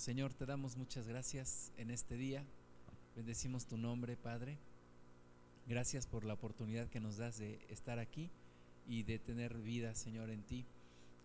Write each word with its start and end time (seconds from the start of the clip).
Señor, 0.00 0.32
te 0.32 0.46
damos 0.46 0.78
muchas 0.78 1.06
gracias 1.06 1.72
en 1.76 1.90
este 1.90 2.16
día. 2.16 2.42
Bendecimos 3.16 3.66
tu 3.66 3.76
nombre, 3.76 4.16
Padre. 4.16 4.56
Gracias 5.66 6.06
por 6.06 6.24
la 6.24 6.32
oportunidad 6.32 6.88
que 6.88 7.00
nos 7.00 7.18
das 7.18 7.36
de 7.36 7.60
estar 7.68 7.98
aquí 7.98 8.30
y 8.88 9.02
de 9.02 9.18
tener 9.18 9.58
vida, 9.58 9.94
Señor, 9.94 10.30
en 10.30 10.42
ti. 10.42 10.64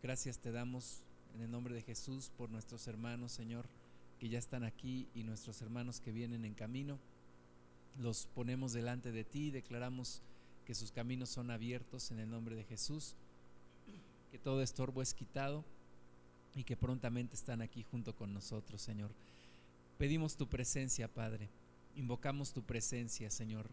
Gracias 0.03 0.39
te 0.39 0.51
damos 0.51 1.03
en 1.35 1.43
el 1.43 1.51
nombre 1.51 1.73
de 1.73 1.83
Jesús 1.83 2.33
por 2.38 2.49
nuestros 2.49 2.85
hermanos, 2.88 3.31
Señor, 3.31 3.65
que 4.19 4.28
ya 4.28 4.40
están 4.40 4.65
aquí 4.65 5.07
y 5.15 5.23
nuestros 5.23 5.62
hermanos 5.62 6.01
que 6.01 6.12
vienen 6.12 6.44
en 6.44 6.53
camino. 6.53 6.99
Los 7.97 8.28
ponemos 8.35 8.73
delante 8.73 9.13
de 9.13 9.23
ti 9.23 9.51
declaramos 9.51 10.21
que 10.65 10.76
sus 10.76 10.92
caminos 10.92 11.29
son 11.29 11.49
abiertos 11.49 12.12
en 12.12 12.19
el 12.19 12.29
nombre 12.29 12.57
de 12.57 12.65
Jesús, 12.65 13.15
que 14.33 14.37
todo 14.37 14.62
estorbo 14.62 15.01
es 15.01 15.13
quitado 15.13 15.63
y 16.55 16.63
que 16.63 16.77
prontamente 16.77 17.35
están 17.35 17.62
aquí 17.62 17.84
junto 17.91 18.16
con 18.16 18.34
nosotros, 18.34 18.81
Señor. 18.81 19.12
Pedimos 19.98 20.38
tu 20.38 20.48
presencia, 20.48 21.08
Padre. 21.08 21.50
Invocamos 21.95 22.54
tu 22.54 22.64
presencia, 22.64 23.30
Señor. 23.30 23.68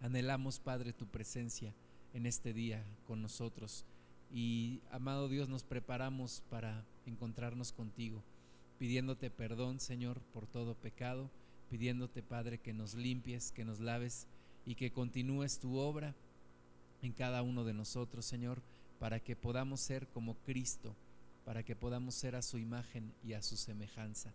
Anhelamos, 0.00 0.58
Padre, 0.58 0.92
tu 0.92 1.06
presencia 1.06 1.72
en 2.12 2.26
este 2.26 2.52
día 2.52 2.84
con 3.06 3.22
nosotros. 3.22 3.84
Y, 4.32 4.80
amado 4.90 5.28
Dios, 5.28 5.48
nos 5.48 5.64
preparamos 5.64 6.42
para 6.50 6.84
encontrarnos 7.06 7.72
contigo, 7.72 8.22
pidiéndote 8.78 9.30
perdón, 9.30 9.80
Señor, 9.80 10.20
por 10.32 10.46
todo 10.46 10.74
pecado, 10.74 11.28
pidiéndote, 11.70 12.22
Padre, 12.22 12.58
que 12.58 12.72
nos 12.72 12.94
limpies, 12.94 13.52
que 13.52 13.64
nos 13.64 13.80
laves 13.80 14.26
y 14.66 14.74
que 14.76 14.92
continúes 14.92 15.58
tu 15.58 15.76
obra 15.76 16.14
en 17.02 17.12
cada 17.12 17.42
uno 17.42 17.64
de 17.64 17.74
nosotros, 17.74 18.24
Señor, 18.24 18.60
para 18.98 19.20
que 19.20 19.34
podamos 19.34 19.80
ser 19.80 20.06
como 20.08 20.34
Cristo 20.46 20.94
para 21.44 21.62
que 21.62 21.76
podamos 21.76 22.14
ser 22.14 22.36
a 22.36 22.42
su 22.42 22.58
imagen 22.58 23.12
y 23.22 23.32
a 23.32 23.42
su 23.42 23.56
semejanza. 23.56 24.32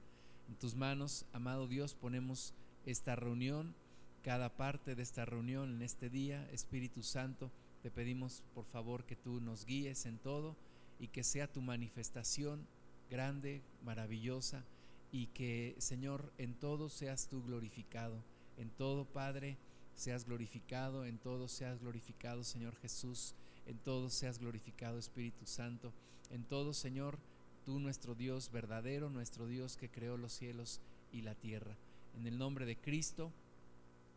En 0.47 0.55
tus 0.55 0.75
manos, 0.75 1.25
amado 1.33 1.67
Dios, 1.67 1.95
ponemos 1.95 2.53
esta 2.85 3.15
reunión, 3.15 3.75
cada 4.23 4.55
parte 4.55 4.95
de 4.95 5.03
esta 5.03 5.25
reunión 5.25 5.75
en 5.75 5.81
este 5.81 6.09
día, 6.09 6.47
Espíritu 6.51 7.03
Santo, 7.03 7.51
te 7.81 7.91
pedimos 7.91 8.43
por 8.53 8.65
favor 8.65 9.05
que 9.05 9.15
tú 9.15 9.39
nos 9.39 9.65
guíes 9.65 10.05
en 10.05 10.17
todo 10.17 10.55
y 10.99 11.09
que 11.09 11.23
sea 11.23 11.51
tu 11.51 11.61
manifestación 11.61 12.67
grande, 13.09 13.61
maravillosa 13.83 14.63
y 15.11 15.27
que 15.27 15.75
Señor 15.77 16.33
en 16.37 16.55
todo 16.55 16.89
seas 16.89 17.27
tú 17.27 17.43
glorificado, 17.43 18.23
en 18.57 18.69
todo 18.71 19.05
Padre 19.05 19.57
seas 19.93 20.25
glorificado, 20.25 21.05
en 21.05 21.19
todo 21.19 21.47
seas 21.47 21.79
glorificado 21.79 22.43
Señor 22.43 22.75
Jesús, 22.77 23.35
en 23.67 23.77
todo 23.77 24.09
seas 24.09 24.39
glorificado 24.39 24.97
Espíritu 24.97 25.45
Santo 25.45 25.93
en 26.35 26.43
todo, 26.43 26.73
Señor, 26.73 27.17
tú 27.65 27.79
nuestro 27.79 28.13
Dios 28.13 28.51
verdadero, 28.51 29.09
nuestro 29.09 29.47
Dios 29.47 29.77
que 29.77 29.89
creó 29.89 30.17
los 30.17 30.33
cielos 30.33 30.81
y 31.11 31.21
la 31.21 31.33
tierra. 31.33 31.75
En 32.17 32.27
el 32.27 32.37
nombre 32.37 32.65
de 32.65 32.75
Cristo, 32.75 33.31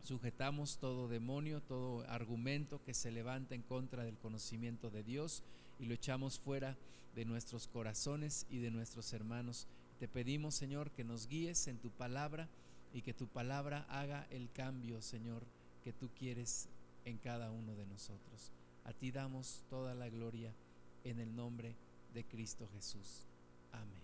sujetamos 0.02 0.78
todo 0.78 1.08
demonio, 1.08 1.60
todo 1.62 2.04
argumento 2.08 2.80
que 2.84 2.92
se 2.92 3.10
levanta 3.10 3.54
en 3.54 3.62
contra 3.62 4.04
del 4.04 4.18
conocimiento 4.18 4.90
de 4.90 5.02
Dios 5.02 5.42
y 5.78 5.86
lo 5.86 5.94
echamos 5.94 6.38
fuera 6.38 6.76
de 7.14 7.24
nuestros 7.24 7.68
corazones 7.68 8.46
y 8.50 8.58
de 8.58 8.70
nuestros 8.70 9.12
hermanos. 9.12 9.66
Te 10.00 10.08
pedimos, 10.08 10.54
Señor, 10.54 10.90
que 10.90 11.04
nos 11.04 11.28
guíes 11.28 11.68
en 11.68 11.78
tu 11.78 11.90
palabra 11.90 12.48
y 12.92 13.02
que 13.02 13.14
tu 13.14 13.26
palabra 13.28 13.86
haga 13.88 14.26
el 14.30 14.50
cambio, 14.52 15.02
Señor, 15.02 15.44
que 15.84 15.92
tú 15.92 16.08
quieres 16.18 16.68
en 17.04 17.18
cada 17.18 17.50
uno 17.50 17.74
de 17.76 17.86
nosotros. 17.86 18.50
A 18.84 18.92
ti 18.92 19.10
damos 19.10 19.62
toda 19.70 19.94
la 19.94 20.08
gloria 20.08 20.52
en 21.04 21.20
el 21.20 21.34
nombre 21.34 21.68
de 21.68 21.87
de 22.14 22.24
Cristo 22.24 22.68
Jesús. 22.74 23.26
Amén. 23.72 24.00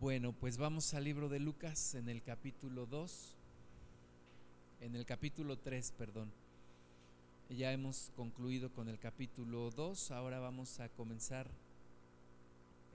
Bueno, 0.00 0.32
pues 0.32 0.56
vamos 0.56 0.94
al 0.94 1.04
libro 1.04 1.28
de 1.28 1.40
Lucas 1.40 1.94
en 1.94 2.08
el 2.08 2.22
capítulo 2.22 2.86
2, 2.86 3.36
en 4.80 4.96
el 4.96 5.04
capítulo 5.04 5.58
3, 5.58 5.92
perdón. 5.92 6.32
Ya 7.50 7.72
hemos 7.72 8.10
concluido 8.16 8.70
con 8.72 8.88
el 8.88 8.98
capítulo 8.98 9.70
2, 9.72 10.10
ahora 10.12 10.38
vamos 10.38 10.80
a 10.80 10.88
comenzar 10.88 11.50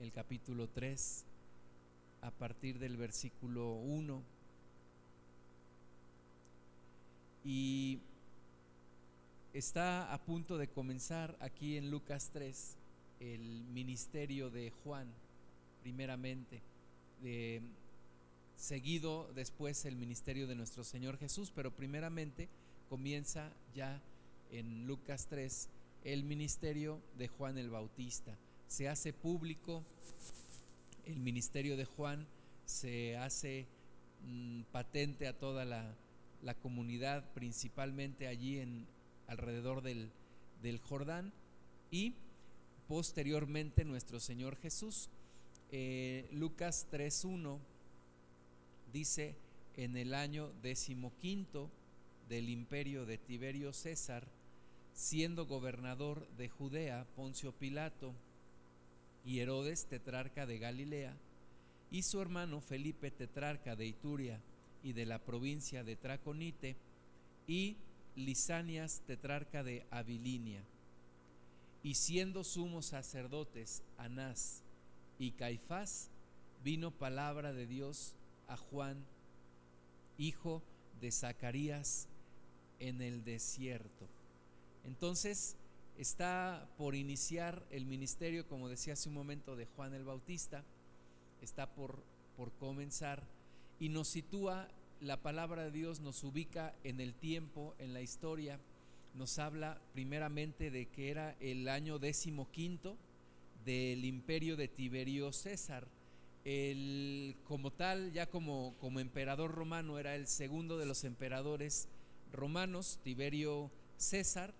el 0.00 0.10
capítulo 0.12 0.68
3 0.68 1.24
a 2.22 2.30
partir 2.30 2.78
del 2.78 2.96
versículo 2.96 3.74
1. 3.74 4.22
Y 7.44 8.00
Está 9.56 10.12
a 10.12 10.18
punto 10.18 10.58
de 10.58 10.68
comenzar 10.68 11.34
aquí 11.40 11.78
en 11.78 11.90
Lucas 11.90 12.28
3 12.34 12.76
el 13.20 13.64
ministerio 13.72 14.50
de 14.50 14.70
Juan, 14.84 15.08
primeramente, 15.80 16.60
seguido 18.54 19.32
después 19.34 19.86
el 19.86 19.96
ministerio 19.96 20.46
de 20.46 20.56
nuestro 20.56 20.84
Señor 20.84 21.16
Jesús, 21.16 21.50
pero 21.54 21.70
primeramente 21.70 22.50
comienza 22.90 23.50
ya 23.74 23.98
en 24.52 24.86
Lucas 24.86 25.26
3 25.30 25.70
el 26.04 26.24
ministerio 26.24 27.00
de 27.16 27.28
Juan 27.28 27.56
el 27.56 27.70
Bautista. 27.70 28.36
Se 28.68 28.90
hace 28.90 29.14
público 29.14 29.82
el 31.06 31.16
ministerio 31.16 31.78
de 31.78 31.86
Juan, 31.86 32.26
se 32.66 33.16
hace 33.16 33.64
mm, 34.22 34.64
patente 34.70 35.26
a 35.26 35.32
toda 35.32 35.64
la, 35.64 35.94
la 36.42 36.52
comunidad, 36.52 37.24
principalmente 37.32 38.26
allí 38.26 38.58
en, 38.58 38.86
alrededor 39.28 39.82
del, 39.82 40.10
Jordán 40.82 41.32
y 41.92 42.14
posteriormente 42.88 43.84
nuestro 43.84 44.18
Señor 44.18 44.56
Jesús. 44.56 45.08
Eh, 45.70 46.28
Lucas 46.32 46.86
3.1 46.90 47.58
dice, 48.92 49.36
en 49.76 49.96
el 49.96 50.14
año 50.14 50.50
decimoquinto 50.62 51.70
del 52.28 52.48
imperio 52.48 53.06
de 53.06 53.18
Tiberio 53.18 53.72
César, 53.72 54.26
siendo 54.94 55.46
gobernador 55.46 56.26
de 56.38 56.48
Judea 56.48 57.06
Poncio 57.14 57.52
Pilato 57.52 58.12
y 59.24 59.40
Herodes 59.40 59.86
tetrarca 59.86 60.46
de 60.46 60.58
Galilea, 60.58 61.14
y 61.90 62.02
su 62.02 62.20
hermano 62.20 62.60
Felipe 62.60 63.10
tetrarca 63.10 63.76
de 63.76 63.86
Ituria 63.86 64.40
y 64.82 64.92
de 64.92 65.06
la 65.06 65.18
provincia 65.18 65.84
de 65.84 65.96
Traconite, 65.96 66.76
y 67.46 67.76
Lisanias, 68.16 69.02
tetrarca 69.06 69.62
de 69.62 69.86
Abilinia, 69.90 70.62
y 71.82 71.94
siendo 71.94 72.42
sumos 72.42 72.86
sacerdotes 72.86 73.82
Anás 73.98 74.62
y 75.18 75.30
Caifás, 75.32 76.08
vino 76.64 76.90
palabra 76.90 77.52
de 77.52 77.66
Dios 77.66 78.14
a 78.48 78.56
Juan, 78.56 78.96
hijo 80.18 80.62
de 81.00 81.12
Zacarías, 81.12 82.08
en 82.80 83.00
el 83.02 83.24
desierto. 83.24 84.06
Entonces 84.84 85.56
está 85.98 86.66
por 86.76 86.94
iniciar 86.94 87.62
el 87.70 87.86
ministerio, 87.86 88.46
como 88.48 88.68
decía 88.68 88.94
hace 88.94 89.08
un 89.08 89.14
momento, 89.14 89.56
de 89.56 89.66
Juan 89.76 89.94
el 89.94 90.04
Bautista, 90.04 90.62
está 91.42 91.66
por, 91.66 92.02
por 92.36 92.50
comenzar. 92.52 93.22
Y 93.78 93.88
nos 93.88 94.08
sitúa 94.08 94.68
la 95.00 95.16
palabra 95.18 95.64
de 95.64 95.70
Dios 95.70 96.00
nos 96.00 96.24
ubica 96.24 96.74
en 96.84 97.00
el 97.00 97.14
tiempo, 97.14 97.74
en 97.78 97.92
la 97.92 98.00
historia, 98.00 98.58
nos 99.14 99.38
habla 99.38 99.80
primeramente 99.92 100.70
de 100.70 100.86
que 100.86 101.10
era 101.10 101.36
el 101.40 101.68
año 101.68 101.98
decimoquinto 101.98 102.96
del 103.64 104.04
imperio 104.04 104.56
de 104.56 104.68
Tiberio 104.68 105.32
César. 105.32 105.86
El, 106.44 107.36
como 107.44 107.72
tal, 107.72 108.12
ya 108.12 108.26
como, 108.26 108.74
como 108.80 109.00
emperador 109.00 109.50
romano, 109.52 109.98
era 109.98 110.14
el 110.14 110.26
segundo 110.26 110.78
de 110.78 110.86
los 110.86 111.04
emperadores 111.04 111.88
romanos, 112.32 113.00
Tiberio 113.02 113.70
César, 113.96 114.54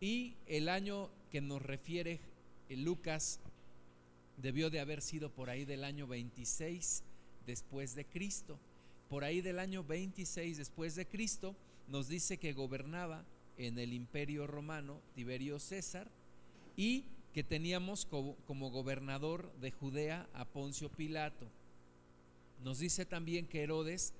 y 0.00 0.34
el 0.46 0.68
año 0.68 1.10
que 1.30 1.40
nos 1.40 1.62
refiere 1.62 2.20
Lucas 2.70 3.40
debió 4.36 4.70
de 4.70 4.80
haber 4.80 5.00
sido 5.02 5.30
por 5.30 5.50
ahí 5.50 5.64
del 5.64 5.84
año 5.84 6.06
26 6.06 7.02
después 7.46 7.94
de 7.94 8.04
Cristo 8.04 8.58
por 9.08 9.24
ahí 9.24 9.40
del 9.40 9.58
año 9.58 9.84
26 9.84 10.58
después 10.58 10.94
de 10.94 11.06
Cristo, 11.06 11.54
nos 11.88 12.08
dice 12.08 12.38
que 12.38 12.52
gobernaba 12.52 13.24
en 13.58 13.78
el 13.78 13.92
imperio 13.92 14.46
romano 14.46 15.00
Tiberio 15.14 15.58
César 15.58 16.08
y 16.76 17.04
que 17.32 17.44
teníamos 17.44 18.06
como 18.06 18.70
gobernador 18.70 19.52
de 19.60 19.70
Judea 19.70 20.28
a 20.34 20.44
Poncio 20.44 20.88
Pilato. 20.88 21.46
Nos 22.64 22.78
dice 22.78 23.04
también 23.04 23.46
que 23.46 23.62
Herodes 23.62 24.14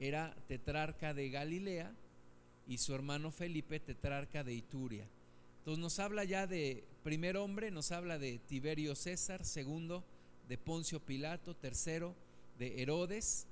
era 0.00 0.36
tetrarca 0.46 1.14
de 1.14 1.30
Galilea 1.30 1.92
y 2.68 2.78
su 2.78 2.94
hermano 2.94 3.30
Felipe 3.30 3.80
tetrarca 3.80 4.44
de 4.44 4.54
Ituria. 4.54 5.06
Entonces 5.60 5.80
nos 5.80 5.98
habla 5.98 6.24
ya 6.24 6.46
de 6.46 6.84
primer 7.02 7.36
hombre, 7.36 7.70
nos 7.70 7.90
habla 7.90 8.18
de 8.18 8.38
Tiberio 8.38 8.94
César, 8.94 9.44
segundo 9.44 10.04
de 10.48 10.58
Poncio 10.58 11.00
Pilato, 11.00 11.54
tercero 11.54 12.14
de 12.58 12.82
Herodes, 12.82 13.46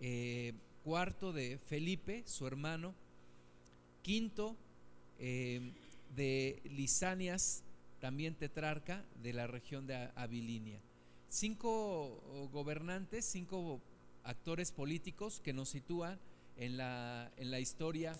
eh, 0.00 0.52
cuarto 0.84 1.32
de 1.32 1.58
Felipe, 1.58 2.22
su 2.26 2.46
hermano, 2.46 2.94
quinto 4.02 4.56
eh, 5.18 5.72
de 6.14 6.60
Lisanias, 6.64 7.62
también 8.00 8.34
tetrarca 8.34 9.04
de 9.22 9.32
la 9.32 9.46
región 9.46 9.86
de 9.86 10.10
Abilinia. 10.14 10.78
cinco 11.28 12.48
gobernantes, 12.52 13.24
cinco 13.24 13.80
actores 14.24 14.70
políticos 14.72 15.40
que 15.42 15.52
nos 15.52 15.70
sitúan 15.70 16.18
en 16.56 16.76
la, 16.76 17.30
en 17.36 17.50
la 17.50 17.60
historia 17.60 18.14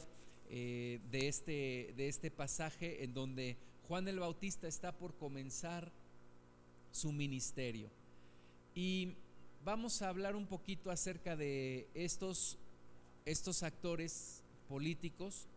eh, 0.51 1.01
de, 1.11 1.29
este, 1.29 1.95
de 1.97 2.09
este 2.09 2.31
pasaje 2.31 3.05
en 3.05 3.15
donde 3.15 3.57
Juan 3.89 4.09
el 4.09 4.21
Bautista 4.21 4.69
está 4.69 4.93
por 4.93 5.15
comenzar 5.15 5.91
su 6.93 7.13
ministerio. 7.13 7.89
Y 8.75 9.15
vamos 9.67 10.01
a 10.01 10.09
hablar 10.09 10.37
un 10.37 10.47
poquito 10.47 10.93
acerca 10.93 11.35
de 11.35 11.89
estos, 11.93 12.57
estos 13.25 13.65
actores 13.65 14.41
políticos, 14.69 15.49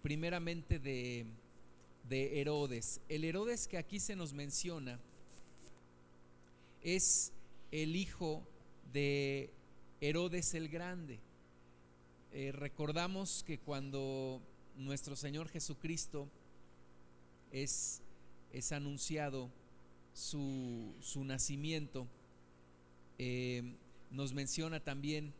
primeramente 0.00 0.78
de, 0.78 1.26
de 2.08 2.40
Herodes. 2.40 3.00
El 3.08 3.24
Herodes 3.24 3.66
que 3.66 3.78
aquí 3.78 3.98
se 3.98 4.14
nos 4.14 4.32
menciona 4.32 5.00
es 6.84 7.32
el 7.72 7.96
hijo 7.96 8.44
de 8.92 9.50
Herodes 10.00 10.54
el 10.54 10.68
Grande. 10.68 11.18
Eh, 12.32 12.52
recordamos 12.52 13.42
que 13.44 13.58
cuando 13.58 14.40
nuestro 14.76 15.16
Señor 15.16 15.48
Jesucristo 15.48 16.28
es, 17.50 18.02
es 18.52 18.70
anunciado 18.70 19.50
su, 20.14 20.94
su 21.00 21.24
nacimiento, 21.24 22.06
eh, 23.22 23.62
nos 24.10 24.32
menciona 24.32 24.80
también 24.80 25.34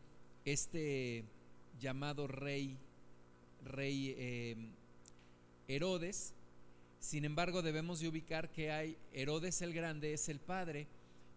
este 0.45 1.25
llamado 1.81 2.27
rey, 2.27 2.77
rey 3.65 4.15
eh, 4.19 4.57
Herodes. 5.67 6.35
Sin 7.01 7.25
embargo, 7.25 7.63
debemos 7.63 8.01
de 8.01 8.09
ubicar 8.09 8.51
que 8.51 8.71
hay 8.71 8.99
Herodes 9.15 9.63
el 9.63 9.73
Grande, 9.73 10.13
es 10.13 10.29
el 10.29 10.41
padre, 10.41 10.89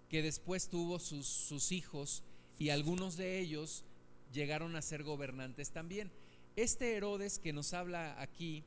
que 0.10 0.22
después 0.22 0.68
tuvo 0.68 1.00
sus, 1.00 1.72
hijos 1.72 2.24
y 2.60 2.72
algunos 2.72 3.16
de 3.16 3.40
ellos 3.40 3.86
llegaron 4.34 4.76
a 4.76 4.82
ser 4.82 5.04
gobernantes 5.04 5.70
también. 5.70 6.12
Este 6.58 6.98
Herodes 6.98 7.40
que 7.40 7.54
nos 7.54 7.74
habla 7.74 8.22
aquí 8.22 8.66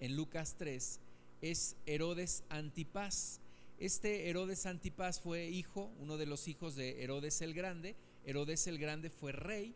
en 0.00 0.16
Lucas 0.16 0.56
3 0.58 0.98
es 1.40 1.76
Herodes 1.86 2.42
Antipas. 2.48 3.38
Este 3.78 4.28
Herodes 4.28 4.66
Antipas 4.66 5.20
fue 5.20 5.46
hijo, 5.46 5.92
uno 6.00 6.16
de 6.16 6.26
los 6.26 6.48
hijos 6.48 6.74
de 6.74 7.04
Herodes 7.04 7.40
el 7.42 7.54
Grande. 7.54 7.94
Herodes 8.24 8.66
el 8.66 8.76
Grande 8.76 9.08
fue 9.08 9.30
rey. 9.30 9.72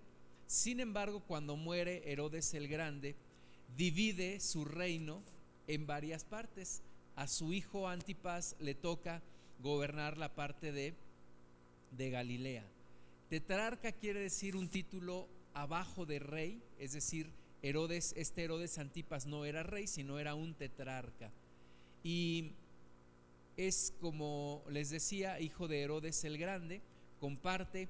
Sin 0.49 0.81
embargo, 0.81 1.21
cuando 1.21 1.57
muere 1.57 2.03
Herodes 2.11 2.53
el 2.55 2.67
Grande, 2.67 3.15
divide 3.77 4.41
su 4.41 4.65
reino 4.65 5.23
en 5.69 5.87
varias 5.87 6.25
partes. 6.25 6.83
A 7.15 7.29
su 7.29 7.53
hijo 7.53 7.89
Antipas 7.89 8.57
le 8.59 8.75
toca 8.75 9.23
gobernar 9.61 10.19
la 10.19 10.35
parte 10.35 10.73
de, 10.73 10.95
de 11.97 12.11
Galilea. 12.11 12.65
Tetrarca 13.31 13.93
quiere 13.93 14.19
decir 14.19 14.57
un 14.57 14.69
título 14.69 15.29
abajo 15.55 16.07
de 16.07 16.19
rey, 16.19 16.61
es 16.81 16.93
decir, 16.93 17.31
Herodes, 17.63 18.15
este 18.17 18.43
Herodes 18.43 18.79
Antipas 18.79 19.27
no 19.27 19.45
era 19.45 19.63
rey, 19.63 19.87
sino 19.87 20.19
era 20.19 20.35
un 20.35 20.55
tetrarca. 20.55 21.31
Y 22.03 22.51
es 23.57 23.93
como 24.01 24.65
les 24.69 24.91
decía, 24.91 25.41
hijo 25.41 25.69
de 25.69 25.83
Herodes 25.83 26.25
el 26.25 26.39
Grande, 26.39 26.81
comparte 27.21 27.89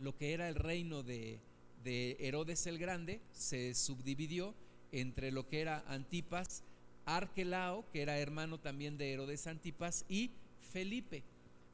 lo 0.00 0.16
que 0.16 0.32
era 0.32 0.48
el 0.48 0.54
reino 0.54 1.02
de, 1.02 1.38
de 1.82 2.16
Herodes 2.20 2.66
el 2.66 2.78
Grande, 2.78 3.20
se 3.32 3.74
subdividió 3.74 4.54
entre 4.92 5.30
lo 5.32 5.48
que 5.48 5.60
era 5.60 5.84
Antipas, 5.86 6.62
Arquelao, 7.06 7.84
que 7.92 8.02
era 8.02 8.18
hermano 8.18 8.58
también 8.58 8.96
de 8.96 9.12
Herodes 9.12 9.46
Antipas, 9.46 10.04
y 10.08 10.30
Felipe. 10.72 11.22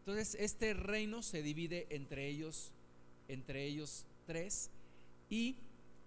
Entonces, 0.01 0.37
este 0.41 0.75
reino 0.75 1.23
se 1.23 1.43
divide 1.43 1.87
entre 1.91 2.27
ellos, 2.27 2.73
entre 3.29 3.65
ellos 3.65 4.07
tres, 4.27 4.71
y 5.29 5.57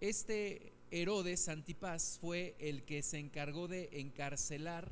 este 0.01 0.73
Herodes 0.91 1.47
Antipas 1.47 2.19
fue 2.19 2.55
el 2.59 2.83
que 2.83 3.01
se 3.01 3.17
encargó 3.17 3.67
de 3.67 3.89
encarcelar 3.93 4.91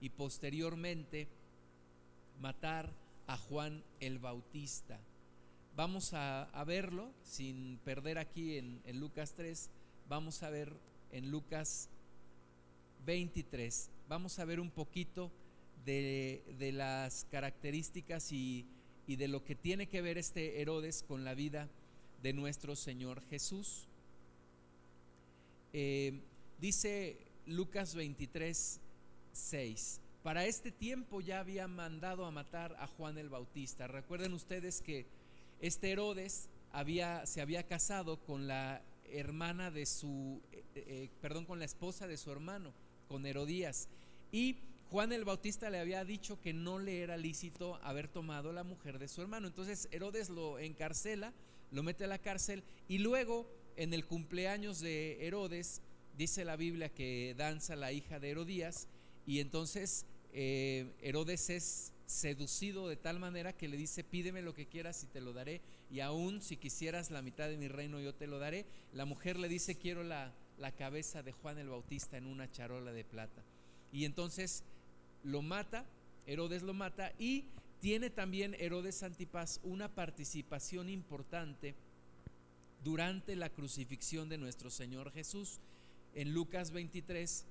y 0.00 0.10
posteriormente 0.10 1.28
matar 2.40 2.90
a 3.26 3.36
Juan 3.36 3.82
el 4.00 4.18
Bautista. 4.18 4.98
Vamos 5.76 6.12
a, 6.12 6.48
verlo 6.66 7.10
sin 7.22 7.78
perder 7.84 8.18
aquí 8.18 8.58
en, 8.58 8.80
en 8.84 8.98
Lucas 9.00 9.34
3, 9.36 9.70
vamos 10.08 10.42
a 10.42 10.50
ver 10.50 10.72
en 11.12 11.30
Lucas 11.30 11.88
23, 13.06 13.90
vamos 14.08 14.38
a 14.38 14.44
ver 14.44 14.60
un 14.60 14.70
poquito 14.70 15.30
de, 15.84 16.72
las 16.74 17.26
características 17.30 18.32
y, 18.32 18.66
de 19.06 19.28
lo 19.28 19.44
que 19.44 19.54
tiene 19.54 19.86
que 19.86 20.02
ver 20.02 20.18
este 20.18 20.60
Herodes 20.60 21.02
con 21.02 21.24
la 21.24 21.34
vida 21.34 21.68
de 22.22 22.34
nuestro 22.34 22.76
Señor 22.76 23.22
Jesús. 23.30 23.86
Eh, 25.72 26.20
dice 26.60 27.16
Lucas 27.46 27.94
23, 27.94 28.80
6. 29.32 30.00
Para 30.22 30.46
este 30.46 30.70
tiempo 30.70 31.20
ya 31.20 31.40
había 31.40 31.68
mandado 31.68 32.26
a 32.26 32.30
matar 32.30 32.76
a 32.80 32.86
Juan 32.86 33.18
el 33.18 33.28
Bautista. 33.28 33.86
Recuerden 33.86 34.32
ustedes 34.34 34.82
que 34.82 35.06
este 35.60 35.92
Herodes 35.92 36.48
había, 36.72 37.24
se 37.26 37.40
había 37.40 37.62
casado 37.62 38.18
con 38.18 38.46
la 38.46 38.82
hermana 39.10 39.70
de 39.70 39.86
su, 39.86 40.40
eh, 40.52 40.62
eh, 40.74 41.08
perdón, 41.20 41.44
con 41.44 41.58
la 41.58 41.64
esposa 41.64 42.06
de 42.06 42.16
su 42.16 42.30
hermano, 42.30 42.72
con 43.08 43.24
Herodías. 43.26 43.88
Y 44.32 44.56
Juan 44.90 45.12
el 45.12 45.24
Bautista 45.24 45.70
le 45.70 45.78
había 45.78 46.04
dicho 46.04 46.40
que 46.40 46.52
no 46.52 46.78
le 46.78 47.02
era 47.02 47.16
lícito 47.16 47.76
haber 47.82 48.08
tomado 48.08 48.52
la 48.52 48.64
mujer 48.64 48.98
de 48.98 49.08
su 49.08 49.22
hermano. 49.22 49.46
Entonces 49.46 49.88
Herodes 49.92 50.30
lo 50.30 50.58
encarcela, 50.58 51.32
lo 51.70 51.82
mete 51.82 52.04
a 52.04 52.08
la 52.08 52.18
cárcel 52.18 52.62
y 52.88 52.98
luego 52.98 53.46
en 53.76 53.94
el 53.94 54.06
cumpleaños 54.06 54.80
de 54.80 55.26
Herodes 55.26 55.82
dice 56.16 56.44
la 56.44 56.56
Biblia 56.56 56.88
que 56.88 57.34
danza 57.36 57.76
la 57.76 57.92
hija 57.92 58.18
de 58.18 58.30
Herodías 58.30 58.88
y 59.28 59.40
entonces 59.40 60.06
eh, 60.32 60.90
Herodes 61.02 61.50
es 61.50 61.92
seducido 62.06 62.88
de 62.88 62.96
tal 62.96 63.18
manera 63.18 63.52
que 63.52 63.68
le 63.68 63.76
dice 63.76 64.02
pídeme 64.02 64.40
lo 64.40 64.54
que 64.54 64.64
quieras 64.64 65.04
y 65.04 65.06
te 65.06 65.20
lo 65.20 65.34
daré 65.34 65.60
y 65.90 66.00
aún 66.00 66.40
si 66.40 66.56
quisieras 66.56 67.10
la 67.10 67.20
mitad 67.20 67.46
de 67.50 67.58
mi 67.58 67.68
reino 67.68 68.00
yo 68.00 68.14
te 68.14 68.26
lo 68.26 68.38
daré. 68.38 68.64
La 68.94 69.04
mujer 69.04 69.38
le 69.38 69.50
dice 69.50 69.76
quiero 69.76 70.02
la, 70.02 70.32
la 70.56 70.72
cabeza 70.72 71.22
de 71.22 71.32
Juan 71.32 71.58
el 71.58 71.68
Bautista 71.68 72.16
en 72.16 72.24
una 72.24 72.50
charola 72.50 72.90
de 72.90 73.04
plata. 73.04 73.42
Y 73.92 74.06
entonces 74.06 74.64
lo 75.22 75.42
mata, 75.42 75.84
Herodes 76.26 76.62
lo 76.62 76.72
mata 76.72 77.12
y 77.18 77.44
tiene 77.82 78.08
también 78.08 78.56
Herodes 78.58 79.02
Antipas 79.02 79.60
una 79.62 79.94
participación 79.94 80.88
importante 80.88 81.74
durante 82.82 83.36
la 83.36 83.50
crucifixión 83.50 84.30
de 84.30 84.38
nuestro 84.38 84.70
Señor 84.70 85.12
Jesús. 85.12 85.58
En 86.14 86.32
Lucas 86.32 86.70
23, 86.70 87.44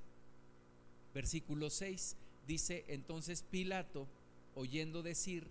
versículo 1.17 1.71
6, 1.71 2.15
dice, 2.45 2.85
entonces 2.89 3.41
Pilato, 3.49 4.05
oyendo 4.53 5.01
decir 5.01 5.47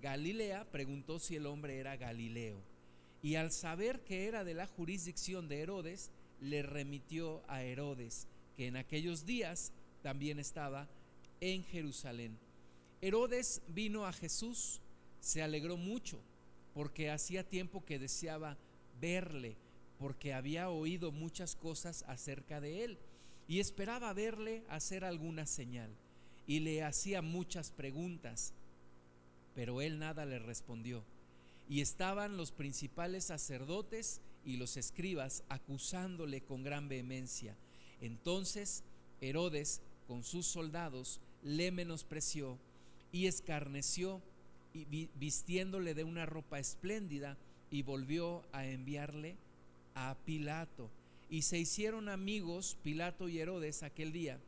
Galilea, 0.00 0.64
preguntó 0.70 1.18
si 1.18 1.34
el 1.34 1.46
hombre 1.46 1.78
era 1.78 1.96
Galileo. 1.96 2.60
Y 3.20 3.34
al 3.34 3.50
saber 3.50 3.98
que 4.04 4.28
era 4.28 4.44
de 4.44 4.54
la 4.54 4.68
jurisdicción 4.68 5.48
de 5.48 5.58
Herodes, 5.58 6.12
le 6.40 6.62
remitió 6.62 7.42
a 7.48 7.64
Herodes, 7.64 8.28
que 8.56 8.68
en 8.68 8.76
aquellos 8.76 9.26
días 9.26 9.72
también 10.04 10.38
estaba 10.38 10.86
en 11.40 11.64
Jerusalén. 11.64 12.38
Herodes 13.00 13.62
vino 13.66 14.06
a 14.06 14.12
Jesús, 14.12 14.80
se 15.18 15.42
alegró 15.42 15.76
mucho, 15.76 16.20
porque 16.74 17.10
hacía 17.10 17.42
tiempo 17.42 17.84
que 17.84 17.98
deseaba 17.98 18.56
verle, 19.00 19.56
porque 19.98 20.32
había 20.32 20.70
oído 20.70 21.10
muchas 21.10 21.56
cosas 21.56 22.04
acerca 22.06 22.60
de 22.60 22.84
él, 22.84 22.98
y 23.48 23.60
esperaba 23.60 24.12
verle 24.12 24.64
hacer 24.68 25.04
alguna 25.04 25.46
señal, 25.46 25.90
y 26.46 26.60
le 26.60 26.82
hacía 26.82 27.22
muchas 27.22 27.70
preguntas, 27.70 28.52
pero 29.54 29.80
él 29.80 29.98
nada 29.98 30.26
le 30.26 30.38
respondió. 30.38 31.02
Y 31.68 31.80
estaban 31.80 32.36
los 32.36 32.52
principales 32.52 33.24
sacerdotes 33.24 34.20
y 34.44 34.56
los 34.56 34.76
escribas 34.76 35.42
acusándole 35.48 36.40
con 36.42 36.62
gran 36.62 36.88
vehemencia. 36.88 37.56
Entonces 38.00 38.84
Herodes, 39.20 39.80
con 40.06 40.22
sus 40.22 40.46
soldados, 40.46 41.20
le 41.42 41.70
menospreció 41.70 42.58
y 43.12 43.26
escarneció, 43.26 44.20
y 44.74 45.08
vistiéndole 45.18 45.94
de 45.94 46.04
una 46.04 46.26
ropa 46.26 46.58
espléndida, 46.58 47.36
y 47.70 47.82
volvió 47.82 48.42
a 48.52 48.66
enviarle 48.66 49.36
a 49.94 50.16
Pilato. 50.24 50.90
Y 51.28 51.42
se 51.42 51.58
hicieron 51.58 52.08
amigos 52.08 52.76
Pilato 52.82 53.28
y 53.28 53.38
Herodes 53.40 53.82
aquel 53.82 54.12
día, 54.12 54.38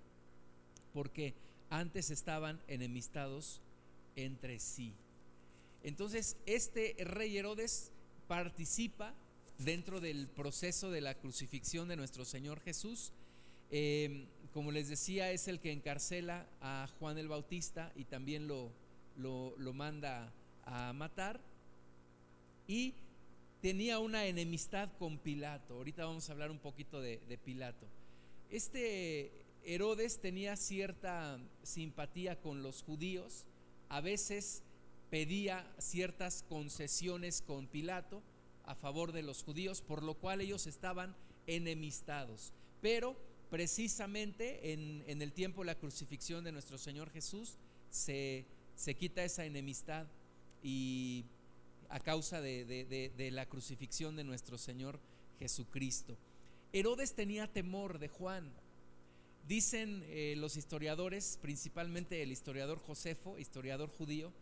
porque 0.94 1.34
antes 1.70 2.10
estaban 2.10 2.60
enemistados 2.68 3.60
entre 4.16 4.58
sí. 4.58 4.92
Entonces, 5.82 6.36
este 6.46 6.96
rey 6.98 7.36
Herodes 7.36 7.90
participa 8.26 9.14
dentro 9.58 10.00
del 10.00 10.28
proceso 10.28 10.90
de 10.90 11.00
la 11.00 11.14
crucifixión 11.14 11.88
de 11.88 11.96
nuestro 11.96 12.24
Señor 12.24 12.60
Jesús. 12.60 13.12
Eh, 13.70 14.26
como 14.52 14.72
les 14.72 14.88
decía, 14.88 15.30
es 15.30 15.48
el 15.48 15.60
que 15.60 15.72
encarcela 15.72 16.46
a 16.60 16.88
Juan 16.98 17.18
el 17.18 17.28
Bautista 17.28 17.92
y 17.94 18.04
también 18.04 18.48
lo, 18.48 18.72
lo, 19.16 19.72
manda 19.72 20.32
a 20.64 20.92
matar 20.92 21.40
y 22.66 22.94
tenía 23.60 23.98
una 23.98 24.26
enemistad 24.26 24.90
con 24.98 25.18
Pilato. 25.18 25.74
Ahorita 25.74 26.04
vamos 26.04 26.28
a 26.28 26.32
hablar 26.32 26.50
un 26.50 26.58
poquito 26.58 27.00
de, 27.00 27.18
Pilato. 27.44 27.86
Este 28.50 29.32
Herodes 29.64 30.20
tenía 30.20 30.56
cierta 30.56 31.38
simpatía 31.62 32.40
con 32.40 32.62
los 32.62 32.82
judíos, 32.82 33.44
a 33.88 34.00
veces 34.00 34.62
pedía 35.10 35.66
ciertas 35.78 36.44
concesiones 36.48 37.42
con 37.42 37.66
Pilato 37.66 38.22
a 38.64 38.74
favor 38.74 39.12
de 39.12 39.22
los 39.22 39.42
judíos, 39.42 39.82
por 39.82 40.02
lo 40.02 40.14
cual 40.14 40.40
ellos 40.40 40.66
estaban 40.66 41.14
enemistados. 41.46 42.52
Pero 42.80 43.16
precisamente 43.50 44.72
en, 44.72 45.22
el 45.22 45.32
tiempo 45.32 45.62
de 45.62 45.66
la 45.66 45.74
crucifixión 45.74 46.44
de 46.44 46.52
nuestro 46.52 46.78
Señor 46.78 47.10
Jesús 47.10 47.56
se, 47.90 48.46
quita 48.98 49.24
esa 49.24 49.44
enemistad 49.44 50.06
y 50.62 51.24
a 51.88 52.00
causa 52.00 52.40
de, 52.40 53.30
la 53.32 53.46
crucifixión 53.46 54.16
de 54.16 54.24
nuestro 54.24 54.58
Señor 54.58 55.00
Jesucristo. 55.38 56.16
Herodes 56.72 57.14
tenía 57.14 57.46
temor 57.46 57.98
de 57.98 58.08
Juan. 58.08 58.52
Dicen 59.46 60.04
eh, 60.08 60.34
los 60.36 60.56
historiadores, 60.56 61.38
principalmente 61.40 62.22
el 62.22 62.32
historiador 62.32 62.78
Josefo, 62.78 63.38
historiador 63.38 63.88
judío, 63.88 64.32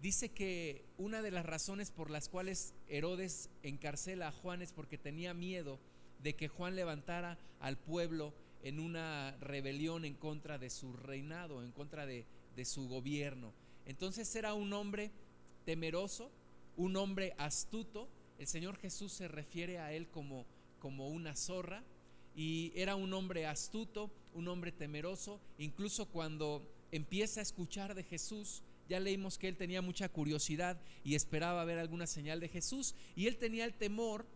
dice 0.00 0.30
que 0.30 0.84
una 0.96 1.22
de 1.22 1.30
las 1.30 1.44
razones 1.44 1.90
por 1.90 2.10
las 2.10 2.28
cuales 2.28 2.72
Herodes 2.88 3.50
encarcela 3.62 4.28
a 4.28 4.32
Juan 4.32 4.62
es 4.62 4.72
porque 4.72 4.98
tenía 4.98 5.34
miedo 5.34 5.78
de 6.22 6.34
que 6.34 6.48
Juan 6.48 6.74
levantara 6.74 7.38
al 7.60 7.76
pueblo 7.76 8.32
en 8.62 8.80
una 8.80 9.36
rebelión 9.40 10.06
en 10.06 10.14
contra 10.14 10.58
de 10.58 10.70
su 10.70 10.94
reinado, 10.94 11.62
en 11.62 11.70
contra 11.70 12.06
de, 12.06 12.24
su 12.64 12.88
gobierno. 12.88 13.52
Entonces 13.84 14.34
era 14.34 14.54
un 14.54 14.72
hombre 14.72 15.10
temeroso, 15.66 16.30
un 16.76 16.96
hombre 16.96 17.34
astuto. 17.38 18.08
El 18.38 18.46
Señor 18.46 18.76
Jesús 18.76 19.12
se 19.12 19.28
refiere 19.28 19.78
a 19.78 19.92
él 19.92 20.08
como, 20.08 20.44
como 20.80 21.08
una 21.08 21.36
zorra 21.36 21.82
y 22.36 22.72
era 22.74 22.96
un 22.96 23.12
hombre 23.12 23.46
astuto, 23.46 24.10
un 24.34 24.48
hombre 24.48 24.72
temeroso. 24.72 25.40
Incluso 25.58 26.06
cuando 26.06 26.62
empieza 26.90 27.40
a 27.40 27.42
escuchar 27.42 27.94
de 27.94 28.02
Jesús, 28.02 28.62
ya 28.88 29.00
leímos 29.00 29.38
que 29.38 29.48
él 29.48 29.56
tenía 29.56 29.82
mucha 29.82 30.08
curiosidad 30.08 30.80
y 31.04 31.14
esperaba 31.14 31.64
ver 31.64 31.78
alguna 31.78 32.06
señal 32.06 32.40
de 32.40 32.48
Jesús 32.48 32.94
y 33.16 33.26
él 33.26 33.38
tenía 33.38 33.64
el 33.64 33.74
temor 33.74 34.26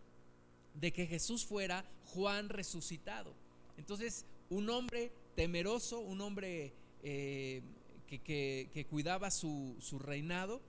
de 0.74 0.92
que 0.92 1.06
Jesús 1.06 1.44
fuera 1.44 1.84
Juan 2.06 2.48
resucitado. 2.48 3.34
Entonces, 3.76 4.24
un 4.48 4.70
hombre 4.70 5.12
temeroso, 5.34 6.00
un 6.00 6.20
hombre 6.20 6.72
eh, 7.02 7.62
que, 8.06 8.86
cuidaba 8.88 9.30
su, 9.30 9.76
su 9.80 9.98
reinado 9.98 10.60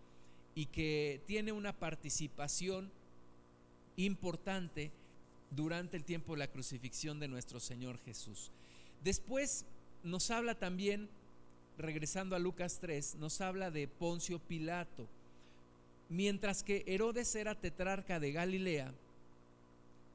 y 0.59 0.65
que 0.65 1.21
tiene 1.25 1.53
una 1.53 1.71
participación 1.71 2.91
importante 3.95 4.91
durante 5.51 5.95
el 5.95 6.03
tiempo 6.03 6.33
de 6.33 6.39
la 6.39 6.51
crucifixión 6.51 7.17
de 7.17 7.29
nuestro 7.29 7.61
Señor 7.61 7.97
Jesús. 7.99 8.51
Después 9.01 9.63
nos 10.03 10.29
habla 10.31 10.55
también, 10.55 11.07
regresando 11.77 12.35
a 12.35 12.39
Lucas 12.39 12.79
3, 12.81 13.15
nos 13.21 13.39
habla 13.39 13.71
de 13.71 13.87
Poncio 13.87 14.37
Pilato. 14.37 15.07
Mientras 16.09 16.61
que 16.61 16.83
Herodes 16.87 17.33
era 17.35 17.55
tetrarca 17.55 18.19
de 18.19 18.33
Galilea, 18.33 18.91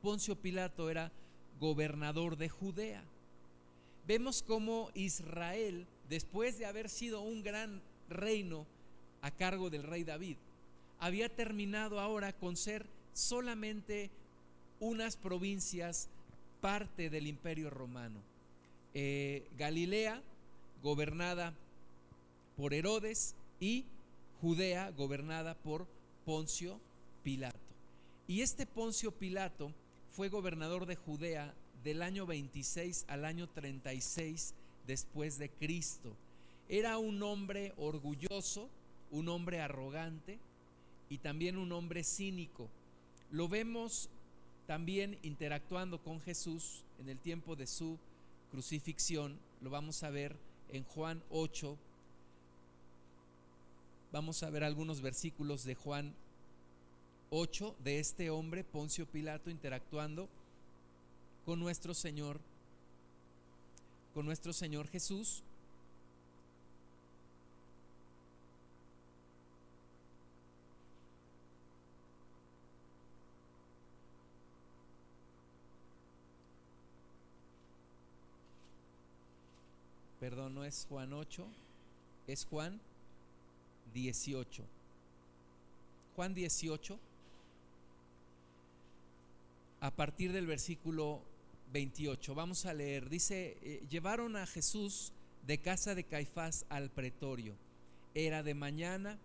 Poncio 0.02 0.36
Pilato 0.36 0.90
era 0.90 1.10
gobernador 1.58 2.36
de 2.36 2.50
Judea. 2.50 3.02
Vemos 4.06 4.42
cómo 4.42 4.90
Israel, 4.92 5.86
después 6.10 6.58
de 6.58 6.66
haber 6.66 6.90
sido 6.90 7.22
un 7.22 7.42
gran 7.42 7.80
reino 8.10 8.66
a 9.24 9.30
cargo 9.30 9.70
del 9.70 9.82
rey 9.82 10.04
David, 10.04 10.36
había 11.00 11.34
terminado 11.34 11.98
ahora 11.98 12.34
con 12.34 12.56
ser 12.56 12.84
solamente 13.14 14.10
unas 14.80 15.16
provincias 15.16 16.08
parte 16.60 17.08
del 17.08 17.26
imperio 17.26 17.70
romano. 17.70 18.20
Eh, 18.92 19.48
Galilea, 19.56 20.22
gobernada 20.82 21.54
por 22.56 22.74
Herodes, 22.74 23.34
y 23.60 23.86
Judea, 24.42 24.90
gobernada 24.90 25.54
por 25.54 25.86
Poncio 26.26 26.78
Pilato. 27.22 27.56
Y 28.28 28.42
este 28.42 28.66
Poncio 28.66 29.10
Pilato 29.10 29.72
fue 30.10 30.28
gobernador 30.28 30.84
de 30.84 30.96
Judea 30.96 31.54
del 31.82 32.02
año 32.02 32.26
26 32.26 33.06
al 33.08 33.24
año 33.24 33.48
36 33.48 34.52
después 34.86 35.38
de 35.38 35.48
Cristo. 35.48 36.14
Era 36.68 36.98
un 36.98 37.22
hombre 37.22 37.72
orgulloso, 37.78 38.68
un 39.10 39.28
hombre 39.28 39.60
arrogante 39.60 40.38
y 41.08 41.18
también 41.18 41.56
un 41.56 41.72
hombre 41.72 42.04
cínico. 42.04 42.68
Lo 43.30 43.48
vemos 43.48 44.08
también 44.66 45.18
interactuando 45.22 46.02
con 46.02 46.20
Jesús 46.20 46.84
en 46.98 47.08
el 47.08 47.18
tiempo 47.18 47.56
de 47.56 47.66
su 47.66 47.98
crucifixión. 48.50 49.38
Lo 49.60 49.70
vamos 49.70 50.02
a 50.02 50.10
ver 50.10 50.36
en 50.70 50.84
Juan 50.84 51.22
8. 51.30 51.76
Vamos 54.12 54.42
a 54.42 54.50
ver 54.50 54.64
algunos 54.64 55.00
versículos 55.00 55.64
de 55.64 55.74
Juan 55.74 56.14
8 57.30 57.74
de 57.82 57.98
este 57.98 58.30
hombre, 58.30 58.64
Poncio 58.64 59.06
Pilato, 59.06 59.50
interactuando 59.50 60.28
con 61.44 61.58
nuestro 61.58 61.94
Señor, 61.94 62.40
con 64.14 64.24
nuestro 64.24 64.52
Señor 64.52 64.88
Jesús. 64.88 65.42
Perdón, 80.24 80.54
no 80.54 80.64
es 80.64 80.86
Juan 80.88 81.12
8, 81.12 81.46
es 82.28 82.46
Juan 82.46 82.80
18. 83.92 84.64
Juan 86.16 86.32
18 86.32 86.98
a 89.80 89.90
partir 89.90 90.32
del 90.32 90.46
versículo 90.46 91.20
28. 91.74 92.34
Vamos 92.34 92.64
a 92.64 92.72
leer. 92.72 93.10
Dice, 93.10 93.58
eh, 93.60 93.82
llevaron 93.90 94.36
a 94.36 94.46
Jesús 94.46 95.12
de 95.46 95.58
casa 95.58 95.94
de 95.94 96.04
Caifás 96.04 96.64
al 96.70 96.88
pretorio. 96.88 97.52
Era 98.14 98.42
de 98.42 98.54
mañana 98.54 99.18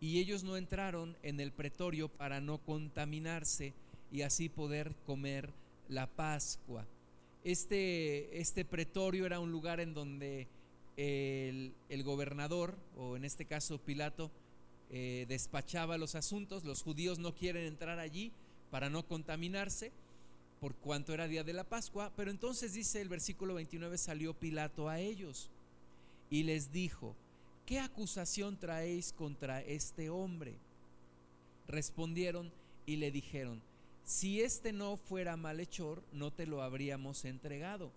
y 0.00 0.20
ellos 0.20 0.44
no 0.44 0.56
entraron 0.56 1.16
en 1.24 1.40
el 1.40 1.50
pretorio 1.50 2.08
para 2.08 2.40
no 2.40 2.58
contaminarse 2.58 3.72
y 4.12 4.22
así 4.22 4.48
poder 4.48 4.94
comer 5.04 5.50
la 5.88 6.06
Pascua. 6.06 6.86
Este, 7.44 8.40
este 8.40 8.64
pretorio 8.64 9.26
era 9.26 9.38
un 9.38 9.52
lugar 9.52 9.78
en 9.78 9.92
donde 9.92 10.48
el, 10.96 12.02
gobernador, 12.02 12.74
o 12.96 13.16
en 13.16 13.24
este 13.24 13.44
caso 13.44 13.78
Pilato, 13.78 14.30
eh, 14.90 15.26
despachaba 15.28 15.98
los 15.98 16.14
asuntos. 16.14 16.64
Los 16.64 16.82
judíos 16.82 17.18
no 17.18 17.34
quieren 17.34 17.66
entrar 17.66 17.98
allí 17.98 18.32
para 18.70 18.90
no 18.90 19.06
contaminarse 19.06 19.92
por 20.60 20.74
cuanto 20.74 21.12
era 21.12 21.28
día 21.28 21.44
de 21.44 21.52
la 21.52 21.64
Pascua, 21.64 22.10
pero 22.16 22.30
entonces 22.30 22.72
dice 22.72 23.02
el 23.02 23.10
versículo 23.10 23.54
29, 23.54 23.98
salió 23.98 24.32
Pilato 24.32 24.88
a 24.88 24.98
ellos 24.98 25.50
y 26.30 26.44
les 26.44 26.72
dijo, 26.72 27.14
¿qué 27.66 27.80
acusación 27.80 28.56
traéis 28.56 29.12
contra 29.12 29.60
este 29.60 30.08
hombre? 30.08 30.54
Respondieron 31.68 32.50
y 32.86 32.96
le 32.96 33.10
dijeron, 33.10 33.60
si 34.04 34.42
este 34.42 34.72
no 34.72 34.96
fuera 34.96 35.36
malhechor, 35.36 36.02
no 36.12 36.30
te 36.30 36.46
lo 36.46 36.62
habríamos 36.62 37.24
entregado. 37.24 37.90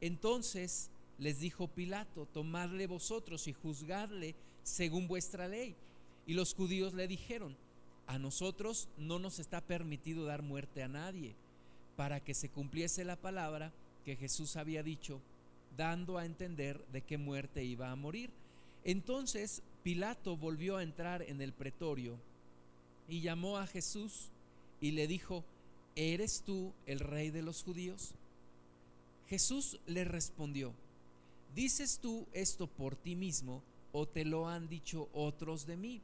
Entonces 0.00 0.90
les 1.18 1.40
dijo 1.40 1.68
Pilato, 1.68 2.26
tomadle 2.26 2.86
vosotros 2.86 3.46
y 3.48 3.52
juzgadle 3.52 4.34
según 4.62 5.08
vuestra 5.08 5.48
ley. 5.48 5.74
Y 6.26 6.34
los 6.34 6.54
judíos 6.54 6.94
le 6.94 7.08
dijeron, 7.08 7.56
a 8.06 8.18
nosotros 8.18 8.88
no 8.96 9.18
nos 9.18 9.38
está 9.38 9.60
permitido 9.60 10.24
dar 10.24 10.42
muerte 10.42 10.82
a 10.82 10.88
nadie 10.88 11.34
para 11.96 12.20
que 12.20 12.34
se 12.34 12.48
cumpliese 12.48 13.04
la 13.04 13.16
palabra 13.16 13.72
que 14.04 14.16
Jesús 14.16 14.56
había 14.56 14.82
dicho, 14.82 15.20
dando 15.76 16.18
a 16.18 16.24
entender 16.24 16.82
de 16.92 17.02
qué 17.02 17.18
muerte 17.18 17.64
iba 17.64 17.90
a 17.90 17.96
morir. 17.96 18.30
Entonces 18.84 19.62
Pilato 19.82 20.36
volvió 20.36 20.76
a 20.76 20.82
entrar 20.82 21.22
en 21.22 21.40
el 21.40 21.52
pretorio 21.52 22.16
y 23.08 23.20
llamó 23.20 23.58
a 23.58 23.66
Jesús 23.66 24.30
y 24.80 24.92
le 24.92 25.06
dijo, 25.06 25.44
¿eres 25.96 26.42
tú 26.44 26.72
el 26.86 27.00
rey 27.00 27.30
de 27.30 27.42
los 27.42 27.62
judíos? 27.62 28.14
Jesús 29.28 29.80
le 29.86 30.04
respondió, 30.04 30.72
¿dices 31.54 31.98
tú 32.00 32.26
esto 32.32 32.66
por 32.66 32.96
ti 32.96 33.16
mismo 33.16 33.62
o 33.92 34.06
te 34.06 34.24
lo 34.24 34.48
han 34.48 34.68
dicho 34.68 35.08
otros 35.12 35.66
de 35.66 35.76
mí? 35.76 36.00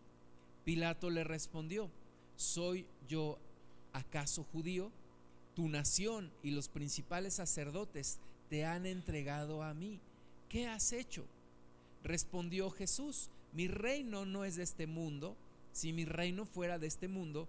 Pilato 0.64 1.10
le 1.10 1.24
respondió, 1.24 1.90
¿soy 2.36 2.86
yo 3.08 3.38
acaso 3.92 4.44
judío? 4.44 4.90
tu 5.54 5.68
nación 5.68 6.30
y 6.42 6.50
los 6.50 6.68
principales 6.68 7.34
sacerdotes 7.34 8.18
te 8.50 8.64
han 8.64 8.86
entregado 8.86 9.62
a 9.62 9.72
mí. 9.72 10.00
¿Qué 10.48 10.66
has 10.66 10.92
hecho? 10.92 11.24
Respondió 12.02 12.70
Jesús, 12.70 13.30
mi 13.52 13.68
reino 13.68 14.26
no 14.26 14.44
es 14.44 14.56
de 14.56 14.64
este 14.64 14.86
mundo, 14.86 15.36
si 15.72 15.92
mi 15.92 16.04
reino 16.04 16.44
fuera 16.44 16.78
de 16.78 16.86
este 16.86 17.08
mundo, 17.08 17.48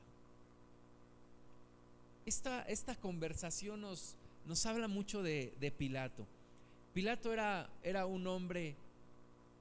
Esta, 2.25 2.63
esta 2.63 2.95
conversación 2.95 3.81
nos, 3.81 4.15
nos 4.45 4.65
habla 4.65 4.87
mucho 4.87 5.23
de, 5.23 5.53
de 5.59 5.71
Pilato. 5.71 6.27
Pilato 6.93 7.33
era, 7.33 7.69
era 7.83 8.05
un 8.05 8.27
hombre 8.27 8.75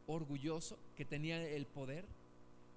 orgulloso 0.06 0.78
que 0.96 1.04
tenía 1.04 1.42
el 1.42 1.66
poder, 1.66 2.04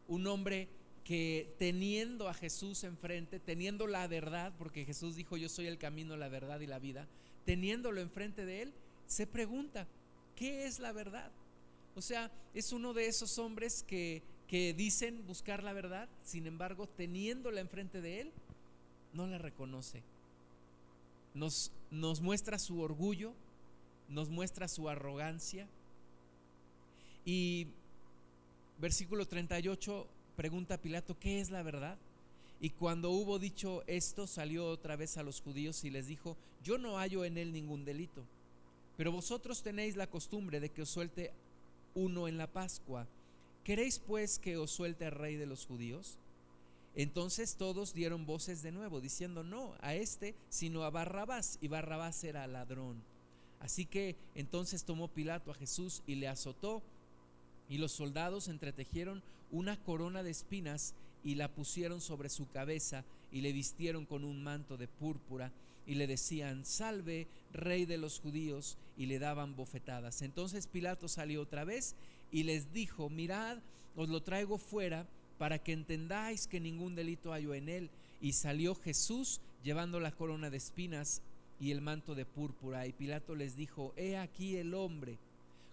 un 0.07 0.27
hombre 0.27 0.67
que 1.03 1.53
teniendo 1.57 2.29
a 2.29 2.33
Jesús 2.33 2.83
enfrente, 2.83 3.39
teniendo 3.39 3.87
la 3.87 4.07
verdad, 4.07 4.53
porque 4.57 4.85
Jesús 4.85 5.15
dijo 5.15 5.37
yo 5.37 5.49
soy 5.49 5.67
el 5.67 5.77
camino, 5.77 6.15
la 6.15 6.29
verdad 6.29 6.59
y 6.61 6.67
la 6.67 6.79
vida, 6.79 7.07
teniéndolo 7.45 7.99
enfrente 7.99 8.45
de 8.45 8.61
él, 8.61 8.73
se 9.05 9.27
pregunta, 9.27 9.87
¿qué 10.35 10.65
es 10.65 10.79
la 10.79 10.91
verdad? 10.91 11.31
O 11.95 12.01
sea, 12.01 12.31
es 12.53 12.71
uno 12.71 12.93
de 12.93 13.07
esos 13.07 13.37
hombres 13.37 13.83
que, 13.83 14.21
que 14.47 14.73
dicen 14.73 15.25
buscar 15.27 15.63
la 15.63 15.73
verdad, 15.73 16.07
sin 16.23 16.47
embargo, 16.47 16.87
teniéndola 16.87 17.59
enfrente 17.61 18.01
de 18.01 18.21
él, 18.21 18.31
no 19.13 19.27
la 19.27 19.37
reconoce. 19.37 20.01
Nos, 21.33 21.71
nos 21.91 22.21
muestra 22.21 22.59
su 22.59 22.81
orgullo, 22.81 23.33
nos 24.09 24.29
muestra 24.29 24.67
su 24.67 24.89
arrogancia. 24.89 25.67
Y 27.25 27.67
versículo 28.79 29.25
38 29.25 30.07
pregunta 30.35 30.77
Pilato, 30.77 31.17
¿qué 31.19 31.39
es 31.39 31.49
la 31.49 31.63
verdad? 31.63 31.97
Y 32.59 32.69
cuando 32.69 33.11
hubo 33.11 33.39
dicho 33.39 33.83
esto, 33.87 34.25
salió 34.27 34.67
otra 34.67 34.95
vez 34.95 35.17
a 35.17 35.23
los 35.23 35.41
judíos 35.41 35.83
y 35.83 35.89
les 35.89 36.07
dijo, 36.07 36.37
yo 36.63 36.77
no 36.77 36.97
hallo 36.97 37.25
en 37.25 37.37
él 37.37 37.51
ningún 37.51 37.85
delito, 37.85 38.23
pero 38.97 39.11
vosotros 39.11 39.63
tenéis 39.63 39.95
la 39.95 40.07
costumbre 40.07 40.59
de 40.59 40.69
que 40.69 40.83
os 40.83 40.89
suelte 40.89 41.33
uno 41.93 42.27
en 42.27 42.37
la 42.37 42.47
Pascua. 42.47 43.07
¿Queréis 43.63 43.99
pues 43.99 44.39
que 44.39 44.57
os 44.57 44.71
suelte 44.71 45.05
el 45.05 45.11
rey 45.11 45.35
de 45.35 45.45
los 45.45 45.65
judíos? 45.65 46.17
Entonces 46.95 47.55
todos 47.55 47.93
dieron 47.93 48.25
voces 48.25 48.61
de 48.61 48.71
nuevo, 48.71 49.01
diciendo 49.01 49.43
no 49.43 49.73
a 49.81 49.95
este, 49.95 50.35
sino 50.49 50.83
a 50.83 50.89
Barrabás, 50.89 51.57
y 51.61 51.67
Barrabás 51.67 52.23
era 52.23 52.45
ladrón. 52.47 53.01
Así 53.59 53.85
que 53.85 54.15
entonces 54.35 54.83
tomó 54.83 55.07
Pilato 55.07 55.51
a 55.51 55.55
Jesús 55.55 56.03
y 56.05 56.15
le 56.15 56.27
azotó, 56.27 56.83
y 57.69 57.77
los 57.77 57.93
soldados 57.93 58.47
entretejieron 58.47 59.23
una 59.51 59.77
corona 59.77 60.21
de 60.21 60.31
espinas 60.31 60.93
y 61.23 61.35
la 61.35 61.47
pusieron 61.47 62.01
sobre 62.01 62.29
su 62.29 62.49
cabeza 62.49 63.05
y 63.31 63.41
le 63.41 63.53
vistieron 63.53 64.05
con 64.05 64.23
un 64.23 64.43
manto 64.43 64.77
de 64.77 64.87
púrpura 64.87 65.51
y 65.87 65.95
le 65.95 66.07
decían, 66.07 66.65
salve, 66.65 67.27
rey 67.51 67.85
de 67.85 67.97
los 67.97 68.19
judíos, 68.19 68.77
y 68.97 69.07
le 69.07 69.19
daban 69.19 69.55
bofetadas. 69.55 70.21
Entonces 70.21 70.67
Pilato 70.67 71.07
salió 71.07 71.41
otra 71.41 71.63
vez 71.63 71.95
y 72.31 72.43
les 72.43 72.71
dijo, 72.73 73.09
mirad, 73.09 73.57
os 73.95 74.09
lo 74.09 74.21
traigo 74.21 74.57
fuera 74.57 75.05
para 75.37 75.59
que 75.59 75.73
entendáis 75.73 76.47
que 76.47 76.59
ningún 76.59 76.95
delito 76.95 77.33
hay 77.33 77.45
en 77.45 77.69
él. 77.69 77.89
Y 78.21 78.33
salió 78.33 78.75
Jesús 78.75 79.41
llevando 79.63 79.99
la 79.99 80.11
corona 80.11 80.49
de 80.49 80.57
espinas 80.57 81.21
y 81.59 81.71
el 81.71 81.81
manto 81.81 82.15
de 82.15 82.25
púrpura. 82.25 82.85
Y 82.87 82.93
Pilato 82.93 83.35
les 83.35 83.55
dijo, 83.55 83.93
he 83.95 84.17
aquí 84.17 84.57
el 84.57 84.73
hombre. 84.73 85.17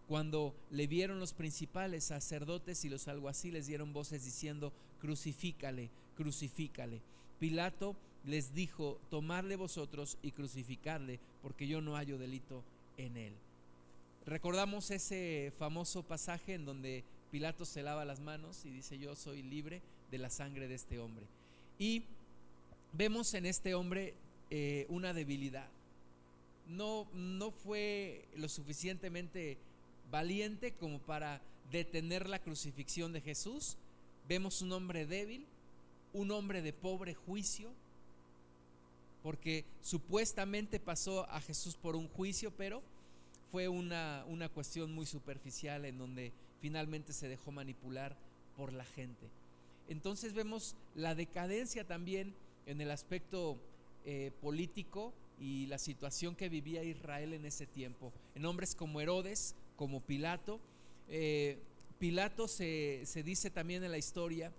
Cuando 0.09 0.55
le 0.71 0.87
vieron 0.87 1.21
los 1.21 1.33
principales 1.33 2.05
sacerdotes 2.05 2.85
y 2.85 2.89
los 2.89 3.07
alguaciles 3.07 3.67
dieron 3.67 3.93
voces 3.93 4.25
diciendo, 4.25 4.73
crucifícale, 5.01 5.91
crucifícale. 6.17 7.01
Pilato 7.39 7.97
les 8.25 8.55
dijo, 8.55 8.99
tomarle 9.09 9.57
vosotros 9.57 10.19
y 10.23 10.33
crucificarle, 10.33 11.21
porque 11.43 11.67
yo 11.67 11.81
no 11.81 11.95
hallo 11.95 12.19
delito 12.19 12.63
en 12.97 13.17
él. 13.17 13.33
Recordamos 14.27 14.91
ese 14.91 15.53
famoso 15.59 16.03
pasaje 16.03 16.55
en 16.55 16.65
donde 16.65 17.05
Pilato 17.31 17.65
se 17.65 17.83
lava 17.83 18.05
las 18.05 18.21
manos 18.21 18.65
y 18.65 18.71
dice, 18.71 18.99
yo 18.99 19.15
soy 19.15 19.43
libre 19.43 19.83
de 20.11 20.19
la 20.19 20.31
sangre 20.31 20.69
de 20.69 20.75
este 20.75 20.99
hombre. 20.99 21.25
Y 21.79 22.03
vemos 22.93 23.35
en 23.35 23.47
este 23.47 23.75
hombre 23.75 24.15
eh, 24.51 24.87
una 24.89 25.15
debilidad. 25.15 25.69
No, 26.69 27.07
no 27.15 27.51
fue 27.51 28.25
lo 28.37 28.49
suficientemente 28.49 29.59
valiente 30.11 30.73
como 30.73 30.99
para 30.99 31.41
detener 31.71 32.29
la 32.29 32.41
crucifixión 32.41 33.13
de 33.13 33.21
Jesús. 33.21 33.77
Vemos 34.29 34.63
un 34.63 34.73
hombre 34.73 35.07
débil, 35.07 35.47
un 36.13 36.31
hombre 36.31 36.63
de 36.63 36.73
pobre 36.73 37.15
juicio, 37.15 37.71
porque 39.23 39.65
supuestamente 39.83 40.81
pasó 40.81 41.29
a 41.31 41.41
Jesús 41.41 41.77
por 41.77 41.95
un 41.95 42.09
juicio, 42.09 42.53
pero 42.57 42.83
fue 43.51 43.69
una, 43.69 44.25
una 44.29 44.49
cuestión 44.49 44.93
muy 44.93 45.07
superficial 45.07 45.85
en 45.85 45.99
donde 45.99 46.33
finalmente 46.61 47.13
se 47.13 47.29
dejó 47.29 47.53
manipular 47.53 48.17
por 48.57 48.73
la 48.73 48.85
gente. 48.85 49.27
Entonces 49.89 50.35
vemos 50.35 50.77
la 50.95 51.15
decadencia 51.15 51.87
también 51.87 52.35
en 52.67 52.81
el 52.81 52.91
aspecto 52.91 53.59
eh, 54.05 54.31
político 54.41 55.13
y 55.41 55.67
la 55.67 55.79
situación 55.79 56.37
que 56.37 56.49
vivía 56.49 56.85
Israel 56.85 57.33
en 57.33 57.45
ese 57.45 57.67
tiempo. 57.67 58.13
En 58.35 58.45
hombres 58.47 58.75
como 58.75 59.01
Herodes, 59.01 59.55
como 59.77 60.01
Pilato. 60.01 60.61
Eh, 61.09 61.59
Pilato 61.99 62.47
se, 62.47 63.03
se 63.05 63.23
dice 63.23 63.51
también 63.51 63.83
en 63.83 63.91
la 63.91 63.99
historia 63.99 64.53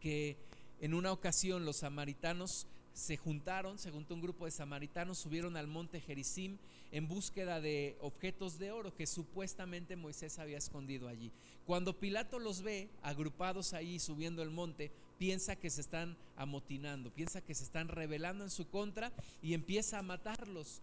que 0.00 0.36
en 0.80 0.94
una 0.94 1.12
ocasión 1.12 1.64
los 1.64 1.78
samaritanos 1.78 2.66
se 3.00 3.16
juntaron, 3.16 3.78
se 3.78 3.90
juntó 3.90 4.14
un 4.14 4.20
grupo 4.20 4.44
de 4.44 4.50
samaritanos, 4.50 5.16
subieron 5.16 5.56
al 5.56 5.66
monte 5.66 6.02
Gerizim 6.02 6.58
en 6.92 7.08
búsqueda 7.08 7.58
de 7.58 7.96
objetos 8.02 8.58
de 8.58 8.72
oro 8.72 8.94
que 8.94 9.06
supuestamente 9.06 9.96
Moisés 9.96 10.38
había 10.38 10.58
escondido 10.58 11.08
allí. 11.08 11.32
Cuando 11.66 11.98
Pilato 11.98 12.38
los 12.38 12.60
ve 12.60 12.90
agrupados 13.02 13.72
ahí 13.72 13.98
subiendo 13.98 14.42
el 14.42 14.50
monte, 14.50 14.90
piensa 15.18 15.56
que 15.56 15.70
se 15.70 15.80
están 15.80 16.14
amotinando, 16.36 17.10
piensa 17.10 17.40
que 17.40 17.54
se 17.54 17.64
están 17.64 17.88
rebelando 17.88 18.44
en 18.44 18.50
su 18.50 18.68
contra 18.68 19.12
y 19.42 19.54
empieza 19.54 19.98
a 19.98 20.02
matarlos. 20.02 20.82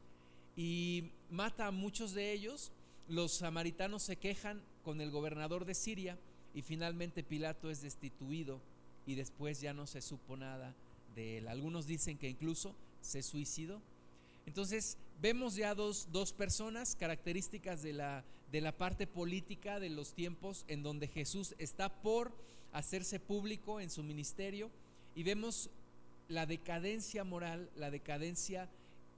Y 0.55 1.11
mata 1.29 1.67
a 1.67 1.71
muchos 1.71 2.13
de 2.13 2.33
ellos. 2.33 2.71
Los 3.07 3.31
samaritanos 3.33 4.01
se 4.01 4.15
quejan 4.15 4.59
con 4.83 5.01
el 5.01 5.11
gobernador 5.11 5.65
de 5.65 5.75
Siria 5.75 6.17
y 6.55 6.63
finalmente 6.63 7.21
Pilato 7.21 7.69
es 7.69 7.83
destituido 7.83 8.59
y 9.05 9.13
después 9.13 9.61
ya 9.61 9.73
no 9.73 9.85
se 9.85 10.01
supo 10.01 10.35
nada 10.35 10.73
Algunos 11.47 11.87
dicen 11.87 12.17
que 12.17 12.29
incluso 12.29 12.75
se 13.01 13.23
suicidó. 13.23 13.81
Entonces 14.45 14.97
vemos 15.21 15.55
ya 15.55 15.73
dos, 15.73 16.07
dos 16.11 16.31
personas, 16.31 16.95
características 16.95 17.81
de 17.81 17.93
la, 17.93 18.23
de 18.51 18.61
la 18.61 18.71
parte 18.71 19.07
política 19.07 19.79
de 19.79 19.89
los 19.89 20.13
tiempos 20.13 20.65
en 20.67 20.83
donde 20.83 21.07
Jesús 21.07 21.55
está 21.57 21.89
por 21.89 22.31
hacerse 22.73 23.19
público 23.19 23.79
en 23.79 23.89
su 23.89 24.03
ministerio 24.03 24.69
y 25.15 25.23
vemos 25.23 25.69
la 26.29 26.45
decadencia 26.45 27.23
moral, 27.23 27.69
la 27.75 27.89
decadencia 27.89 28.69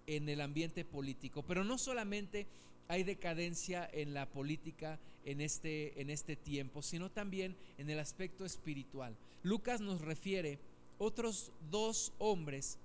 en 0.07 0.29
el 0.29 0.41
ambiente 0.41 0.85
político. 0.85 1.43
Pero 1.43 1.63
no 1.63 1.77
solamente 1.77 2.47
hay 2.87 3.03
decadencia 3.03 3.87
en 3.91 4.13
la 4.13 4.25
política 4.25 4.99
en 5.25 5.41
este, 5.41 6.01
en 6.01 6.09
este 6.09 6.35
tiempo, 6.35 6.81
sino 6.81 7.11
también 7.11 7.55
en 7.77 7.89
el 7.89 7.99
aspecto 7.99 8.45
espiritual. 8.45 9.15
Lucas 9.43 9.81
nos 9.81 10.01
refiere 10.01 10.59
otros 10.99 11.51
dos 11.71 12.13
hombres 12.19 12.77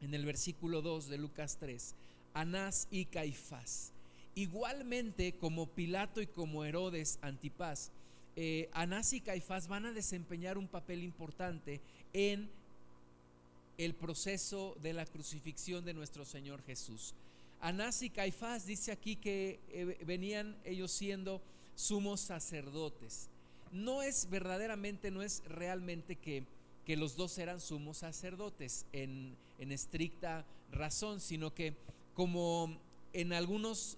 en 0.00 0.14
el 0.14 0.24
versículo 0.24 0.80
2 0.80 1.08
de 1.08 1.18
Lucas 1.18 1.58
3, 1.60 1.94
Anás 2.34 2.88
y 2.90 3.04
Caifás. 3.04 3.92
Igualmente 4.34 5.34
como 5.34 5.66
Pilato 5.66 6.22
y 6.22 6.26
como 6.26 6.64
Herodes 6.64 7.18
Antipas, 7.20 7.90
eh, 8.34 8.70
Anás 8.72 9.12
y 9.12 9.20
Caifás 9.20 9.68
van 9.68 9.84
a 9.84 9.92
desempeñar 9.92 10.56
un 10.56 10.68
papel 10.68 11.02
importante 11.02 11.80
en 12.14 12.48
el 13.76 13.94
proceso 13.94 14.76
de 14.82 14.94
la 14.94 15.04
crucifixión 15.04 15.84
de 15.84 15.94
nuestro 15.94 16.24
Señor 16.24 16.62
Jesús. 16.62 17.14
Anás 17.60 18.02
y 18.02 18.10
Caifás 18.10 18.66
dice 18.66 18.90
aquí 18.92 19.16
que 19.16 19.60
eh, 19.70 19.98
venían 20.06 20.56
ellos 20.64 20.90
siendo 20.90 21.40
sumos 21.74 22.20
sacerdotes. 22.20 23.28
No 23.70 24.02
es 24.02 24.28
verdaderamente, 24.30 25.10
no 25.10 25.22
es 25.22 25.42
realmente 25.46 26.16
que 26.16 26.44
que 26.84 26.96
los 26.96 27.16
dos 27.16 27.38
eran 27.38 27.60
sumos 27.60 27.98
sacerdotes 27.98 28.86
en, 28.92 29.36
estricta 29.58 30.44
razón, 30.72 31.20
sino 31.20 31.54
que 31.54 31.74
como 32.14 32.76
en 33.12 33.32
algunos 33.32 33.96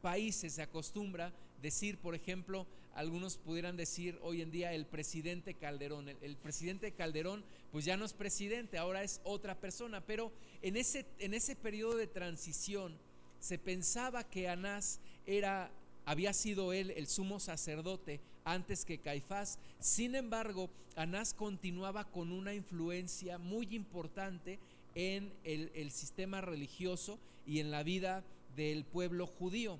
países 0.00 0.54
se 0.54 0.62
acostumbra 0.62 1.32
decir, 1.60 1.98
por 1.98 2.14
ejemplo, 2.14 2.66
algunos 2.94 3.36
pudieran 3.36 3.76
decir 3.76 4.18
hoy 4.22 4.42
en 4.42 4.50
día 4.50 4.72
el 4.72 4.86
presidente 4.86 5.54
Calderón. 5.54 6.08
El, 6.08 6.36
presidente 6.36 6.92
Calderón 6.92 7.44
pues 7.70 7.84
ya 7.84 7.96
no 7.96 8.04
es 8.04 8.12
presidente, 8.12 8.78
ahora 8.78 9.02
es 9.02 9.20
otra 9.24 9.54
persona, 9.54 10.00
pero 10.00 10.32
en 10.62 10.76
ese, 10.76 11.04
en 11.18 11.34
ese 11.34 11.54
periodo 11.54 11.96
de 11.96 12.06
transición 12.06 12.96
se 13.40 13.58
pensaba 13.58 14.24
que 14.24 14.48
Anás 14.48 15.00
era, 15.26 15.70
había 16.06 16.32
sido 16.32 16.72
él 16.72 16.90
el 16.96 17.06
sumo 17.06 17.38
sacerdote 17.38 18.20
antes 18.44 18.84
que 18.84 18.98
Caifás. 18.98 19.58
Sin 19.80 20.14
embargo, 20.14 20.70
Anás 20.96 21.34
continuaba 21.34 22.04
con 22.04 22.32
una 22.32 22.54
influencia 22.54 23.38
muy 23.38 23.68
importante 23.74 24.58
en 24.94 25.32
el, 25.44 25.90
sistema 25.92 26.40
religioso 26.40 27.18
y 27.46 27.60
en 27.60 27.70
la 27.70 27.82
vida 27.82 28.24
del 28.56 28.84
pueblo 28.84 29.26
judío. 29.26 29.78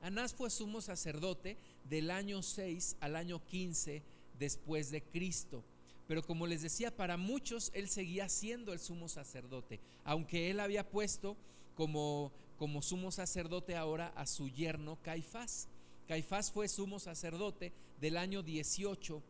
Anás 0.00 0.32
fue 0.32 0.48
sumo 0.48 0.80
sacerdote 0.80 1.58
del 1.90 2.10
año 2.10 2.42
6 2.42 2.96
al 3.00 3.16
año 3.16 3.44
15 3.44 4.02
después 4.38 4.90
de 4.90 5.02
Cristo. 5.02 5.62
Pero 6.08 6.22
como 6.22 6.46
les 6.46 6.62
decía, 6.62 6.90
para 6.90 7.16
muchos 7.16 7.70
él 7.74 7.88
seguía 7.88 8.28
siendo 8.28 8.72
el 8.72 8.80
sumo 8.80 9.08
sacerdote, 9.08 9.78
aunque 10.04 10.50
él 10.50 10.58
había 10.60 10.88
puesto 10.88 11.36
como, 11.76 12.32
como 12.58 12.82
sumo 12.82 13.12
sacerdote 13.12 13.76
ahora 13.76 14.12
a 14.16 14.26
su 14.26 14.48
yerno 14.48 14.98
Caifás. 15.02 15.68
Caifás 16.10 16.50
fue 16.50 16.66
sumo 16.66 16.98
sacerdote 16.98 17.70
del 18.00 18.16
año 18.16 18.42
18 18.42 19.22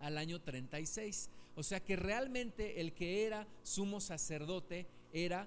al 0.00 0.18
año 0.18 0.40
36. 0.40 1.30
O 1.54 1.62
sea 1.62 1.78
que 1.78 1.94
realmente 1.94 2.80
el 2.80 2.92
que 2.92 3.24
era 3.24 3.46
sumo 3.62 4.00
sacerdote 4.00 4.88
era 5.12 5.46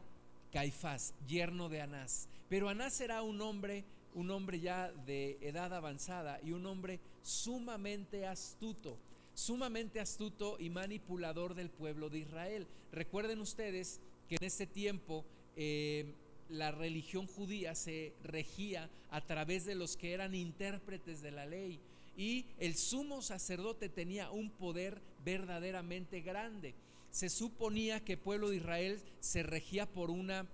Caifás, 0.53 1.13
yerno 1.27 1.67
de 1.67 1.81
Anás. 1.81 2.29
Pero 2.47 2.69
Anás 2.69 3.01
era 3.01 3.23
un 3.23 3.41
hombre, 3.41 3.83
un 4.15 4.31
hombre 4.31 4.62
ya 4.62 4.89
de 5.05 5.38
edad 5.41 5.73
avanzada 5.73 6.39
y 6.41 6.53
un 6.53 6.65
hombre 6.65 7.01
sumamente 7.23 8.25
astuto, 8.25 8.95
sumamente 9.33 9.99
astuto 9.99 10.55
y 10.62 10.69
manipulador 10.69 11.55
del 11.55 11.69
pueblo 11.69 12.10
de 12.10 12.19
Israel. 12.19 12.67
Recuerden 12.93 13.41
ustedes 13.41 13.99
que 14.29 14.38
en 14.39 14.45
ese 14.45 14.65
tiempo 14.65 15.25
eh, 15.57 16.05
la 16.49 16.71
religión 16.71 17.27
judía 17.27 17.75
se 17.75 18.13
regía 18.23 18.89
a 19.12 19.21
través 19.21 19.65
de 19.65 19.75
los 19.75 19.97
que 19.97 20.13
eran 20.13 20.36
intérpretes 20.36 21.21
de 21.21 21.31
la 21.31 21.45
ley 21.45 21.79
y 22.17 22.45
el 22.60 22.75
sumo 22.75 23.21
sacerdote 23.21 23.89
tenía 23.89 24.31
un 24.31 24.49
poder 24.49 24.99
verdaderamente 25.23 26.21
grande. 26.21 26.73
Se 27.12 27.29
suponía 27.29 28.03
que 28.03 28.13
el 28.13 28.19
pueblo 28.19 28.49
de 28.49 28.57
Israel 28.57 28.99
se 29.19 29.43
regía 29.43 29.86
por 29.86 30.10
una 30.10 30.47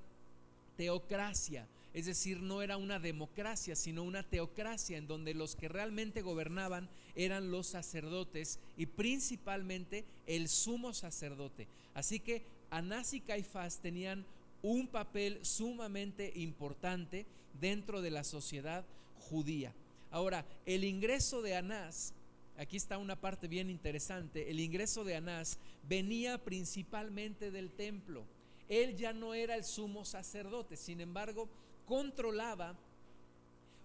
teocracia, 0.77 1.67
es 1.93 2.06
decir, 2.06 2.41
no 2.41 2.62
era 2.62 2.77
una 2.77 2.99
democracia, 2.99 3.75
sino 3.75 4.03
una 4.03 4.23
teocracia 4.23 4.97
en 4.97 5.08
donde 5.08 5.34
los 5.34 5.56
que 5.56 5.69
realmente 5.69 6.21
gobernaban 6.21 6.89
eran 7.15 7.51
los 7.51 7.67
sacerdotes 7.67 8.60
y 8.77 8.88
principalmente 8.88 10.03
el 10.25 10.49
sumo 10.49 10.93
sacerdote. 10.93 11.67
Así 11.93 12.19
que 12.19 12.41
Anás 12.71 13.13
y 13.13 13.21
Caifás 13.21 13.79
tenían 13.79 14.25
un 14.63 14.88
papel 14.88 15.45
sumamente 15.45 16.32
importante 16.36 17.28
dentro 17.60 18.02
de 18.02 18.10
la 18.10 18.23
sociedad 18.23 18.84
judía. 19.19 19.73
Ahora, 20.10 20.45
el 20.65 20.84
ingreso 20.84 21.41
de 21.41 21.56
Anás, 21.56 22.13
aquí 22.58 22.78
está 22.78 22.97
una 22.97 23.19
parte 23.19 23.47
bien 23.47 23.69
interesante, 23.69 24.49
el 24.49 24.60
ingreso 24.60 25.04
de 25.04 25.17
Anás 25.17 25.60
venía 25.88 26.38
principalmente 26.43 27.52
del 27.52 27.71
templo. 27.71 28.23
Él 28.69 28.95
ya 28.95 29.13
no 29.13 29.34
era 29.34 29.56
el 29.56 29.65
sumo 29.65 30.06
sacerdote, 30.06 30.78
sin 30.78 31.02
embargo, 31.02 31.49
controlaba 31.86 32.76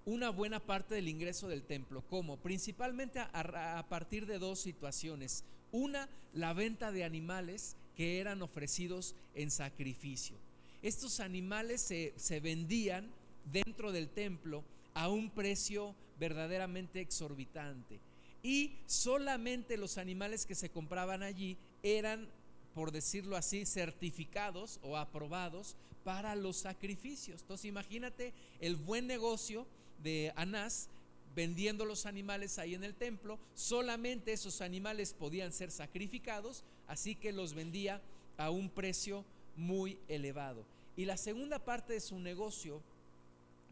una 0.05 0.31
buena 0.31 0.61
parte 0.61 0.95
del 0.95 1.09
ingreso 1.09 1.49
del 1.49 1.65
templo. 1.65 2.03
¿Cómo? 2.09 2.37
Principalmente 2.39 3.21
a, 3.21 3.85
partir 3.89 4.27
de 4.27 4.39
dos 4.39 4.61
situaciones. 4.61 5.45
Una, 5.73 6.09
la 6.33 6.55
venta 6.55 6.93
de 6.93 7.05
animales 7.05 7.77
que 7.97 8.21
eran 8.21 8.41
ofrecidos 8.41 9.15
en 9.35 9.51
sacrificio. 9.51 10.37
Estos 10.83 11.21
animales 11.21 11.81
se, 11.81 12.13
se 12.17 12.41
vendían 12.41 13.09
dentro 13.53 13.93
del 13.93 14.09
templo 14.09 14.63
a 14.95 15.09
un 15.09 15.31
precio 15.31 15.95
verdaderamente 16.19 17.01
exorbitante. 17.01 17.99
Y 18.43 18.73
solamente 18.87 19.77
los 19.77 19.99
animales 19.99 20.47
que 20.47 20.55
se 20.55 20.71
compraban 20.71 21.23
allí 21.23 21.57
eran, 21.83 22.29
por 22.75 22.93
decirlo 22.93 23.37
así, 23.37 23.67
certificados 23.67 24.79
o 24.83 24.97
aprobados 24.97 25.77
para 26.05 26.35
los 26.37 26.57
sacrificios. 26.57 27.43
Entonces 27.43 27.67
imagínate 27.67 28.33
el 28.61 28.77
buen 28.77 29.07
negocio 29.07 29.67
de 30.03 30.33
Anás 30.37 30.89
vendiendo 31.35 31.85
los 31.85 32.07
animales 32.07 32.59
ahí 32.59 32.75
en 32.75 32.85
el 32.85 32.95
templo. 32.95 33.39
Solamente 33.55 34.33
esos 34.33 34.61
animales 34.61 35.13
podían 35.13 35.53
ser 35.53 35.71
sacrificados, 35.71 36.65
así 36.87 37.15
que 37.15 37.33
los 37.33 37.55
vendía 37.55 38.01
a 38.37 38.51
un 38.51 38.71
precio 38.71 39.25
muy 39.59 39.99
elevado. 40.09 40.65
Y 40.97 41.05
la 41.05 41.17
segunda 41.17 41.59
parte 41.59 41.93
de 41.93 42.01
su 42.01 42.19
negocio 42.19 42.81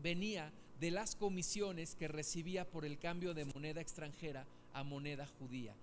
venía 0.03 0.53
de 0.81 0.91
las 0.91 1.17
comisiones 1.17 1.95
que 1.95 2.09
recibía 2.09 2.67
por 2.67 2.85
el 2.85 2.99
cambio 2.99 3.33
de 3.33 3.47
moneda 3.47 3.81
extranjera 3.81 4.45
a 4.75 4.85
moneda 4.85 5.27
judía. 5.39 5.75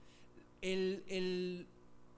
El, 0.62 1.66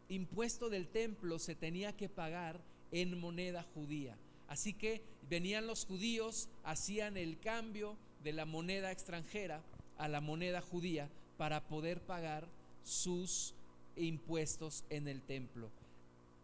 impuesto 0.08 0.70
del 0.70 0.88
templo 0.88 1.40
se 1.40 1.56
tenía 1.56 1.94
que 1.94 2.10
pagar 2.10 2.60
en 2.92 3.20
moneda 3.20 3.66
judía. 3.74 4.16
Así 4.48 4.74
que 4.74 5.02
venían 5.30 5.66
los 5.66 5.86
judíos, 5.86 6.48
hacían 6.64 7.18
el 7.18 7.40
cambio 7.40 7.96
de 8.24 8.34
la 8.34 8.46
moneda 8.46 8.92
extranjera 8.92 9.62
a 9.98 10.08
la 10.08 10.22
moneda 10.22 10.62
judía 10.62 11.10
para 11.38 11.62
poder 11.62 12.02
pagar 12.02 12.46
sus 12.84 13.56
impuestos 13.96 14.84
en 14.90 15.08
el 15.08 15.22
templo. 15.22 15.70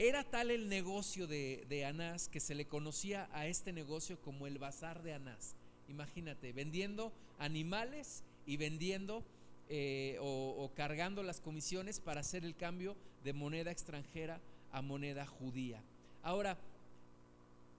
Era 0.04 0.24
tal 0.24 0.50
el 0.50 0.68
negocio 0.68 1.28
de, 1.28 1.86
Anás 1.86 2.28
que 2.28 2.40
se 2.40 2.56
le 2.56 2.66
conocía 2.66 3.30
a 3.34 3.46
este 3.46 3.72
negocio 3.72 4.20
como 4.20 4.48
el 4.48 4.58
bazar 4.58 5.04
de 5.04 5.14
Anás. 5.14 5.54
Imagínate, 5.90 6.54
vendiendo 6.54 7.12
animales 7.38 8.24
y 8.48 8.58
vendiendo 8.58 9.24
eh, 9.70 10.18
o, 10.20 10.72
cargando 10.76 11.22
las 11.22 11.40
comisiones 11.40 12.00
para 12.00 12.22
hacer 12.22 12.44
el 12.46 12.56
cambio 12.56 12.96
de 13.24 13.34
moneda 13.34 13.70
extranjera 13.70 14.42
a 14.72 14.82
moneda 14.82 15.28
judía. 15.28 15.84
Ahora, 16.24 16.58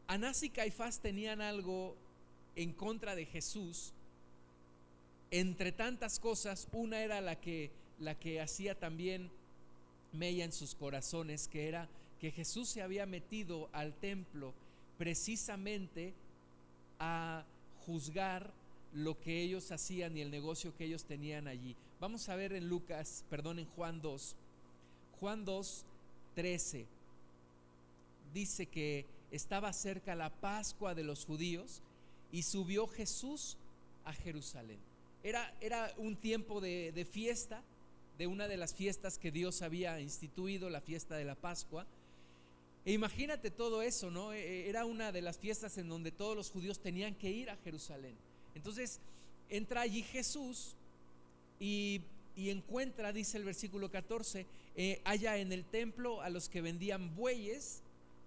Anás 0.07 0.45
y 0.45 0.51
Caifás 0.51 1.01
tenían 1.01 1.41
algo 1.41 1.97
en 2.55 2.73
contra 2.73 3.17
de 3.17 3.27
Jesús. 3.27 3.95
Entre 5.33 5.73
tantas 5.73 6.21
cosas, 6.21 6.69
una 6.71 7.03
era 7.03 7.21
la 7.21 7.35
que, 7.35 7.73
la 7.99 8.15
que 8.15 8.41
hacía 8.41 8.79
también 8.79 9.29
mella 10.13 10.45
en 10.45 10.53
sus 10.53 10.77
corazones, 10.77 11.49
que 11.49 11.67
era 11.67 11.89
que 12.23 12.31
Jesús 12.31 12.69
se 12.69 12.83
había 12.83 13.05
metido 13.05 13.69
al 13.73 13.95
templo 13.95 14.55
precisamente 14.97 16.15
a 17.01 17.45
juzgar 17.85 18.49
lo 18.95 19.19
que 19.19 19.43
ellos 19.43 19.73
hacían 19.73 20.17
y 20.17 20.21
el 20.21 20.31
negocio 20.31 20.73
que 20.77 20.85
ellos 20.85 21.05
tenían 21.05 21.49
allí. 21.49 21.75
Vamos 21.99 22.29
a 22.29 22.37
ver 22.37 22.53
en 22.53 22.69
Lucas, 22.69 23.25
perdón, 23.29 23.59
en 23.59 23.67
Juan 23.67 24.01
2. 24.01 24.37
Juan 25.19 25.45
2, 25.45 25.85
13. 26.37 26.87
Dice 28.33 28.67
que 28.67 29.05
estaba 29.33 29.73
cerca 29.73 30.15
la 30.15 30.31
Pascua 30.31 30.95
de 30.95 31.03
los 31.03 31.25
judíos 31.25 31.83
y 32.31 32.45
subió 32.45 32.87
Jesús 32.87 33.57
a 34.05 34.13
Jerusalén. 34.13 34.79
Era, 35.25 35.53
era 35.61 35.93
un 35.97 36.15
tiempo 36.15 36.61
de, 36.61 36.93
de 36.93 37.05
fiesta, 37.05 37.65
de 38.17 38.29
una 38.29 38.47
de 38.47 38.59
las 38.59 38.77
fiestas 38.77 39.19
que 39.19 39.33
Dios 39.33 39.61
había 39.61 39.99
instituido, 39.99 40.71
la 40.71 40.81
fiesta 40.81 41.17
de 41.17 41.25
la 41.25 41.35
Pascua. 41.35 41.85
E 42.85 42.93
imagínate 42.93 43.51
todo 43.51 43.83
eso, 43.83 44.11
¿no? 44.11 44.33
E, 44.33 44.41
e, 44.41 44.69
era 44.69 44.85
una 44.85 45.13
de 45.13 45.23
las 45.23 45.39
fiestas 45.39 45.79
en 45.79 45.89
donde 45.89 46.11
todos 46.11 46.37
los 46.37 46.51
judíos 46.51 46.81
tenían 46.81 47.15
que 47.15 47.31
ir 47.31 47.51
a 47.51 47.57
Jerusalén. 47.59 48.17
Entonces 48.55 49.01
entra 49.49 49.83
allí 49.83 50.03
Jesús 50.03 50.75
y, 51.61 52.03
encuentra, 52.37 53.13
dice 53.13 53.37
el 53.37 53.45
versículo 53.45 53.91
14, 53.91 54.47
eh, 54.75 55.01
allá 55.05 55.37
en 55.37 55.53
el 55.53 55.65
templo 55.65 56.23
a 56.23 56.31
los 56.31 56.49
que 56.49 56.61
vendían 56.61 57.15
bueyes, 57.15 57.83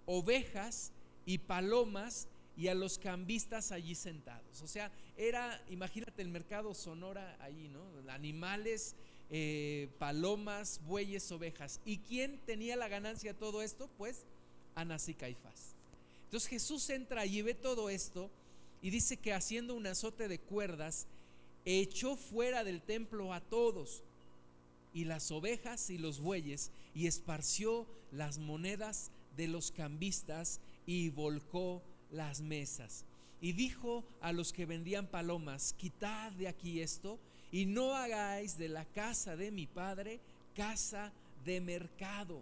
ovejas 0.06 0.92
y 1.26 1.38
palomas 1.38 2.28
y 2.56 2.68
a 2.68 2.74
los 2.74 2.98
cambistas 2.98 3.72
allí 3.72 3.94
sentados. 3.94 4.62
O 4.62 4.68
sea, 4.68 4.90
era, 5.16 5.62
imagínate 5.68 6.22
el 6.22 6.28
mercado 6.28 6.72
Sonora 6.72 7.36
allí, 7.40 7.68
¿no? 7.68 7.82
Animales, 8.10 8.94
eh, 9.28 9.88
palomas, 9.98 10.80
bueyes, 10.86 11.30
ovejas. 11.32 11.80
¿Y 11.84 11.98
quién 11.98 12.38
tenía 12.46 12.76
la 12.76 12.88
ganancia 12.88 13.32
de 13.32 13.38
todo 13.38 13.60
esto? 13.60 13.90
Pues 13.98 14.24
Anás 14.76 15.08
y 15.08 15.14
Caifás. 15.14 15.74
Entonces 16.24 16.48
Jesús 16.48 16.88
entra 16.90 17.26
y 17.26 17.42
ve 17.42 17.54
todo 17.54 17.90
esto 17.90 18.30
y 18.82 18.90
dice 18.90 19.16
que 19.16 19.32
haciendo 19.32 19.74
un 19.74 19.86
azote 19.86 20.28
de 20.28 20.38
cuerdas, 20.38 21.06
echó 21.64 22.14
fuera 22.16 22.62
del 22.62 22.80
templo 22.82 23.32
a 23.32 23.40
todos 23.40 24.04
y 24.94 25.04
las 25.04 25.30
ovejas 25.32 25.90
y 25.90 25.98
los 25.98 26.20
bueyes 26.20 26.70
y 26.94 27.06
esparció 27.06 27.86
las 28.12 28.38
monedas 28.38 29.10
de 29.36 29.48
los 29.48 29.72
cambistas 29.72 30.60
y 30.86 31.10
volcó 31.10 31.82
las 32.12 32.40
mesas. 32.40 33.04
Y 33.40 33.52
dijo 33.52 34.04
a 34.20 34.32
los 34.32 34.52
que 34.52 34.66
vendían 34.66 35.06
palomas, 35.06 35.74
quitad 35.74 36.32
de 36.32 36.48
aquí 36.48 36.80
esto 36.80 37.18
y 37.50 37.66
no 37.66 37.94
hagáis 37.94 38.56
de 38.58 38.68
la 38.68 38.84
casa 38.84 39.36
de 39.36 39.50
mi 39.50 39.66
padre 39.66 40.20
casa 40.54 41.12
de 41.44 41.60
mercado. 41.60 42.40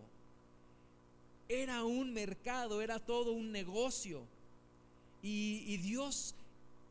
Era 1.48 1.84
un 1.84 2.12
mercado, 2.12 2.80
era 2.80 2.98
todo 2.98 3.32
un 3.32 3.52
negocio. 3.52 4.26
Y, 5.22 5.64
y 5.66 5.76
Dios 5.78 6.34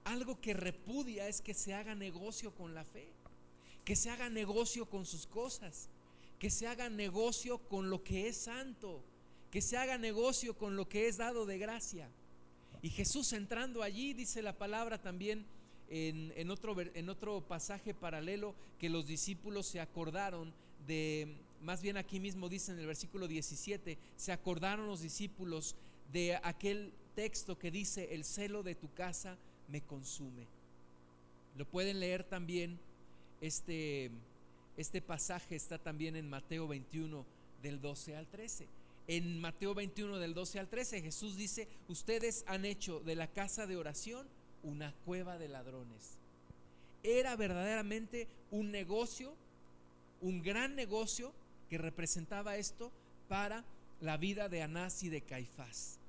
algo 0.04 0.40
que 0.42 0.54
repudia 0.54 1.28
es 1.28 1.42
que 1.42 1.54
se 1.54 1.74
haga 1.74 1.96
negocio 1.96 2.52
con 2.52 2.74
la 2.74 2.84
fe, 2.84 3.08
que 3.86 3.96
se 3.96 4.10
haga 4.10 4.30
negocio 4.30 4.86
con 4.86 5.06
sus 5.06 5.28
cosas, 5.28 5.90
que 6.40 6.50
se 6.50 6.68
haga 6.68 6.90
negocio 6.90 7.58
con 7.58 7.90
lo 7.90 8.04
que 8.04 8.28
es 8.28 8.38
santo, 8.38 9.02
que 9.52 9.62
se 9.62 9.78
haga 9.78 9.98
negocio 9.98 10.58
con 10.58 10.76
lo 10.76 10.90
que 10.90 11.08
es 11.08 11.18
dado 11.18 11.46
de 11.46 11.58
gracia. 11.58 12.10
Y 12.82 12.90
Jesús 12.90 13.32
entrando 13.34 13.82
allí, 13.82 14.14
dice 14.14 14.42
la 14.42 14.58
palabra 14.58 15.02
también 15.02 15.46
en, 15.90 16.50
otro, 16.50 16.76
en 16.80 17.10
otro 17.10 17.42
pasaje 17.42 17.94
paralelo, 17.94 18.56
que 18.80 18.90
los 18.90 19.06
discípulos 19.06 19.68
se 19.68 19.80
acordaron 19.80 20.54
de, 20.88 21.36
más 21.64 21.82
bien 21.82 21.98
aquí 21.98 22.20
mismo 22.20 22.50
dice 22.50 22.72
en 22.72 22.80
el 22.80 22.88
versículo 22.88 23.28
17, 23.28 23.98
se 24.16 24.32
acordaron 24.32 24.88
los 24.88 25.02
discípulos 25.02 25.76
de 26.12 26.40
aquel 26.44 26.94
texto 27.16 27.58
que 27.58 27.72
dice, 27.72 28.14
el 28.14 28.24
celo 28.26 28.64
de 28.64 28.76
tu 28.76 28.94
casa 28.94 29.38
me 29.70 29.82
consume. 29.82 30.46
Lo 31.58 31.66
pueden 31.66 32.00
leer 32.00 32.24
también, 32.24 32.80
este, 33.42 34.12
este 34.78 35.02
pasaje 35.02 35.56
está 35.56 35.78
también 35.78 36.16
en 36.16 36.30
Mateo 36.30 36.68
21 36.68 37.26
del 37.62 37.80
12 37.80 38.16
al 38.16 38.28
13. 38.28 38.68
En 39.08 39.40
Mateo 39.40 39.74
21 39.74 40.18
del 40.20 40.34
12 40.34 40.60
al 40.60 40.68
13 40.68 41.02
Jesús 41.02 41.36
dice, 41.38 41.68
ustedes 41.88 42.44
han 42.48 42.66
hecho 42.66 43.00
de 43.02 43.16
la 43.16 43.28
casa 43.28 43.68
de 43.68 43.78
oración 43.78 44.28
una 44.64 44.94
cueva 45.06 45.38
de 45.38 45.50
ladrones. 45.50 46.18
Era 47.04 47.36
verdaderamente 47.36 48.28
un 48.50 48.72
negocio, 48.72 49.36
un 50.22 50.42
gran 50.42 50.76
negocio 50.76 51.34
que 51.70 51.78
representaba 51.78 52.58
esto 52.58 52.92
para 53.28 53.64
la 54.02 54.18
vida 54.18 54.50
de 54.50 54.62
Anás 54.62 55.04
y 55.04 55.10
de 55.10 55.22
Caifás 55.22 56.00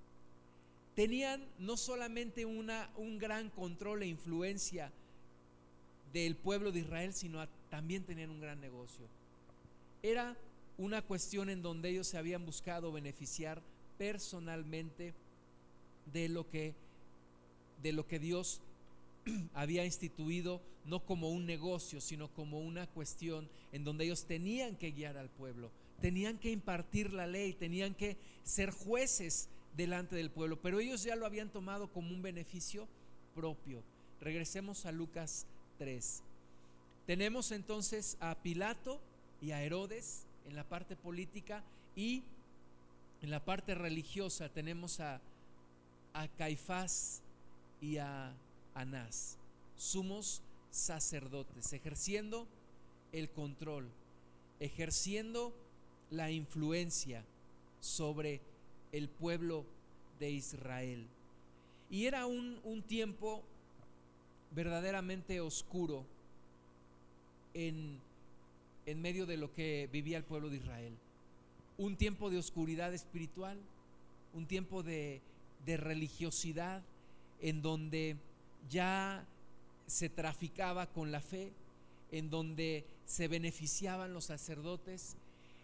tenían 0.94 1.44
no 1.58 1.76
solamente 1.76 2.44
una, 2.44 2.90
un 2.96 3.18
gran 3.18 3.50
control 3.50 4.02
e 4.02 4.06
influencia 4.06 4.92
del 6.12 6.36
pueblo 6.36 6.70
de 6.70 6.80
Israel, 6.80 7.12
sino 7.12 7.46
también 7.68 8.04
tenían 8.04 8.30
un 8.30 8.40
gran 8.40 8.60
negocio. 8.60 9.06
Era 10.02 10.36
una 10.78 11.02
cuestión 11.02 11.50
en 11.50 11.62
donde 11.62 11.90
ellos 11.90 12.06
se 12.06 12.18
habían 12.18 12.46
buscado 12.46 12.92
beneficiar 12.92 13.60
personalmente 13.98 15.14
de 16.12 16.28
lo 16.28 16.48
que 16.48 16.74
de 17.82 17.92
lo 17.92 18.06
que 18.06 18.18
Dios 18.18 18.60
había 19.54 19.84
instituido 19.84 20.60
no 20.84 21.04
como 21.04 21.30
un 21.30 21.46
negocio, 21.46 22.00
sino 22.00 22.28
como 22.28 22.60
una 22.60 22.86
cuestión 22.86 23.48
en 23.72 23.84
donde 23.84 24.04
ellos 24.04 24.24
tenían 24.24 24.76
que 24.76 24.90
guiar 24.90 25.16
al 25.16 25.30
pueblo, 25.30 25.70
tenían 26.00 26.38
que 26.38 26.50
impartir 26.50 27.12
la 27.12 27.26
ley, 27.26 27.52
tenían 27.54 27.94
que 27.94 28.16
ser 28.42 28.70
jueces 28.70 29.48
delante 29.76 30.14
del 30.16 30.30
pueblo, 30.30 30.60
pero 30.60 30.80
ellos 30.80 31.02
ya 31.02 31.16
lo 31.16 31.26
habían 31.26 31.48
tomado 31.48 31.88
como 31.88 32.10
un 32.10 32.22
beneficio 32.22 32.86
propio. 33.34 33.82
Regresemos 34.20 34.86
a 34.86 34.92
Lucas 34.92 35.46
3. 35.78 36.22
Tenemos 37.06 37.52
entonces 37.52 38.16
a 38.20 38.34
Pilato 38.36 39.00
y 39.40 39.50
a 39.50 39.62
Herodes 39.62 40.24
en 40.46 40.56
la 40.56 40.64
parte 40.64 40.96
política 40.96 41.62
y 41.96 42.22
en 43.22 43.30
la 43.30 43.44
parte 43.44 43.74
religiosa 43.74 44.48
tenemos 44.48 45.00
a, 45.00 45.20
a 46.12 46.28
Caifás 46.28 47.22
y 47.80 47.98
a 47.98 48.32
Anás, 48.74 49.38
sumos 49.76 50.42
sacerdotes, 50.70 51.72
ejerciendo 51.72 52.46
el 53.12 53.30
control, 53.30 53.88
ejerciendo 54.60 55.52
la 56.10 56.30
influencia 56.30 57.24
sobre 57.80 58.40
el 58.92 59.08
pueblo 59.08 59.64
de 60.18 60.30
Israel. 60.30 61.06
Y 61.90 62.06
era 62.06 62.26
un, 62.26 62.58
un 62.64 62.82
tiempo 62.82 63.42
verdaderamente 64.54 65.40
oscuro 65.40 66.04
en, 67.54 67.98
en 68.86 69.00
medio 69.00 69.26
de 69.26 69.36
lo 69.36 69.52
que 69.52 69.88
vivía 69.92 70.18
el 70.18 70.24
pueblo 70.24 70.50
de 70.50 70.56
Israel. 70.56 70.92
Un 71.78 71.96
tiempo 71.96 72.30
de 72.30 72.38
oscuridad 72.38 72.94
espiritual, 72.94 73.58
un 74.32 74.46
tiempo 74.46 74.82
de, 74.82 75.20
de 75.64 75.76
religiosidad 75.76 76.82
en 77.40 77.62
donde 77.62 78.16
ya 78.70 79.26
se 79.86 80.08
traficaba 80.08 80.86
con 80.86 81.12
la 81.12 81.20
fe, 81.20 81.52
en 82.10 82.30
donde 82.30 82.84
se 83.06 83.28
beneficiaban 83.28 84.14
los 84.14 84.26
sacerdotes, 84.26 85.16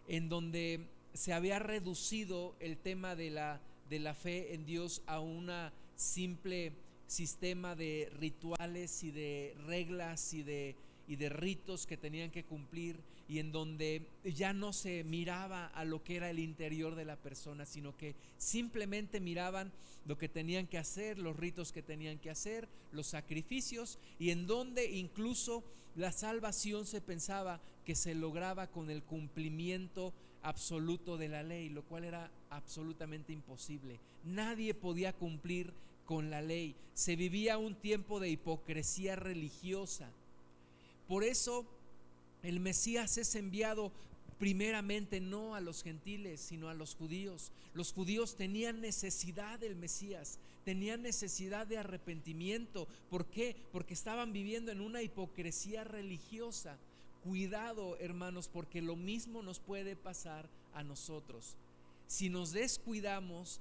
en 0.08 0.28
donde 0.28 0.80
se 1.14 1.32
había 1.32 1.58
reducido 1.58 2.54
el 2.60 2.76
tema 2.76 3.16
de 3.16 3.30
la, 3.30 3.60
de 3.88 3.98
la 3.98 4.14
fe 4.14 4.54
en 4.54 4.66
Dios 4.66 5.02
a 5.06 5.20
una 5.20 5.72
simple 5.96 6.72
sistema 7.06 7.74
de 7.74 8.10
rituales 8.18 9.02
y 9.02 9.10
de 9.10 9.54
reglas 9.66 10.32
y 10.32 10.42
de, 10.42 10.76
y 11.08 11.16
de 11.16 11.28
ritos 11.28 11.86
que 11.86 11.96
tenían 11.96 12.30
que 12.30 12.44
cumplir 12.44 12.98
y 13.30 13.38
en 13.38 13.52
donde 13.52 14.02
ya 14.24 14.52
no 14.52 14.72
se 14.72 15.04
miraba 15.04 15.66
a 15.68 15.84
lo 15.84 16.02
que 16.02 16.16
era 16.16 16.30
el 16.30 16.40
interior 16.40 16.96
de 16.96 17.04
la 17.04 17.14
persona, 17.14 17.64
sino 17.64 17.96
que 17.96 18.16
simplemente 18.38 19.20
miraban 19.20 19.70
lo 20.04 20.18
que 20.18 20.28
tenían 20.28 20.66
que 20.66 20.78
hacer, 20.78 21.16
los 21.16 21.36
ritos 21.36 21.70
que 21.70 21.80
tenían 21.80 22.18
que 22.18 22.30
hacer, 22.30 22.68
los 22.90 23.06
sacrificios 23.06 24.00
y 24.18 24.30
en 24.30 24.48
donde 24.48 24.90
incluso 24.90 25.62
la 25.94 26.10
salvación 26.10 26.86
se 26.86 27.00
pensaba 27.00 27.60
que 27.84 27.94
se 27.94 28.16
lograba 28.16 28.66
con 28.66 28.90
el 28.90 29.04
cumplimiento 29.04 30.12
absoluto 30.42 31.16
de 31.16 31.28
la 31.28 31.44
ley, 31.44 31.68
lo 31.68 31.84
cual 31.84 32.02
era 32.02 32.32
absolutamente 32.50 33.32
imposible. 33.32 34.00
Nadie 34.24 34.74
podía 34.74 35.12
cumplir 35.12 35.72
con 36.04 36.30
la 36.30 36.42
ley. 36.42 36.74
Se 36.94 37.14
vivía 37.14 37.58
un 37.58 37.76
tiempo 37.76 38.18
de 38.18 38.28
hipocresía 38.28 39.14
religiosa. 39.14 40.10
Por 41.06 41.22
eso 41.22 41.64
el 42.42 42.60
Mesías 42.60 43.18
es 43.18 43.34
enviado 43.34 43.92
primeramente 44.38 45.20
no 45.20 45.54
a 45.54 45.60
los 45.60 45.82
gentiles, 45.82 46.40
sino 46.40 46.70
a 46.70 46.74
los 46.74 46.94
judíos. 46.94 47.52
Los 47.74 47.92
judíos 47.92 48.36
tenían 48.36 48.80
necesidad 48.80 49.58
del 49.58 49.76
Mesías, 49.76 50.38
tenían 50.64 51.02
necesidad 51.02 51.66
de 51.66 51.76
arrepentimiento. 51.76 52.88
¿Por 53.10 53.26
qué? 53.26 53.54
Porque 53.70 53.92
estaban 53.92 54.32
viviendo 54.32 54.72
en 54.72 54.80
una 54.80 55.02
hipocresía 55.02 55.84
religiosa. 55.84 56.78
Cuidado, 57.22 57.98
hermanos, 57.98 58.48
porque 58.48 58.80
lo 58.80 58.96
mismo 58.96 59.42
nos 59.42 59.60
puede 59.60 59.94
pasar 59.94 60.48
a 60.72 60.82
nosotros. 60.82 61.54
Si 62.06 62.30
nos 62.30 62.52
descuidamos, 62.52 63.60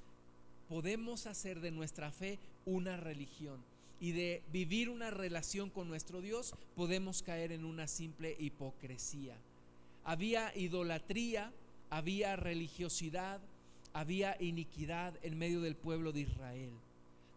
podemos 0.69 1.25
hacer 1.25 1.59
de 1.59 1.71
nuestra 1.71 2.09
fe 2.11 2.39
una 2.65 2.95
religión 2.95 3.59
y 3.99 4.11
de 4.11 4.41
vivir 4.51 4.89
una 4.89 5.11
relación 5.11 5.69
con 5.69 5.87
nuestro 5.87 6.21
Dios, 6.21 6.55
podemos 6.75 7.21
caer 7.21 7.51
en 7.51 7.65
una 7.65 7.87
simple 7.87 8.35
hipocresía. 8.39 9.35
Había 10.05 10.55
idolatría, 10.55 11.51
había 11.89 12.35
religiosidad, 12.35 13.41
había 13.93 14.37
iniquidad 14.41 15.13
en 15.23 15.37
medio 15.37 15.61
del 15.61 15.75
pueblo 15.75 16.11
de 16.11 16.21
Israel. 16.21 16.71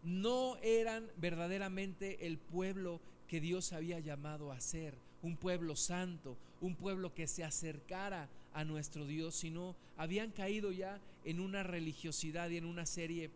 No 0.03 0.57
eran 0.57 1.07
verdaderamente 1.17 2.27
el 2.27 2.37
pueblo 2.37 2.99
que 3.27 3.41
Dios 3.41 3.73
había 3.73 3.99
llamado 3.99 4.51
a 4.51 4.59
ser 4.59 4.93
un 5.21 5.37
pueblo 5.37 5.75
santo, 5.75 6.37
un 6.61 6.75
pueblo 6.75 7.13
que 7.13 7.27
se 7.27 7.43
acercara 7.43 8.29
a 8.53 8.63
nuestro 8.63 9.07
Dios, 9.07 9.35
sino 9.35 9.75
habían 9.97 10.31
caído 10.31 10.71
ya 10.71 10.99
en 11.25 11.39
una 11.39 11.63
religiosidad 11.63 12.49
y 12.49 12.57
en 12.57 12.65
una 12.65 12.85
serie 12.85 13.29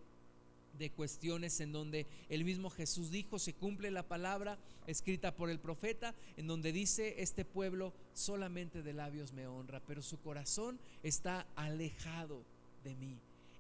de 0.78 0.90
cuestiones 0.90 1.60
en 1.60 1.72
donde 1.72 2.06
el 2.30 2.44
mismo 2.44 2.70
Jesús 2.70 3.12
dijo, 3.12 3.40
se 3.40 3.54
cumple 3.54 3.92
la 3.92 4.04
palabra 4.04 4.58
escrita 4.88 5.36
por 5.36 5.50
el 5.50 5.60
profeta, 5.60 6.16
en 6.38 6.48
donde 6.48 6.72
dice, 6.72 7.16
este 7.22 7.46
pueblo 7.46 7.94
solamente 8.14 8.82
de 8.82 8.94
labios 8.94 9.34
me 9.34 9.48
honra, 9.48 9.82
pero 9.88 10.02
su 10.02 10.20
corazón 10.20 10.80
está 11.04 11.46
alejado 11.56 12.42
de 12.84 12.96
mí. 12.96 13.16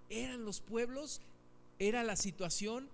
Eran 0.10 0.45
los 0.45 0.62
pueblos, 0.62 1.21
era 1.80 2.03
la 2.03 2.15
situación 2.15 2.88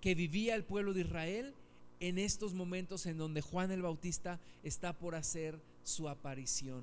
que 0.00 0.14
vivía 0.14 0.54
el 0.54 0.64
pueblo 0.64 0.94
de 0.94 1.02
Israel 1.02 1.54
en 2.00 2.18
estos 2.18 2.54
momentos 2.54 3.06
en 3.06 3.18
donde 3.18 3.40
Juan 3.40 3.70
el 3.70 3.82
Bautista 3.82 4.38
está 4.62 4.92
por 4.92 5.14
hacer 5.14 5.58
su 5.84 6.08
aparición. 6.08 6.82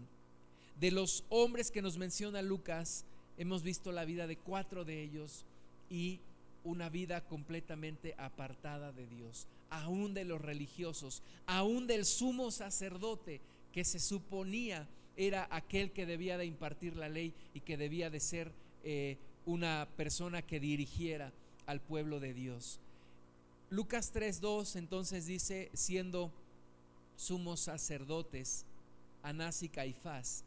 De 0.80 0.92
los 0.92 1.24
hombres 1.30 1.72
que 1.72 1.82
nos 1.82 1.98
menciona 1.98 2.42
Lucas, 2.42 3.06
hemos 3.38 3.64
visto 3.64 3.92
la 3.92 4.06
vida 4.06 4.28
de 4.28 4.38
cuatro 4.38 4.86
de 4.86 5.02
ellos 5.02 5.46
y 5.90 6.20
una 6.64 6.90
vida 6.90 7.22
completamente 7.22 8.16
apartada 8.18 8.92
de 8.92 9.08
Dios, 9.08 9.48
aún 9.70 10.14
de 10.14 10.26
los 10.26 10.42
religiosos, 10.42 11.22
aún 11.46 11.88
del 11.88 12.06
sumo 12.06 12.52
sacerdote 12.52 13.42
que 13.72 13.84
se 13.84 14.00
suponía 14.00 14.88
era 15.16 15.48
aquel 15.52 15.92
que 15.92 16.06
debía 16.06 16.38
de 16.38 16.46
impartir 16.46 16.96
la 16.96 17.10
ley 17.10 17.34
y 17.54 17.60
que 17.62 17.78
debía 17.78 18.10
de 18.10 18.20
ser 18.20 18.52
eh, 18.84 19.18
una 19.46 19.88
persona 19.98 20.42
que 20.42 20.60
dirigiera 20.60 21.32
al 21.66 21.82
pueblo 21.82 22.20
de 22.20 22.34
Dios. 22.34 22.80
Lucas 23.70 24.14
3.2 24.14 24.76
entonces 24.76 25.26
dice, 25.26 25.70
siendo 25.74 26.32
sumos 27.16 27.62
sacerdotes, 27.62 28.66
Anás 29.24 29.64
y 29.64 29.70
Caifás, 29.70 30.44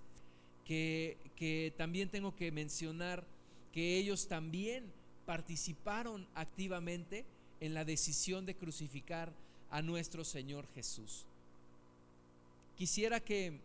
que, 0.65 1.17
que 1.37 1.73
también 1.77 2.09
tengo 2.09 2.35
que 2.35 2.53
mencionar 2.53 3.25
que 3.73 3.99
ellos 3.99 4.29
también 4.29 4.85
participaron 5.27 6.27
activamente 6.35 7.25
en 7.61 7.75
la 7.75 7.85
decisión 7.85 8.47
de 8.47 8.55
crucificar 8.55 9.33
a 9.71 9.83
nuestro 9.83 10.25
Señor 10.25 10.67
Jesús. 10.75 11.27
Quisiera 12.77 13.21
que 13.21 13.59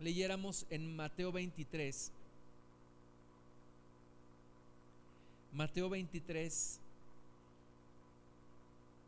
leyéramos 0.00 0.66
en 0.70 0.94
Mateo 0.94 1.32
23, 1.32 2.12
Mateo 5.52 5.88
23, 5.88 6.80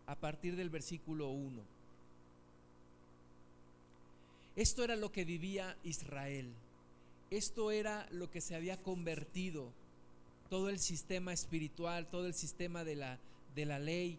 a 0.06 0.16
partir 0.16 0.56
del 0.56 0.70
versículo 0.70 1.28
1. 1.28 1.62
Esto 4.56 4.82
era 4.82 4.96
lo 4.96 5.12
que 5.12 5.24
vivía 5.24 5.76
Israel. 5.84 6.52
Esto 7.30 7.70
era 7.70 8.08
lo 8.10 8.30
que 8.30 8.40
se 8.40 8.56
había 8.56 8.76
convertido 8.82 9.72
todo 10.50 10.68
el 10.68 10.78
sistema 10.78 11.32
espiritual, 11.32 12.08
todo 12.10 12.26
el 12.26 12.34
sistema 12.34 12.84
de 12.84 12.96
la, 12.96 13.18
de 13.54 13.64
la 13.64 13.78
ley. 13.78 14.18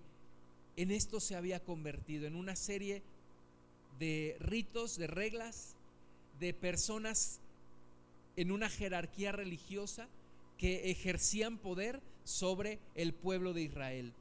En 0.77 0.89
esto 0.89 1.19
se 1.19 1.35
había 1.35 1.59
convertido, 1.59 2.25
en 2.25 2.35
una 2.35 2.55
serie 2.55 3.03
de 3.99 4.37
ritos, 4.39 4.97
de 4.97 5.07
reglas, 5.07 5.75
de 6.39 6.53
personas 6.53 7.39
en 8.35 8.51
una 8.51 8.69
jerarquía 8.69 9.31
religiosa 9.31 10.07
que 10.57 10.89
ejercían 10.89 11.57
poder 11.57 12.01
sobre 12.23 12.79
el 12.95 13.13
pueblo 13.13 13.53
de 13.53 13.63
Israel. 13.63 14.13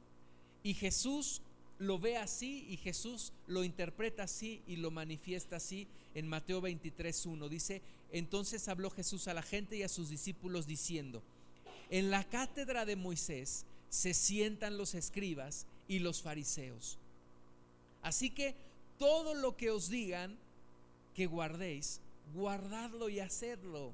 Y 0.63 0.73
Jesús 0.73 1.41
lo 1.79 1.97
ve 1.97 2.17
así 2.17 2.67
y 2.69 2.77
Jesús 2.77 3.31
lo 3.47 3.63
interpreta 3.63 4.23
así 4.23 4.61
y 4.67 4.75
lo 4.75 4.91
manifiesta 4.91 5.55
así 5.55 5.87
en 6.13 6.27
Mateo 6.27 6.61
23.1. 6.61 7.47
Dice, 7.47 7.81
entonces 8.11 8.67
habló 8.67 8.89
Jesús 8.89 9.27
a 9.27 9.33
la 9.33 9.41
gente 9.41 9.77
y 9.77 9.83
a 9.83 9.89
sus 9.89 10.09
discípulos 10.09 10.67
diciendo, 10.67 11.23
en 11.91 12.09
la 12.09 12.23
cátedra 12.23 12.85
de 12.85 12.95
Moisés 12.95 13.65
se 13.89 14.13
sientan 14.13 14.77
los 14.77 14.95
escribas 14.95 15.67
y 15.87 15.99
los 15.99 16.21
fariseos. 16.21 16.97
Así 18.01 18.31
que 18.31 18.55
todo 18.97 19.35
lo 19.35 19.57
que 19.57 19.69
os 19.69 19.89
digan 19.89 20.37
que 21.13 21.27
guardéis, 21.27 21.99
guardadlo 22.33 23.09
y 23.09 23.19
hacedlo. 23.19 23.93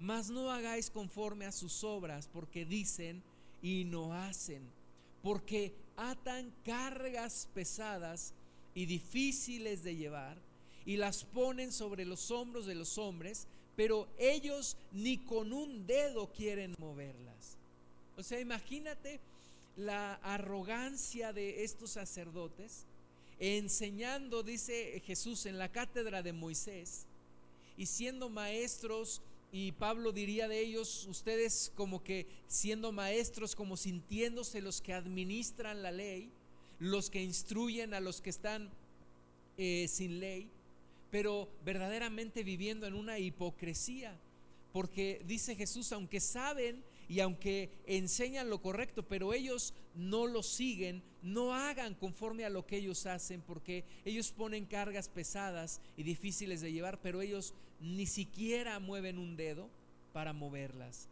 Mas 0.00 0.28
no 0.30 0.50
hagáis 0.50 0.90
conforme 0.90 1.46
a 1.46 1.52
sus 1.52 1.84
obras, 1.84 2.28
porque 2.32 2.64
dicen 2.64 3.22
y 3.62 3.84
no 3.84 4.12
hacen, 4.12 4.62
porque 5.22 5.72
atan 5.96 6.52
cargas 6.64 7.48
pesadas 7.54 8.32
y 8.74 8.86
difíciles 8.86 9.84
de 9.84 9.96
llevar 9.96 10.38
y 10.86 10.96
las 10.96 11.24
ponen 11.24 11.70
sobre 11.70 12.04
los 12.04 12.30
hombros 12.30 12.66
de 12.66 12.74
los 12.74 12.98
hombres, 12.98 13.46
pero 13.80 14.06
ellos 14.18 14.76
ni 14.92 15.16
con 15.16 15.54
un 15.54 15.86
dedo 15.86 16.30
quieren 16.34 16.74
moverlas. 16.78 17.56
O 18.18 18.22
sea, 18.22 18.38
imagínate 18.38 19.20
la 19.74 20.16
arrogancia 20.16 21.32
de 21.32 21.64
estos 21.64 21.92
sacerdotes 21.92 22.84
enseñando, 23.38 24.42
dice 24.42 25.02
Jesús, 25.06 25.46
en 25.46 25.56
la 25.56 25.72
cátedra 25.72 26.22
de 26.22 26.34
Moisés 26.34 27.06
y 27.78 27.86
siendo 27.86 28.28
maestros 28.28 29.22
y 29.50 29.72
Pablo 29.72 30.12
diría 30.12 30.46
de 30.46 30.60
ellos, 30.60 31.06
ustedes 31.06 31.72
como 31.74 32.04
que 32.04 32.26
siendo 32.48 32.92
maestros, 32.92 33.56
como 33.56 33.78
sintiéndose 33.78 34.60
los 34.60 34.82
que 34.82 34.92
administran 34.92 35.82
la 35.82 35.90
ley, 35.90 36.30
los 36.80 37.08
que 37.08 37.22
instruyen 37.22 37.94
a 37.94 38.00
los 38.00 38.20
que 38.20 38.28
están 38.28 38.68
eh, 39.56 39.88
sin 39.88 40.20
ley, 40.20 40.50
pero 41.10 41.48
verdaderamente 41.64 42.42
viviendo 42.42 42.86
en 42.86 42.94
una 42.94 43.18
hipocresía. 43.18 44.18
Porque 44.72 45.22
dice 45.26 45.56
Jesús, 45.56 45.90
aunque 45.92 46.20
saben 46.20 46.84
y 47.08 47.18
aunque 47.18 47.70
enseñan 47.86 48.48
lo 48.48 48.62
correcto, 48.62 49.02
pero 49.02 49.34
ellos 49.34 49.74
no 49.96 50.26
lo 50.26 50.44
siguen, 50.44 51.02
no 51.22 51.52
hagan 51.52 51.94
conforme 51.96 52.44
a 52.44 52.50
lo 52.50 52.66
que 52.66 52.76
ellos 52.76 53.04
hacen, 53.06 53.42
porque 53.42 53.84
ellos 54.04 54.30
ponen 54.30 54.64
cargas 54.64 55.08
pesadas 55.08 55.80
y 55.96 56.04
difíciles 56.04 56.60
de 56.60 56.72
llevar, 56.72 57.00
pero 57.00 57.20
ellos 57.20 57.52
ni 57.80 58.06
siquiera 58.06 58.78
mueven 58.78 59.18
un 59.18 59.36
dedo 59.36 59.68
para 60.12 60.32
moverlas. 60.32 61.08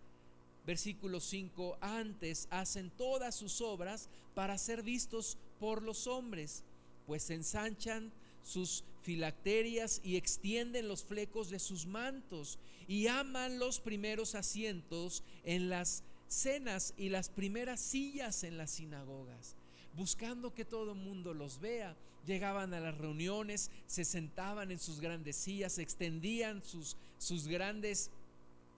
Versículo 0.65 1.19
5, 1.19 1.79
antes 1.81 2.47
hacen 2.51 2.91
todas 2.91 3.35
sus 3.35 3.61
obras 3.61 4.09
para 4.35 4.57
ser 4.57 4.85
vistos 4.85 5.37
por 5.59 5.83
los 5.83 6.07
hombres, 6.07 6.63
pues 7.07 7.29
ensanchan 7.31 8.13
sus 8.49 8.83
filacterias 9.03 10.01
y 10.03 10.17
extienden 10.17 10.89
los 10.89 11.05
flecos 11.05 11.51
de 11.51 11.59
sus 11.59 11.87
mantos 11.87 12.59
y 12.87 13.07
aman 13.07 13.59
los 13.59 13.79
primeros 13.79 14.35
asientos 14.35 15.23
en 15.45 15.69
las 15.69 16.03
cenas 16.29 16.95
y 16.97 17.11
las 17.11 17.29
primeras 17.29 17.79
sillas 17.79 18.45
en 18.45 18.57
las 18.57 18.71
sinagogas, 18.71 19.55
buscando 19.95 20.55
que 20.55 20.65
todo 20.65 20.93
el 20.93 20.99
mundo 20.99 21.35
los 21.35 21.61
vea. 21.61 21.95
Llegaban 22.27 22.73
a 22.75 22.81
las 22.81 22.97
reuniones, 22.97 23.71
se 23.87 24.05
sentaban 24.05 24.71
en 24.71 24.79
sus 24.79 25.01
grandes 25.01 25.37
sillas, 25.37 25.79
extendían 25.79 26.65
sus, 26.65 26.97
sus 27.19 27.49
grandes 27.49 28.11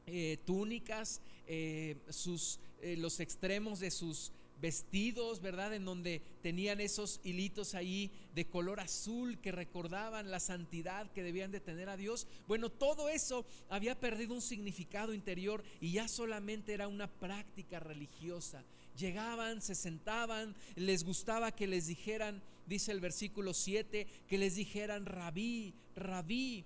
eh, 0.07 0.39
túnicas, 0.45 1.21
eh, 1.47 1.97
sus, 2.09 2.59
eh, 2.83 2.97
los 2.97 3.21
extremos 3.21 3.79
de 3.79 3.91
sus 3.91 4.33
vestidos, 4.61 5.41
¿verdad? 5.41 5.75
En 5.75 5.85
donde 5.85 6.23
tenían 6.43 6.81
esos 6.81 7.21
hilitos 7.25 7.75
ahí 7.75 8.11
de 8.35 8.47
color 8.47 8.81
azul 8.81 9.39
que 9.41 9.53
recordaban 9.53 10.31
la 10.31 10.41
santidad 10.41 11.11
que 11.13 11.23
debían 11.23 11.51
de 11.51 11.61
tener 11.61 11.89
a 11.89 11.97
Dios. 11.97 12.27
Bueno, 12.47 12.71
todo 12.71 13.09
eso 13.09 13.47
había 13.69 13.99
perdido 13.99 14.35
un 14.35 14.43
significado 14.43 15.15
interior 15.15 15.65
y 15.81 15.93
ya 15.93 16.09
solamente 16.09 16.75
era 16.75 16.89
una 16.89 17.09
práctica 17.09 17.81
religiosa. 17.81 18.65
Llegaban, 18.97 19.63
se 19.63 19.75
sentaban, 19.75 20.55
les 20.77 21.05
gustaba 21.05 21.53
que 21.53 21.67
les 21.67 21.87
dijeran, 21.87 22.43
dice 22.67 22.93
el 22.93 23.01
versículo 23.01 23.55
7, 23.55 24.07
que 24.29 24.39
les 24.39 24.57
dijeran 24.57 25.07
rabí, 25.07 25.75
rabí, 25.97 26.65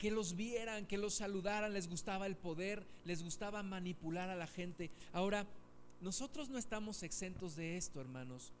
que 0.00 0.10
los 0.10 0.34
vieran, 0.34 0.86
que 0.86 0.96
los 0.96 1.14
saludaran, 1.14 1.74
les 1.74 1.86
gustaba 1.86 2.26
el 2.26 2.34
poder, 2.34 2.86
les 3.04 3.22
gustaba 3.22 3.62
manipular 3.62 4.30
a 4.30 4.34
la 4.34 4.46
gente. 4.46 4.90
Ahora, 5.12 5.46
nosotros 6.00 6.48
no 6.48 6.58
estamos 6.58 7.02
exentos 7.02 7.56
de 7.56 7.76
esto, 7.76 8.00
hermanos. 8.00 8.52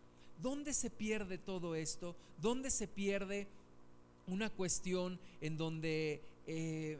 ¿Dónde 0.42 0.72
se 0.72 0.90
pierde 0.90 1.38
todo 1.38 1.74
esto? 1.74 2.14
¿Dónde 2.40 2.70
se 2.70 2.86
pierde 2.86 3.46
una 4.26 4.50
cuestión 4.50 5.18
en 5.40 5.56
donde 5.56 6.20
eh, 6.46 6.98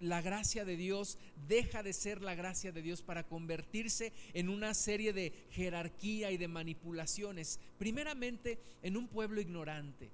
la 0.00 0.20
gracia 0.22 0.64
de 0.64 0.76
Dios 0.76 1.18
deja 1.48 1.82
de 1.82 1.92
ser 1.92 2.22
la 2.22 2.34
gracia 2.34 2.72
de 2.72 2.82
Dios 2.82 3.02
para 3.02 3.24
convertirse 3.24 4.12
en 4.34 4.48
una 4.48 4.74
serie 4.74 5.12
de 5.12 5.32
jerarquía 5.50 6.30
y 6.30 6.36
de 6.36 6.48
manipulaciones? 6.48 7.58
Primeramente, 7.78 8.58
en 8.82 8.96
un 8.96 9.06
pueblo 9.06 9.40
ignorante. 9.40 10.08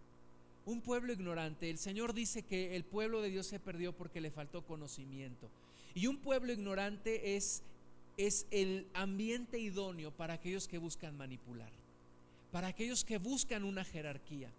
Un 0.67 0.81
pueblo 0.81 1.13
ignorante. 1.13 1.71
El 1.71 1.79
Señor 1.79 2.13
dice 2.13 2.43
que 2.43 2.77
el 2.77 2.85
pueblo 2.85 3.21
de 3.23 3.31
Dios 3.31 3.47
se 3.47 3.59
perdió 3.59 3.93
porque 3.93 4.21
le 4.21 4.31
faltó 4.31 4.63
conocimiento. 4.63 5.49
Y 5.95 6.07
un 6.07 6.19
pueblo 6.19 6.53
ignorante 6.53 7.37
es 7.37 7.63
es 8.27 8.47
el 8.51 8.87
ambiente 8.93 9.59
idóneo 9.59 10.11
para 10.11 10.35
aquellos 10.35 10.69
que 10.69 10.77
buscan 10.77 11.17
manipular, 11.17 11.71
para 12.53 12.69
aquellos 12.69 13.03
que 13.05 13.17
buscan 13.17 13.65
una 13.65 13.85
jerarquía. 13.85 14.51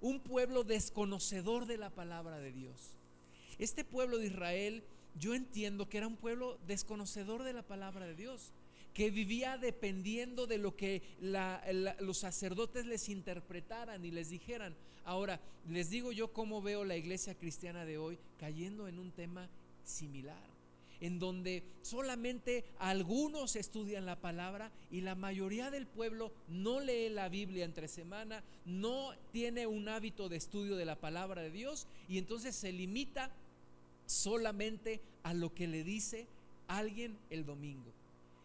Un 0.00 0.20
pueblo 0.20 0.62
desconocedor 0.64 1.66
de 1.66 1.78
la 1.78 1.90
palabra 1.90 2.38
de 2.38 2.52
Dios. 2.52 2.96
Este 3.58 3.84
pueblo 3.84 4.18
de 4.18 4.26
Israel, 4.26 4.82
yo 5.18 5.34
entiendo 5.34 5.88
que 5.88 5.98
era 5.98 6.06
un 6.06 6.16
pueblo 6.16 6.58
desconocedor 6.66 7.42
de 7.42 7.52
la 7.52 7.62
palabra 7.62 8.06
de 8.06 8.14
Dios, 8.14 8.52
que 8.94 9.10
vivía 9.10 9.58
dependiendo 9.58 10.46
de 10.46 10.58
lo 10.58 10.76
que 10.76 11.02
los 12.00 12.18
sacerdotes 12.18 12.86
les 12.86 13.08
interpretaran 13.08 14.04
y 14.04 14.10
les 14.10 14.30
dijeran. 14.30 14.74
Ahora, 15.04 15.40
les 15.68 15.90
digo 15.90 16.12
yo 16.12 16.32
cómo 16.32 16.62
veo 16.62 16.84
la 16.84 16.96
iglesia 16.96 17.34
cristiana 17.34 17.84
de 17.84 17.98
hoy 17.98 18.18
cayendo 18.38 18.86
en 18.86 18.98
un 18.98 19.10
tema 19.10 19.48
similar 19.84 20.52
en 21.02 21.18
donde 21.18 21.64
solamente 21.82 22.64
algunos 22.78 23.56
estudian 23.56 24.06
la 24.06 24.20
palabra 24.20 24.70
y 24.88 25.00
la 25.00 25.16
mayoría 25.16 25.68
del 25.72 25.84
pueblo 25.84 26.32
no 26.46 26.78
lee 26.78 27.08
la 27.08 27.28
Biblia 27.28 27.64
entre 27.64 27.88
semana, 27.88 28.44
no 28.64 29.10
tiene 29.32 29.66
un 29.66 29.88
hábito 29.88 30.28
de 30.28 30.36
estudio 30.36 30.76
de 30.76 30.84
la 30.84 30.94
palabra 30.94 31.42
de 31.42 31.50
Dios 31.50 31.88
y 32.08 32.18
entonces 32.18 32.54
se 32.54 32.70
limita 32.70 33.32
solamente 34.06 35.00
a 35.24 35.34
lo 35.34 35.52
que 35.52 35.66
le 35.66 35.82
dice 35.82 36.28
alguien 36.68 37.18
el 37.30 37.44
domingo. 37.44 37.90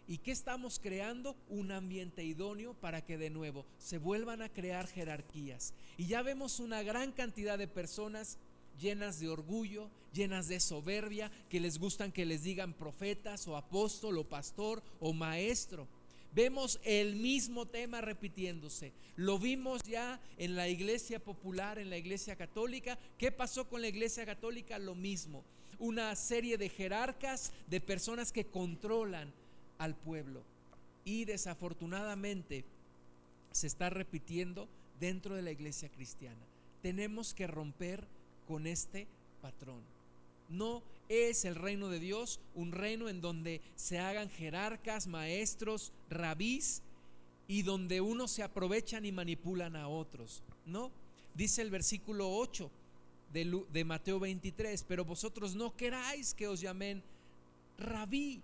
¿Y 0.07 0.17
qué 0.17 0.31
estamos 0.31 0.79
creando? 0.79 1.35
Un 1.49 1.71
ambiente 1.71 2.23
idóneo 2.23 2.73
para 2.73 3.05
que 3.05 3.19
de 3.19 3.29
nuevo 3.29 3.67
se 3.77 3.99
vuelvan 3.99 4.41
a 4.41 4.49
crear 4.49 4.87
jerarquías. 4.87 5.75
Y 5.95 6.07
ya 6.07 6.23
vemos 6.23 6.59
una 6.59 6.81
gran 6.81 7.11
cantidad 7.11 7.59
de 7.59 7.67
personas 7.67 8.39
llenas 8.79 9.19
de 9.19 9.29
orgullo, 9.29 9.89
llenas 10.17 10.47
de 10.47 10.59
soberbia, 10.59 11.31
que 11.49 11.59
les 11.59 11.77
gustan 11.77 12.11
que 12.11 12.25
les 12.25 12.43
digan 12.43 12.73
profetas 12.73 13.47
o 13.47 13.55
apóstol 13.55 14.17
o 14.17 14.23
pastor 14.23 14.83
o 14.99 15.13
maestro. 15.13 15.87
vemos 16.33 16.79
el 16.83 17.15
mismo 17.15 17.65
tema 17.65 18.01
repitiéndose. 18.01 18.91
Lo 19.15 19.39
vimos 19.39 19.81
ya 19.83 20.19
en 20.37 20.55
la 20.55 20.67
iglesia 20.67 21.19
popular, 21.19 21.79
en 21.79 21.89
la 21.89 21.97
iglesia 21.97 22.35
católica. 22.35 22.99
¿Qué 23.17 23.31
pasó 23.31 23.67
con 23.67 23.81
la 23.81 23.87
iglesia 23.87 24.25
católica? 24.25 24.77
Lo 24.77 24.93
mismo. 24.93 25.43
Una 25.79 26.15
serie 26.15 26.57
de 26.57 26.69
jerarcas, 26.69 27.53
de 27.67 27.81
personas 27.81 28.31
que 28.31 28.45
controlan 28.45 29.31
al 29.79 29.95
pueblo. 29.95 30.43
Y 31.05 31.25
desafortunadamente 31.25 32.65
se 33.51 33.65
está 33.65 33.89
repitiendo 33.89 34.67
dentro 34.99 35.35
de 35.35 35.41
la 35.41 35.51
iglesia 35.51 35.89
cristiana. 35.89 36.45
Tenemos 36.83 37.33
que 37.33 37.47
romper 37.47 38.03
con 38.47 38.67
este 38.67 39.07
patrón. 39.41 39.96
No 40.49 40.83
es 41.09 41.45
el 41.45 41.55
reino 41.55 41.89
de 41.89 41.99
Dios 41.99 42.39
un 42.55 42.71
reino 42.71 43.09
en 43.09 43.21
donde 43.21 43.61
se 43.75 43.99
hagan 43.99 44.29
jerarcas, 44.29 45.07
maestros, 45.07 45.91
rabís 46.09 46.81
y 47.47 47.61
donde 47.61 48.01
unos 48.01 48.31
se 48.31 48.43
aprovechan 48.43 49.05
y 49.05 49.11
manipulan 49.11 49.75
a 49.75 49.87
otros. 49.87 50.43
No, 50.65 50.91
dice 51.33 51.61
el 51.61 51.71
versículo 51.71 52.29
8 52.35 52.69
de, 53.31 53.63
de 53.71 53.83
Mateo 53.85 54.19
23, 54.19 54.83
pero 54.87 55.05
vosotros 55.05 55.55
no 55.55 55.75
queráis 55.75 56.33
que 56.33 56.47
os 56.47 56.59
llamen 56.59 57.01
rabí, 57.77 58.41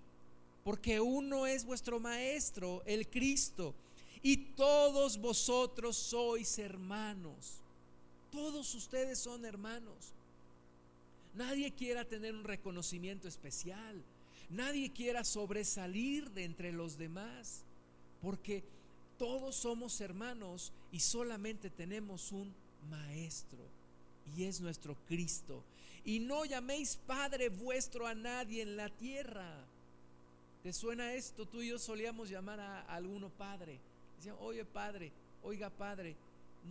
porque 0.64 1.02
uno 1.02 1.46
es 1.46 1.66
vuestro 1.66 2.00
maestro, 2.00 2.82
el 2.86 3.10
Cristo, 3.10 3.74
y 4.22 4.38
todos 4.38 5.18
vosotros 5.18 5.98
sois 5.98 6.58
hermanos. 6.60 7.60
Todos 8.32 8.74
ustedes 8.74 9.20
son 9.20 9.44
hermanos. 9.44 10.13
Nadie 11.36 11.72
quiera 11.72 12.06
tener 12.06 12.34
un 12.34 12.44
reconocimiento 12.44 13.28
especial. 13.28 14.04
Nadie 14.50 14.92
quiera 14.92 15.24
sobresalir 15.24 16.30
de 16.32 16.44
entre 16.44 16.72
los 16.72 16.98
demás. 16.98 17.66
Porque 18.22 18.64
todos 19.18 19.56
somos 19.56 20.00
hermanos 20.02 20.72
y 20.92 21.00
solamente 21.00 21.70
tenemos 21.70 22.32
un 22.32 22.54
maestro. 22.90 23.60
Y 24.36 24.44
es 24.44 24.62
nuestro 24.62 24.96
Cristo. 25.08 25.64
Y 26.06 26.20
no 26.20 26.46
llaméis 26.46 26.98
Padre 27.08 27.50
vuestro 27.50 28.08
a 28.08 28.14
nadie 28.14 28.62
en 28.62 28.76
la 28.76 28.90
tierra. 28.90 29.66
¿Te 30.62 30.72
suena 30.72 31.14
esto? 31.14 31.46
Tú 31.46 31.62
y 31.62 31.70
yo 31.70 31.80
solíamos 31.80 32.30
llamar 32.30 32.60
a, 32.60 32.82
alguno 32.82 33.30
Padre. 33.30 33.80
Decían, 34.18 34.36
oye 34.40 34.66
Padre, 34.66 35.12
oiga 35.44 35.70
Padre. 35.70 36.16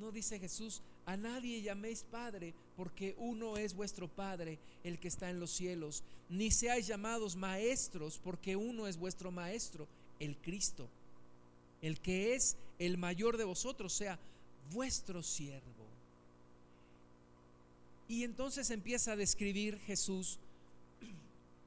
No 0.00 0.10
dice 0.10 0.38
Jesús, 0.38 0.80
a 1.04 1.16
nadie 1.16 1.62
llaméis 1.62 2.04
Padre, 2.10 2.54
porque 2.76 3.14
uno 3.18 3.56
es 3.56 3.74
vuestro 3.74 4.08
Padre, 4.08 4.58
el 4.84 4.98
que 4.98 5.08
está 5.08 5.30
en 5.30 5.40
los 5.40 5.50
cielos. 5.50 6.02
Ni 6.30 6.50
seáis 6.50 6.86
llamados 6.86 7.36
maestros, 7.36 8.18
porque 8.22 8.56
uno 8.56 8.86
es 8.86 8.96
vuestro 8.96 9.30
Maestro, 9.30 9.86
el 10.18 10.36
Cristo, 10.36 10.88
el 11.82 12.00
que 12.00 12.34
es 12.34 12.56
el 12.78 12.96
mayor 12.96 13.36
de 13.36 13.44
vosotros, 13.44 13.92
sea 13.92 14.18
vuestro 14.72 15.22
siervo. 15.22 15.62
Y 18.08 18.24
entonces 18.24 18.70
empieza 18.70 19.12
a 19.12 19.16
describir 19.16 19.78
Jesús 19.80 20.38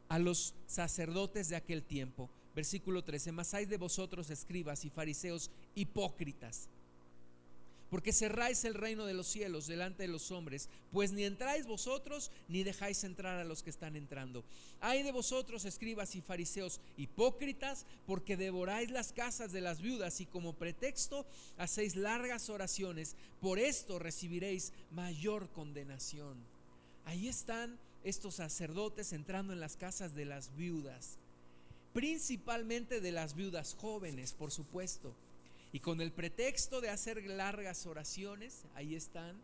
a 0.10 0.20
los 0.20 0.54
sacerdotes 0.68 1.50
de 1.50 1.56
aquel 1.56 1.84
tiempo. 1.84 2.30
Versículo 2.56 3.04
13, 3.04 3.34
mas 3.34 3.54
hay 3.54 3.66
de 3.66 3.78
vosotros 3.78 4.30
escribas 4.30 4.86
y 4.86 4.90
fariseos 4.90 5.52
hipócritas 5.76 6.70
porque 7.90 8.14
cerráis 8.14 8.66
el 8.66 8.74
reino 8.74 9.06
de 9.06 9.14
los 9.14 9.28
cielos 9.28 9.68
delante 9.68 10.04
de 10.04 10.10
los 10.10 10.32
hombres, 10.32 10.70
pues 10.92 11.12
ni 11.12 11.24
entráis 11.24 11.68
vosotros 11.68 12.32
ni 12.48 12.64
dejáis 12.64 13.04
entrar 13.04 13.40
a 13.40 13.44
los 13.44 13.64
que 13.64 13.70
están 13.70 13.96
entrando. 13.96 14.44
Hay 14.82 15.04
de 15.04 15.12
vosotros, 15.12 15.66
escribas 15.66 16.16
y 16.16 16.22
fariseos 16.22 16.80
hipócritas, 16.98 17.86
porque 18.08 18.38
devoráis 18.38 18.90
las 18.92 19.14
casas 19.14 19.52
de 19.52 19.62
las 19.62 19.82
viudas 19.82 20.20
y 20.22 20.26
como 20.26 20.54
pretexto 20.54 21.26
hacéis 21.58 21.96
largas 21.96 22.50
oraciones, 22.50 23.16
por 23.42 23.60
esto 23.60 24.00
recibiréis 24.00 24.74
mayor 24.92 25.50
condenación. 25.50 26.36
Ahí 27.06 27.28
están 27.28 27.78
estos 28.04 28.36
sacerdotes 28.36 29.14
entrando 29.14 29.54
en 29.54 29.60
las 29.60 29.78
casas 29.78 30.16
de 30.16 30.26
las 30.26 30.56
viudas, 30.56 31.18
principalmente 31.94 33.00
de 33.00 33.12
las 33.12 33.36
viudas 33.36 33.76
jóvenes, 33.80 34.34
por 34.34 34.52
supuesto 34.52 35.14
y 35.76 35.82
con 35.82 36.00
el 36.00 36.14
pretexto 36.14 36.80
de 36.80 36.88
hacer 36.88 37.22
largas 37.26 37.86
oraciones, 37.86 38.64
ahí 38.76 38.96
están 38.96 39.36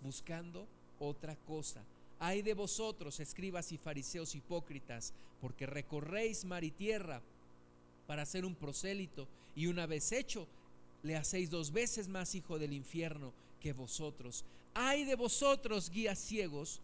buscando 0.00 0.68
otra 1.00 1.34
cosa. 1.34 1.82
Hay 2.20 2.42
de 2.42 2.54
vosotros, 2.54 3.18
escribas 3.18 3.72
y 3.72 3.78
fariseos 3.78 4.36
hipócritas, 4.36 5.12
porque 5.40 5.66
recorréis 5.66 6.44
mar 6.44 6.62
y 6.62 6.70
tierra 6.70 7.20
para 8.06 8.22
hacer 8.22 8.44
un 8.44 8.54
prosélito, 8.54 9.26
y 9.56 9.66
una 9.66 9.86
vez 9.86 10.12
hecho, 10.12 10.46
le 11.02 11.16
hacéis 11.16 11.50
dos 11.50 11.72
veces 11.72 12.06
más 12.06 12.36
hijo 12.36 12.60
del 12.60 12.74
infierno 12.74 13.32
que 13.60 13.72
vosotros. 13.72 14.44
Hay 14.74 15.04
de 15.04 15.16
vosotros, 15.16 15.90
guías 15.90 16.20
ciegos, 16.20 16.80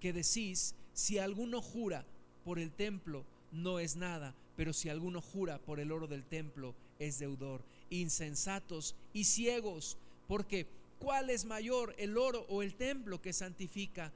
que 0.00 0.14
decís, 0.14 0.74
si 0.94 1.18
alguno 1.18 1.60
jura 1.60 2.02
por 2.46 2.58
el 2.58 2.72
templo, 2.72 3.26
no 3.52 3.78
es 3.78 3.96
nada, 3.96 4.34
pero 4.56 4.72
si 4.72 4.88
alguno 4.88 5.20
jura 5.20 5.58
por 5.58 5.80
el 5.80 5.92
oro 5.92 6.06
del 6.06 6.24
templo, 6.24 6.74
es 6.98 7.18
deudor 7.18 7.62
insensatos 7.90 8.94
y 9.12 9.24
ciegos, 9.24 9.96
porque 10.26 10.66
¿cuál 10.98 11.30
es 11.30 11.44
mayor, 11.44 11.94
el 11.98 12.16
oro 12.16 12.46
o 12.48 12.62
el 12.62 12.74
templo 12.74 13.20
que 13.20 13.32
santifica 13.32 14.12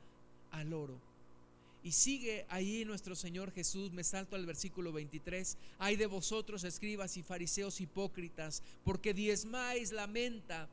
al 0.50 0.72
oro? 0.72 0.98
Y 1.84 1.92
sigue 1.92 2.46
ahí 2.48 2.84
nuestro 2.84 3.16
Señor 3.16 3.50
Jesús, 3.50 3.92
me 3.92 4.04
salto 4.04 4.36
al 4.36 4.46
versículo 4.46 4.92
23, 4.92 5.56
hay 5.78 5.96
de 5.96 6.06
vosotros 6.06 6.62
escribas 6.62 7.16
y 7.16 7.22
fariseos 7.22 7.80
hipócritas, 7.80 8.62
porque 8.84 9.12
diezmáis 9.12 9.90
la 9.90 10.06
menta 10.06 10.68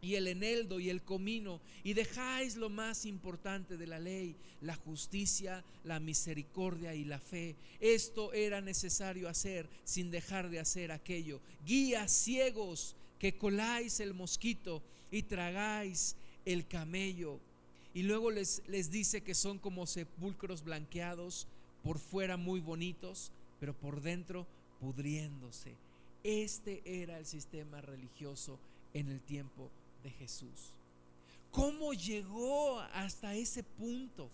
y 0.00 0.14
el 0.14 0.28
eneldo 0.28 0.80
y 0.80 0.90
el 0.90 1.02
comino, 1.02 1.60
y 1.82 1.94
dejáis 1.94 2.56
lo 2.56 2.68
más 2.68 3.04
importante 3.04 3.76
de 3.76 3.86
la 3.86 3.98
ley, 3.98 4.36
la 4.60 4.74
justicia, 4.76 5.64
la 5.84 6.00
misericordia 6.00 6.94
y 6.94 7.04
la 7.04 7.18
fe. 7.18 7.56
Esto 7.80 8.32
era 8.32 8.60
necesario 8.60 9.28
hacer 9.28 9.68
sin 9.84 10.10
dejar 10.10 10.50
de 10.50 10.60
hacer 10.60 10.92
aquello. 10.92 11.40
Guías 11.66 12.12
ciegos 12.12 12.94
que 13.18 13.36
coláis 13.36 14.00
el 14.00 14.14
mosquito 14.14 14.82
y 15.10 15.22
tragáis 15.22 16.16
el 16.44 16.66
camello. 16.66 17.40
Y 17.94 18.02
luego 18.02 18.30
les, 18.30 18.62
les 18.68 18.90
dice 18.90 19.22
que 19.22 19.34
son 19.34 19.58
como 19.58 19.86
sepulcros 19.86 20.62
blanqueados, 20.62 21.48
por 21.82 21.98
fuera 21.98 22.36
muy 22.36 22.60
bonitos, 22.60 23.32
pero 23.58 23.72
por 23.74 24.00
dentro 24.02 24.46
pudriéndose. 24.80 25.74
Este 26.22 26.82
era 26.84 27.18
el 27.18 27.26
sistema 27.26 27.80
religioso 27.80 28.58
en 28.94 29.08
el 29.08 29.20
tiempo 29.20 29.70
de 30.02 30.10
Jesús. 30.10 30.72
¿Cómo 31.50 31.92
llegó 31.92 32.80
hasta 32.80 33.34
ese 33.34 33.62
punto? 33.62 34.30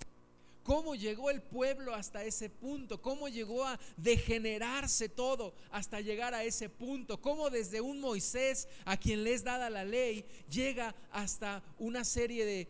¿Cómo 0.64 0.94
llegó 0.94 1.30
el 1.30 1.42
pueblo 1.42 1.94
hasta 1.94 2.24
ese 2.24 2.48
punto? 2.48 3.00
¿Cómo 3.00 3.28
llegó 3.28 3.64
a 3.66 3.78
degenerarse 3.98 5.10
todo 5.10 5.52
hasta 5.70 6.00
llegar 6.00 6.32
a 6.32 6.42
ese 6.42 6.70
punto? 6.70 7.20
¿Cómo 7.20 7.50
desde 7.50 7.82
un 7.82 8.00
Moisés 8.00 8.66
a 8.86 8.96
quien 8.96 9.24
les 9.24 9.44
dada 9.44 9.68
la 9.68 9.84
ley 9.84 10.24
llega 10.48 10.94
hasta 11.12 11.62
una 11.78 12.02
serie 12.02 12.46
de, 12.46 12.68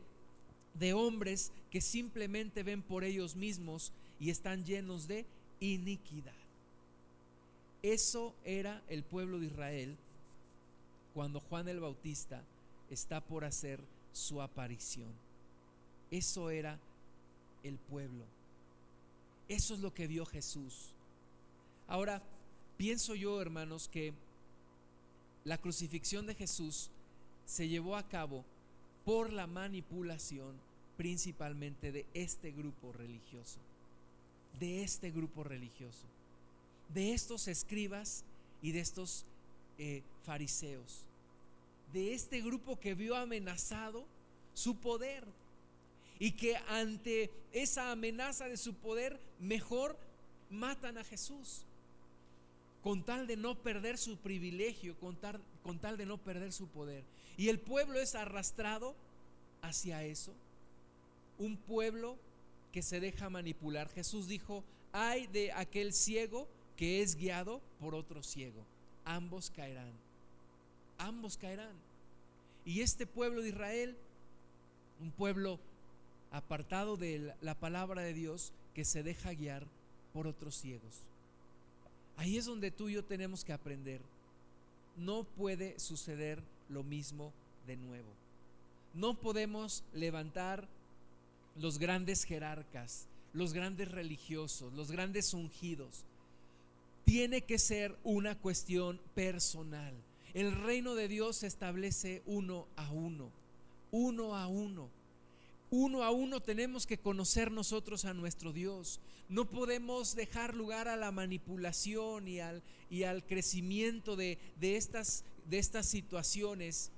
de 0.74 0.92
hombres 0.92 1.53
que 1.70 1.80
simplemente 1.80 2.64
ven 2.64 2.82
por 2.82 3.05
ellos 3.05 3.36
mismos 3.36 3.92
y 4.18 4.30
están 4.30 4.64
llenos 4.64 5.07
de 5.07 5.24
iniquidad? 5.61 6.34
Eso 7.80 8.34
era 8.45 8.82
el 8.88 9.05
pueblo 9.05 9.38
de 9.38 9.47
Israel 9.47 9.97
cuando 11.12 11.38
Juan 11.38 11.68
el 11.68 11.78
Bautista 11.78 12.42
está 12.95 13.20
por 13.20 13.45
hacer 13.45 13.80
su 14.12 14.40
aparición. 14.40 15.12
Eso 16.11 16.51
era 16.51 16.78
el 17.62 17.76
pueblo. 17.76 18.24
Eso 19.49 19.74
es 19.74 19.80
lo 19.80 19.92
que 19.92 20.07
vio 20.07 20.24
Jesús. 20.24 20.92
Ahora, 21.86 22.22
pienso 22.78 23.14
yo, 23.14 23.40
hermanos, 23.42 23.88
que 23.88 24.14
la 25.45 25.59
crucifixión 25.59 26.26
de 26.26 26.34
Jesús 26.34 26.90
se 27.45 27.68
llevó 27.68 27.97
a 27.97 28.09
cabo 28.09 28.45
por 29.05 29.32
la 29.32 29.47
manipulación 29.47 30.55
principalmente 30.97 31.92
de 31.92 32.07
este 32.14 32.53
grupo 32.53 32.92
religioso, 32.92 33.59
de 34.59 34.82
este 34.82 35.11
grupo 35.11 35.45
religioso, 35.45 36.07
de 36.95 37.12
estos 37.12 37.49
escribas 37.49 38.24
y 38.62 38.72
de 38.72 38.80
estos 38.80 39.26
eh, 39.78 40.03
fariseos 40.22 41.05
de 41.95 42.12
este 42.12 42.42
grupo 42.42 42.78
que 42.78 42.95
vio 42.95 43.16
amenazado 43.16 44.05
su 44.53 44.76
poder 44.76 45.24
y 46.18 46.32
que 46.32 46.57
ante 46.68 47.30
esa 47.53 47.90
amenaza 47.90 48.49
de 48.49 48.57
su 48.57 48.74
poder 48.74 49.18
mejor 49.38 49.97
matan 50.51 50.99
a 50.99 51.05
Jesús 51.05 51.64
con 52.82 53.03
tal 53.03 53.26
de 53.26 53.36
no 53.36 53.55
perder 53.55 53.97
su 53.97 54.18
privilegio, 54.18 54.95
con 54.99 55.16
tal, 55.16 55.40
con 55.62 55.78
tal 55.78 55.97
de 55.97 56.05
no 56.05 56.18
perder 56.18 56.53
su 56.53 56.66
poder. 56.66 57.03
Y 57.38 57.49
el 57.49 57.59
pueblo 57.59 57.99
es 57.99 58.14
arrastrado 58.14 58.95
hacia 59.62 60.03
eso. 60.05 60.34
Un 61.38 61.57
pueblo 61.57 62.18
que 62.72 62.82
se 62.82 63.01
deja 63.01 63.30
manipular. 63.30 63.88
Jesús 63.88 64.28
dijo, 64.28 64.64
hay 64.92 65.26
de 65.28 65.51
aquel 65.53 65.95
ciego 65.95 66.47
que 66.76 67.01
es 67.01 67.16
guiado 67.16 67.62
por 67.80 67.95
otro 67.95 68.22
ciego. 68.22 68.66
ambos 69.07 69.51
caerán. 69.51 69.92
Ambos 70.99 71.38
caerán. 71.38 71.84
Y 72.65 72.81
este 72.81 73.07
pueblo 73.07 73.43
de 73.43 73.51
Israel, 73.51 73.97
un 75.01 75.11
pueblo 75.11 75.59
apartado 76.31 76.97
de 76.97 77.35
la 77.41 77.55
palabra 77.55 78.03
de 78.03 78.15
Dios, 78.15 78.53
que 78.75 78.85
se 78.85 79.03
deja 79.03 79.33
guiar 79.33 79.67
por 80.12 80.27
otros 80.27 80.57
ciegos. 80.57 81.03
Ahí 82.17 82.37
es 82.37 82.47
donde 82.47 82.71
tú 82.71 82.89
y 82.89 82.95
yo 82.95 83.05
tenemos 83.05 83.45
que 83.45 83.53
aprender. 83.53 84.01
No 84.97 85.25
puede 85.25 85.79
suceder 85.79 86.43
lo 86.69 86.83
mismo 86.83 87.33
de 87.67 87.77
nuevo. 87.77 88.09
No 88.95 89.15
podemos 89.15 89.83
levantar 89.93 90.69
los 91.57 91.79
grandes 91.79 92.25
jerarcas, 92.25 93.07
los 93.33 93.53
grandes 93.53 93.91
religiosos, 93.91 94.73
los 94.73 94.91
grandes 94.91 95.35
ungidos. 95.35 96.05
Tiene 97.05 97.43
que 97.43 97.59
ser 97.59 97.97
una 98.05 98.39
cuestión 98.39 99.01
personal. 99.15 99.95
El 100.35 100.53
reino 100.53 100.97
de 100.97 101.07
Dios 101.07 101.37
se 101.37 101.47
establece 101.47 102.22
uno 102.26 102.66
a 102.74 102.91
uno, 102.91 103.30
uno 103.93 104.37
a 104.37 104.49
uno. 104.49 104.91
Uno 105.70 106.05
a 106.05 106.11
uno 106.11 106.41
tenemos 106.41 106.87
que 106.87 106.99
conocer 106.99 107.51
nosotros 107.51 108.05
a 108.05 108.14
nuestro 108.14 108.53
Dios. 108.53 109.01
No 109.28 109.45
podemos 109.45 110.14
dejar 110.14 110.55
lugar 110.55 110.89
a 110.89 110.97
la 110.97 111.11
manipulación 111.11 112.28
y 112.28 112.41
al, 112.41 112.62
y 112.91 113.05
al 113.05 113.24
crecimiento 113.24 114.14
de, 114.14 114.39
de, 114.61 114.76
estas, 114.76 115.24
de 115.49 115.59
estas 115.59 115.87
situaciones 115.87 116.91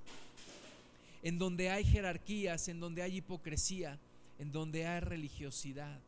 en 1.22 1.38
donde 1.38 1.70
hay 1.70 1.84
jerarquías, 1.84 2.68
en 2.68 2.80
donde 2.80 3.02
hay 3.02 3.16
hipocresía, 3.16 3.98
en 4.38 4.52
donde 4.52 4.86
hay 4.86 5.00
religiosidad. 5.00 5.98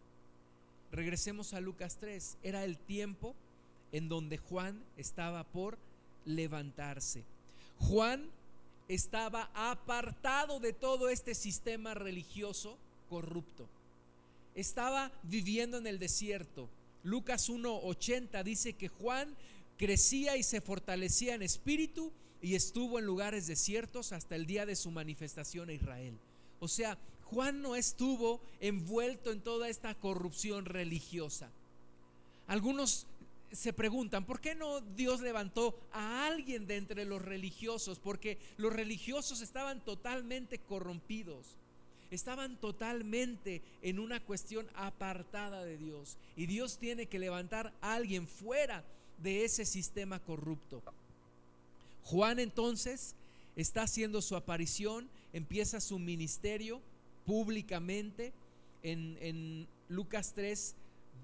Regresemos 0.93 1.55
a 1.55 1.61
Lucas 1.61 1.97
3. 2.01 2.37
Era 2.43 2.65
el 2.65 2.79
tiempo 2.79 3.35
en 3.93 4.09
donde 4.09 4.39
Juan 4.39 4.83
estaba 4.97 5.45
por 5.45 5.79
levantarse. 6.29 7.25
Juan 7.81 8.29
estaba 8.89 9.51
apartado 9.55 10.61
de 10.61 10.73
todo 10.73 11.09
este 11.09 11.35
sistema 11.35 11.95
religioso 11.95 12.77
corrupto. 13.09 13.67
Estaba 14.55 15.11
viviendo 15.25 15.79
en 15.79 15.87
el 15.87 15.99
desierto. 15.99 16.69
Lucas 17.05 17.49
1.80 17.49 18.43
dice 18.43 18.73
que 18.73 18.89
Juan 18.89 19.35
crecía 19.77 20.37
y 20.37 20.43
se 20.43 20.61
fortalecía 20.61 21.35
en 21.35 21.43
espíritu 21.43 22.13
y 22.43 22.55
estuvo 22.55 22.99
en 22.99 23.07
lugares 23.07 23.47
desiertos 23.47 24.13
hasta 24.13 24.37
el 24.37 24.47
día 24.47 24.67
de 24.67 24.77
su 24.77 24.91
manifestación 24.91 25.69
a 25.69 25.73
Israel. 25.73 26.15
O 26.61 26.69
sea, 26.69 26.99
Juan 27.25 27.63
no 27.63 27.77
estuvo 27.77 28.41
envuelto 28.61 29.33
en 29.33 29.41
toda 29.41 29.69
esta 29.69 29.95
corrupción 29.95 30.65
religiosa. 30.65 31.51
Algunos 32.47 33.07
se 33.53 33.73
preguntan, 33.73 34.25
¿por 34.25 34.41
qué 34.41 34.55
no 34.55 34.81
Dios 34.81 35.21
levantó 35.21 35.79
a 35.93 36.27
alguien 36.27 36.67
de 36.67 36.77
entre 36.77 37.05
los 37.05 37.23
religiosos? 37.23 37.99
Porque 37.99 38.39
los 38.57 38.73
religiosos 38.73 39.41
estaban 39.41 39.85
totalmente 39.85 40.59
corrompidos, 40.59 41.57
estaban 42.11 42.57
totalmente 42.61 43.63
en 43.83 43.99
una 43.99 44.21
cuestión 44.21 44.67
apartada 44.75 45.65
de 45.65 45.79
Dios. 45.79 46.19
Y 46.37 46.47
Dios 46.47 46.79
tiene 46.79 47.07
que 47.07 47.19
levantar 47.19 47.73
a 47.81 47.95
alguien 47.95 48.27
fuera 48.27 48.85
de 49.23 49.45
ese 49.45 49.65
sistema 49.65 50.19
corrupto. 50.21 50.83
Juan 52.05 52.39
entonces 52.39 53.15
está 53.57 53.83
haciendo 53.83 54.23
su 54.23 54.37
aparición, 54.37 55.09
empieza 55.33 55.81
su 55.81 55.99
ministerio 55.99 56.81
públicamente. 57.27 58.33
En, 58.83 59.19
en 59.21 59.67
Lucas 59.89 60.33
3, 60.35 60.75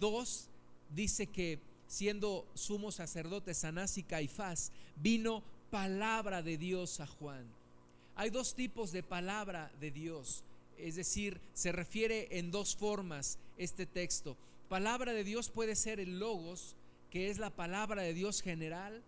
2 0.01 0.49
dice 0.95 1.27
que 1.27 1.61
siendo 1.87 2.47
sumo 2.55 2.93
sacerdote 2.93 3.55
Sanás 3.55 3.99
y 3.99 4.03
Caifás, 4.03 4.73
vino 4.97 5.43
palabra 5.71 6.43
de 6.43 6.57
Dios 6.57 7.01
a 7.01 7.07
Juan. 7.07 7.45
Hay 8.17 8.31
dos 8.31 8.55
tipos 8.55 8.93
de 8.93 9.03
palabra 9.03 9.71
de 9.81 9.91
Dios, 9.91 10.45
es 10.79 10.97
decir, 10.97 11.41
se 11.53 11.73
refiere 11.73 12.39
en 12.39 12.51
dos 12.51 12.77
formas 12.77 13.39
este 13.59 13.87
texto. 13.87 14.37
Palabra 14.69 15.13
de 15.13 15.25
Dios 15.25 15.49
puede 15.49 15.75
ser 15.75 16.01
el 16.01 16.19
logos, 16.19 16.77
que 17.11 17.31
es 17.31 17.39
la 17.39 17.51
palabra 17.51 18.03
de 18.03 18.15
Dios 18.15 18.41
general, 18.43 19.03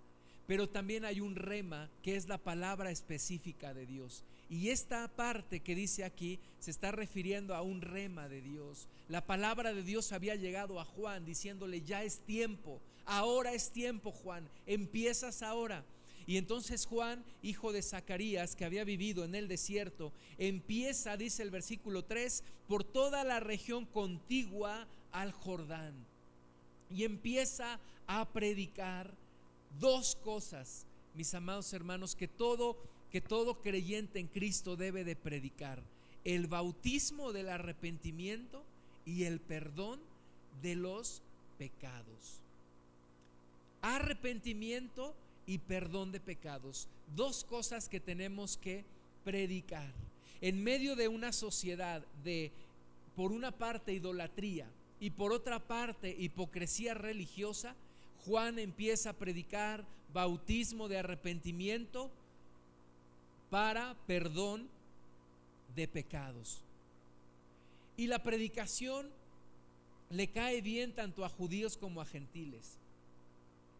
pero 0.46 0.68
también 0.68 1.04
hay 1.04 1.20
un 1.20 1.34
rema, 1.34 1.88
que 2.02 2.16
es 2.16 2.28
la 2.28 2.38
palabra 2.38 2.90
específica 2.90 3.74
de 3.74 3.86
Dios. 3.86 4.24
Y 4.48 4.70
esta 4.70 5.08
parte 5.08 5.60
que 5.60 5.74
dice 5.74 6.04
aquí 6.04 6.38
se 6.60 6.70
está 6.70 6.92
refiriendo 6.92 7.54
a 7.54 7.62
un 7.62 7.80
rema 7.80 8.28
de 8.28 8.40
Dios. 8.40 8.86
La 9.08 9.26
palabra 9.26 9.74
de 9.74 9.82
Dios 9.82 10.12
había 10.12 10.36
llegado 10.36 10.78
a 10.78 10.84
Juan 10.84 11.24
diciéndole, 11.24 11.82
ya 11.82 12.04
es 12.04 12.20
tiempo, 12.20 12.80
ahora 13.04 13.52
es 13.52 13.70
tiempo 13.70 14.12
Juan, 14.12 14.48
empiezas 14.66 15.42
ahora. 15.42 15.84
Y 16.28 16.38
entonces 16.38 16.86
Juan, 16.86 17.24
hijo 17.42 17.72
de 17.72 17.82
Zacarías, 17.82 18.56
que 18.56 18.64
había 18.64 18.84
vivido 18.84 19.24
en 19.24 19.34
el 19.34 19.46
desierto, 19.46 20.12
empieza, 20.38 21.16
dice 21.16 21.42
el 21.42 21.50
versículo 21.50 22.04
3, 22.04 22.42
por 22.68 22.82
toda 22.82 23.22
la 23.22 23.38
región 23.38 23.86
contigua 23.86 24.88
al 25.12 25.32
Jordán. 25.32 25.94
Y 26.90 27.04
empieza 27.04 27.78
a 28.08 28.28
predicar 28.28 29.12
dos 29.78 30.16
cosas, 30.16 30.86
mis 31.14 31.32
amados 31.34 31.72
hermanos, 31.72 32.16
que 32.16 32.28
todo 32.28 32.76
que 33.10 33.20
todo 33.20 33.60
creyente 33.60 34.18
en 34.18 34.26
Cristo 34.26 34.76
debe 34.76 35.04
de 35.04 35.16
predicar, 35.16 35.82
el 36.24 36.46
bautismo 36.46 37.32
del 37.32 37.48
arrepentimiento 37.48 38.62
y 39.04 39.24
el 39.24 39.40
perdón 39.40 40.00
de 40.62 40.74
los 40.74 41.22
pecados. 41.58 42.40
Arrepentimiento 43.82 45.14
y 45.46 45.58
perdón 45.58 46.10
de 46.10 46.20
pecados, 46.20 46.88
dos 47.14 47.44
cosas 47.44 47.88
que 47.88 48.00
tenemos 48.00 48.56
que 48.56 48.84
predicar. 49.24 49.92
En 50.40 50.62
medio 50.62 50.96
de 50.96 51.08
una 51.08 51.32
sociedad 51.32 52.04
de, 52.24 52.50
por 53.14 53.32
una 53.32 53.52
parte, 53.52 53.92
idolatría 53.92 54.66
y 55.00 55.10
por 55.10 55.32
otra 55.32 55.60
parte, 55.60 56.14
hipocresía 56.18 56.94
religiosa, 56.94 57.74
Juan 58.24 58.58
empieza 58.58 59.10
a 59.10 59.12
predicar 59.12 59.84
bautismo 60.12 60.88
de 60.88 60.98
arrepentimiento 60.98 62.10
para 63.50 63.96
perdón 64.06 64.68
de 65.74 65.88
pecados. 65.88 66.62
Y 67.96 68.06
la 68.08 68.22
predicación 68.22 69.08
le 70.10 70.28
cae 70.28 70.60
bien 70.60 70.92
tanto 70.92 71.24
a 71.24 71.28
judíos 71.28 71.76
como 71.76 72.00
a 72.00 72.06
gentiles. 72.06 72.78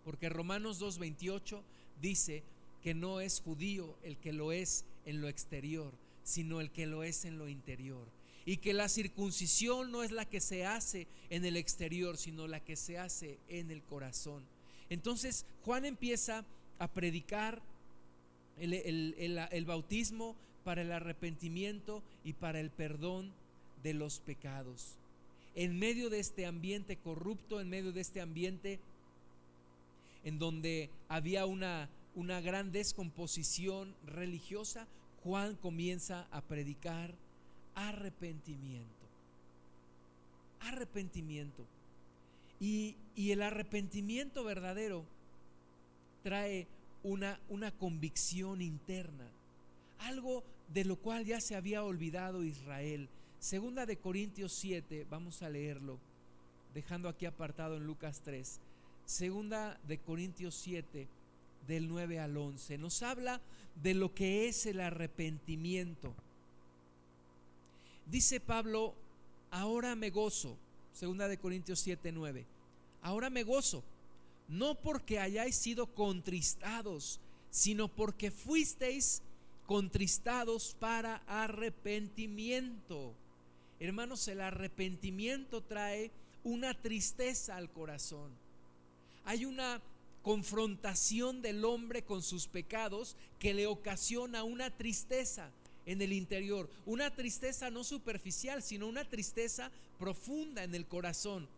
Porque 0.04 0.28
Romanos 0.28 0.80
2.28 0.80 1.60
dice 2.00 2.42
que 2.82 2.94
no 2.94 3.20
es 3.20 3.40
judío 3.40 3.96
el 4.02 4.16
que 4.16 4.32
lo 4.32 4.52
es 4.52 4.84
en 5.04 5.20
lo 5.20 5.28
exterior, 5.28 5.92
sino 6.22 6.60
el 6.60 6.70
que 6.70 6.86
lo 6.86 7.02
es 7.02 7.24
en 7.24 7.38
lo 7.38 7.48
interior. 7.48 8.06
Y 8.44 8.58
que 8.58 8.72
la 8.72 8.88
circuncisión 8.88 9.90
no 9.90 10.04
es 10.04 10.12
la 10.12 10.24
que 10.24 10.40
se 10.40 10.64
hace 10.64 11.08
en 11.30 11.44
el 11.44 11.56
exterior, 11.56 12.16
sino 12.16 12.46
la 12.46 12.60
que 12.60 12.76
se 12.76 12.98
hace 12.98 13.38
en 13.48 13.72
el 13.72 13.82
corazón. 13.82 14.44
Entonces 14.88 15.44
Juan 15.64 15.84
empieza 15.84 16.44
a 16.78 16.86
predicar 16.88 17.60
el, 18.58 19.64
bautismo 19.66 20.34
para 20.64 20.82
el 20.82 20.92
arrepentimiento 20.92 22.02
y 22.24 22.32
para 22.32 22.60
el 22.60 22.70
perdón 22.70 23.32
de 23.82 23.94
los 23.94 24.20
pecados. 24.20 24.96
En 25.54 25.78
medio 25.78 26.10
de 26.10 26.20
este 26.20 26.46
ambiente 26.46 26.96
corrupto, 26.96 27.60
en 27.60 27.68
medio 27.68 27.92
de 27.92 28.00
este 28.00 28.20
ambiente 28.20 28.78
en 30.24 30.38
donde 30.38 30.90
había 31.08 31.46
una, 31.46 31.88
una 32.14 32.40
gran 32.40 32.72
descomposición 32.72 33.94
religiosa, 34.04 34.86
Juan 35.22 35.54
comienza 35.56 36.26
a 36.30 36.40
predicar 36.40 37.14
arrepentimiento. 37.74 39.06
Arrepentimiento. 40.60 41.64
Y, 42.58 42.96
y, 43.14 43.32
el 43.32 43.42
arrepentimiento 43.42 44.42
verdadero 44.42 45.04
trae 46.22 46.66
una, 47.06 47.38
una 47.48 47.70
convicción 47.70 48.60
interna, 48.60 49.28
algo 50.00 50.42
de 50.74 50.84
lo 50.84 50.96
cual 50.96 51.24
ya 51.24 51.40
se 51.40 51.54
había 51.54 51.84
olvidado 51.84 52.42
Israel. 52.42 53.08
Segunda 53.38 53.86
de 53.86 53.96
Corintios 53.96 54.52
7, 54.52 55.06
vamos 55.08 55.42
a 55.42 55.48
leerlo, 55.48 55.98
dejando 56.74 57.08
aquí 57.08 57.24
apartado 57.24 57.76
en 57.76 57.86
Lucas 57.86 58.22
3. 58.24 58.58
Segunda 59.04 59.78
de 59.86 59.98
Corintios 59.98 60.56
7, 60.56 61.06
del 61.68 61.88
9 61.88 62.18
al 62.18 62.36
11, 62.36 62.76
nos 62.78 63.02
habla 63.02 63.40
de 63.80 63.94
lo 63.94 64.12
que 64.12 64.48
es 64.48 64.66
el 64.66 64.80
arrepentimiento. 64.80 66.12
Dice 68.10 68.40
Pablo, 68.40 68.94
ahora 69.52 69.94
me 69.94 70.10
gozo, 70.10 70.56
segunda 70.92 71.28
de 71.28 71.38
Corintios 71.38 71.78
7, 71.78 72.10
9, 72.10 72.44
ahora 73.02 73.30
me 73.30 73.44
gozo 73.44 73.84
no 74.48 74.74
porque 74.74 75.18
hayáis 75.18 75.56
sido 75.56 75.86
contristados, 75.86 77.20
sino 77.50 77.88
porque 77.88 78.30
fuisteis 78.30 79.22
contristados 79.66 80.76
para 80.78 81.22
arrepentimiento. 81.26 83.14
Hermanos, 83.80 84.26
el 84.28 84.40
arrepentimiento 84.40 85.62
trae 85.62 86.10
una 86.44 86.74
tristeza 86.74 87.56
al 87.56 87.70
corazón. 87.70 88.30
Hay 89.24 89.44
una 89.44 89.82
confrontación 90.22 91.42
del 91.42 91.64
hombre 91.64 92.02
con 92.02 92.22
sus 92.22 92.46
pecados 92.46 93.16
que 93.38 93.54
le 93.54 93.66
ocasiona 93.66 94.44
una 94.44 94.70
tristeza 94.70 95.50
en 95.84 96.02
el 96.02 96.12
interior, 96.12 96.68
una 96.84 97.14
tristeza 97.14 97.70
no 97.70 97.84
superficial, 97.84 98.62
sino 98.62 98.88
una 98.88 99.04
tristeza 99.04 99.70
profunda 99.98 100.64
en 100.64 100.74
el 100.74 100.86
corazón. 100.86 101.48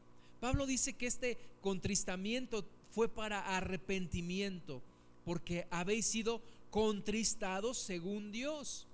Pablo 0.41 0.67
dice 0.67 0.93
que 0.93 1.07
este 1.07 1.37
contristamiento 1.63 2.65
fue 2.99 3.09
para 3.09 3.57
arrepentimiento, 3.57 4.83
porque 5.25 5.69
habéis 5.71 6.05
sido 6.05 6.43
contristados 6.73 7.79
según 7.79 8.33
Dios. 8.33 8.89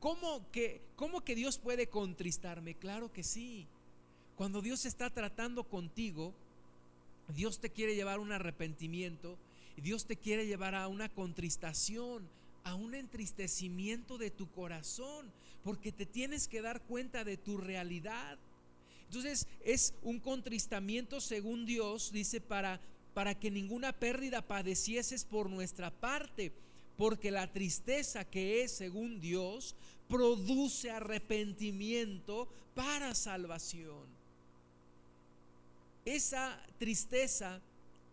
¿Cómo 0.00 0.44
que, 0.50 0.80
¿Cómo 0.96 1.20
que 1.20 1.36
Dios 1.36 1.56
puede 1.56 1.86
contristarme? 1.86 2.74
Claro 2.74 3.12
que 3.12 3.22
sí. 3.22 3.68
Cuando 4.36 4.60
Dios 4.60 4.86
está 4.86 5.08
tratando 5.10 5.62
contigo, 5.62 6.34
Dios 7.28 7.60
te 7.60 7.70
quiere 7.70 7.94
llevar 7.94 8.16
a 8.16 8.22
un 8.22 8.32
arrepentimiento, 8.32 9.38
Dios 9.76 10.06
te 10.06 10.16
quiere 10.16 10.48
llevar 10.48 10.74
a 10.74 10.88
una 10.88 11.08
contristación, 11.08 12.28
a 12.64 12.74
un 12.74 12.96
entristecimiento 12.96 14.18
de 14.18 14.32
tu 14.32 14.50
corazón, 14.50 15.30
porque 15.62 15.92
te 15.92 16.06
tienes 16.06 16.48
que 16.48 16.60
dar 16.60 16.80
cuenta 16.82 17.22
de 17.22 17.36
tu 17.36 17.56
realidad. 17.56 18.36
Entonces 19.08 19.46
es 19.64 19.94
un 20.02 20.18
contristamiento 20.18 21.20
según 21.20 21.64
Dios, 21.66 22.12
dice, 22.12 22.40
para, 22.42 22.78
para 23.18 23.34
que 23.34 23.50
ninguna 23.50 23.92
pérdida 23.92 24.42
padecieses 24.42 25.24
por 25.24 25.50
nuestra 25.50 25.90
parte, 25.90 26.52
porque 26.96 27.32
la 27.32 27.52
tristeza 27.52 28.24
que 28.24 28.62
es 28.62 28.70
según 28.70 29.20
Dios 29.20 29.74
produce 30.08 30.92
arrepentimiento 30.92 32.46
para 32.76 33.16
salvación. 33.16 34.06
Esa 36.04 36.64
tristeza 36.78 37.60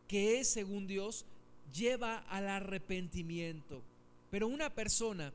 que 0.07 0.39
es 0.39 0.47
según 0.47 0.87
Dios 0.87 1.23
lleva 1.71 2.23
al 2.27 2.47
arrepentimiento. 2.47 3.83
Pero 4.31 4.47
una 4.47 4.71
persona 4.71 5.31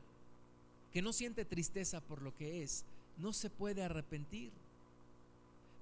que 0.91 1.01
no 1.01 1.13
siente 1.13 1.45
tristeza 1.45 2.01
por 2.01 2.21
lo 2.21 2.35
que 2.35 2.61
es, 2.61 2.83
no 3.19 3.31
se 3.31 3.49
puede 3.49 3.83
arrepentir. 3.83 4.51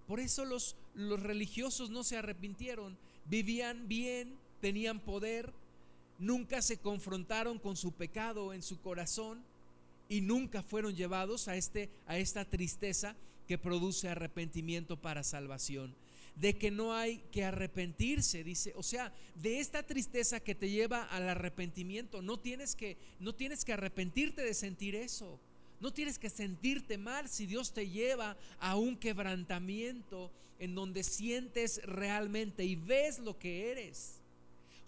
Por 0.08 0.20
eso 0.20 0.46
los, 0.46 0.76
los 0.94 1.24
religiosos 1.24 1.90
no 1.90 2.04
se 2.04 2.18
arrepintieron, 2.18 2.96
vivían 3.30 3.88
bien, 3.88 4.36
tenían 4.62 5.00
poder, 5.00 5.54
nunca 6.18 6.62
se 6.62 6.78
confrontaron 6.78 7.60
con 7.60 7.78
su 7.78 7.92
pecado 7.92 8.54
en 8.54 8.62
su 8.62 8.80
corazón 8.82 9.42
y 10.10 10.22
nunca 10.22 10.64
fueron 10.64 10.96
llevados 10.96 11.48
a, 11.48 11.56
este, 11.56 11.90
a 12.08 12.18
esta 12.18 12.44
tristeza 12.46 13.16
que 13.48 13.58
produce 13.58 14.10
arrepentimiento 14.10 14.98
para 14.98 15.24
salvación. 15.24 15.96
De 16.36 16.58
que 16.58 16.72
no 16.72 16.94
hay 16.94 17.22
que 17.32 17.44
arrepentirse, 17.44 18.44
dice, 18.44 18.74
o 18.76 18.84
sea, 18.84 19.12
de 19.36 19.60
esta 19.60 19.84
tristeza 19.84 20.40
que 20.40 20.56
te 20.56 20.70
lleva 20.70 21.04
al 21.04 21.28
arrepentimiento, 21.28 22.22
no 22.22 22.40
tienes 22.40 22.76
que 22.76 22.98
no 23.20 23.34
tienes 23.36 23.66
que 23.66 23.74
arrepentirte 23.74 24.42
de 24.42 24.54
sentir 24.54 24.96
eso. 24.96 25.40
No 25.82 25.92
tienes 25.92 26.20
que 26.20 26.30
sentirte 26.30 26.98
mal 26.98 27.30
si 27.30 27.46
Dios 27.46 27.74
te 27.74 27.90
lleva 27.90 28.38
a 28.60 28.76
un 28.76 28.98
quebrantamiento 28.98 30.30
en 30.60 30.76
donde 30.76 31.04
sientes 31.04 31.82
realmente 31.84 32.66
y 32.66 32.76
ves 32.76 33.20
lo 33.20 33.38
que 33.40 33.72
eres. 33.72 34.20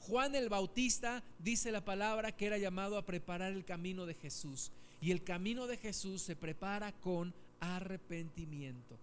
Juan 0.02 0.36
el 0.36 0.50
Bautista 0.50 1.24
dice 1.40 1.72
la 1.72 1.86
palabra 1.86 2.32
que 2.32 2.48
era 2.48 2.58
llamado 2.58 2.98
a 2.98 3.06
preparar 3.06 3.54
el 3.54 3.66
camino 3.66 4.06
de 4.06 4.16
Jesús. 4.16 4.72
Y 5.00 5.12
el 5.12 5.24
camino 5.24 5.68
de 5.68 5.78
Jesús 5.78 6.22
se 6.22 6.36
prepara 6.36 6.92
con 6.92 7.34
arrepentimiento. 7.60 8.98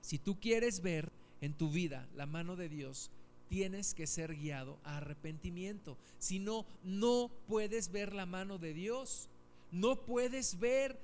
Si 0.00 0.18
tú 0.18 0.38
quieres 0.40 0.80
ver 0.82 1.10
en 1.40 1.52
tu 1.52 1.70
vida 1.70 2.06
la 2.16 2.26
mano 2.26 2.56
de 2.56 2.68
Dios, 2.68 3.10
tienes 3.48 3.94
que 3.94 4.06
ser 4.06 4.34
guiado 4.36 4.78
a 4.84 4.98
arrepentimiento. 4.98 5.96
Si 6.18 6.38
no, 6.38 6.64
no 6.84 7.30
puedes 7.48 7.92
ver 7.92 8.12
la 8.12 8.26
mano 8.26 8.58
de 8.58 8.74
Dios. 8.74 9.28
No 9.72 9.96
puedes 9.96 10.58
ver 10.58 10.96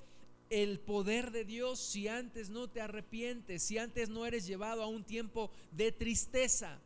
el 0.52 0.78
poder 0.80 1.30
de 1.30 1.46
Dios 1.46 1.80
si 1.80 2.08
antes 2.08 2.50
no 2.50 2.68
te 2.68 2.82
arrepientes, 2.82 3.62
si 3.62 3.78
antes 3.78 4.10
no 4.10 4.26
eres 4.26 4.46
llevado 4.46 4.82
a 4.82 4.86
un 4.86 5.02
tiempo 5.02 5.50
de 5.70 5.92
tristeza. 5.92 6.78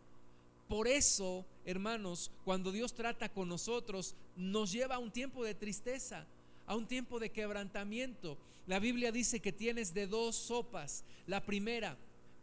Por 0.68 0.86
eso, 0.86 1.44
hermanos, 1.64 2.30
cuando 2.44 2.70
Dios 2.70 2.94
trata 2.94 3.28
con 3.28 3.48
nosotros, 3.48 4.14
nos 4.36 4.70
lleva 4.70 4.94
a 4.94 5.00
un 5.00 5.10
tiempo 5.10 5.42
de 5.44 5.56
tristeza, 5.56 6.26
a 6.64 6.76
un 6.76 6.86
tiempo 6.86 7.18
de 7.18 7.30
quebrantamiento. 7.30 8.38
La 8.68 8.78
Biblia 8.78 9.10
dice 9.10 9.40
que 9.40 9.50
tienes 9.50 9.92
de 9.92 10.06
dos 10.06 10.36
sopas. 10.36 11.02
La 11.26 11.44
primera, 11.44 11.96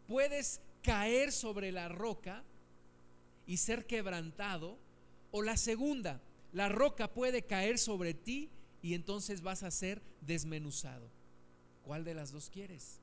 puedes 0.06 0.60
caer 0.82 1.32
sobre 1.32 1.72
la 1.72 1.88
roca 1.88 2.42
y 3.46 3.56
ser 3.56 3.86
quebrantado. 3.86 4.76
O 5.30 5.40
la 5.40 5.56
segunda, 5.56 6.20
la 6.52 6.68
roca 6.68 7.08
puede 7.08 7.40
caer 7.40 7.78
sobre 7.78 8.12
ti 8.12 8.50
y 8.84 8.92
entonces 8.92 9.40
vas 9.40 9.62
a 9.62 9.70
ser 9.70 10.02
desmenuzado. 10.20 11.08
¿Cuál 11.86 12.04
de 12.04 12.12
las 12.12 12.32
dos 12.32 12.50
quieres? 12.50 12.98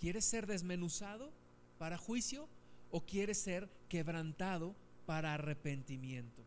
¿Quieres 0.00 0.24
ser 0.24 0.48
desmenuzado 0.48 1.30
para 1.78 1.96
juicio 1.96 2.48
o 2.90 3.00
quieres 3.00 3.38
ser 3.38 3.68
quebrantado 3.88 4.74
para 5.06 5.34
arrepentimiento? 5.34 6.42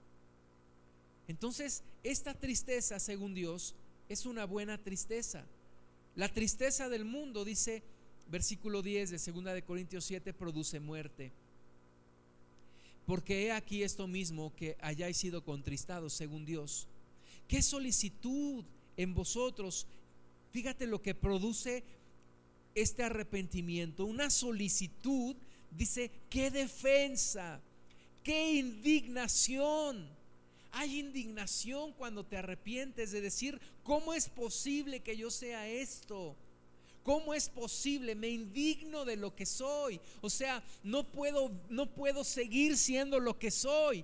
Entonces, 1.29 1.81
esta 2.03 2.33
tristeza, 2.33 2.99
según 2.99 3.33
Dios, 3.33 3.73
es 4.09 4.25
una 4.25 4.43
buena 4.43 4.77
tristeza. 4.77 5.45
La 6.17 6.27
tristeza 6.27 6.89
del 6.89 7.05
mundo, 7.05 7.45
dice 7.45 7.83
versículo 8.29 8.81
10 8.81 9.11
de 9.11 9.31
2 9.31 9.45
de 9.45 9.61
Corintios 9.61 10.03
7, 10.03 10.33
produce 10.33 10.81
muerte. 10.81 11.31
Porque 13.05 13.45
he 13.45 13.53
aquí 13.53 13.81
esto 13.81 14.07
mismo 14.07 14.53
que 14.57 14.75
hayáis 14.81 15.15
sido 15.15 15.41
contristados, 15.45 16.11
según 16.11 16.45
Dios 16.45 16.89
qué 17.47 17.61
solicitud 17.61 18.63
en 18.97 19.13
vosotros. 19.13 19.87
Fíjate 20.51 20.87
lo 20.87 21.01
que 21.01 21.15
produce 21.15 21.83
este 22.75 23.03
arrepentimiento, 23.03 24.05
una 24.05 24.29
solicitud, 24.29 25.35
dice, 25.71 26.11
qué 26.29 26.51
defensa, 26.51 27.61
qué 28.23 28.53
indignación. 28.53 30.07
Hay 30.71 30.99
indignación 30.99 31.93
cuando 31.93 32.25
te 32.25 32.37
arrepientes 32.37 33.11
de 33.11 33.21
decir, 33.21 33.59
¿cómo 33.83 34.13
es 34.13 34.27
posible 34.27 34.99
que 34.99 35.15
yo 35.15 35.31
sea 35.31 35.69
esto? 35.69 36.35
¿Cómo 37.03 37.33
es 37.33 37.49
posible? 37.49 38.15
Me 38.15 38.29
indigno 38.29 39.05
de 39.05 39.15
lo 39.15 39.35
que 39.35 39.45
soy. 39.45 40.01
O 40.21 40.29
sea, 40.29 40.63
no 40.83 41.03
puedo 41.03 41.51
no 41.69 41.85
puedo 41.85 42.23
seguir 42.23 42.77
siendo 42.77 43.19
lo 43.19 43.37
que 43.37 43.51
soy. 43.51 44.03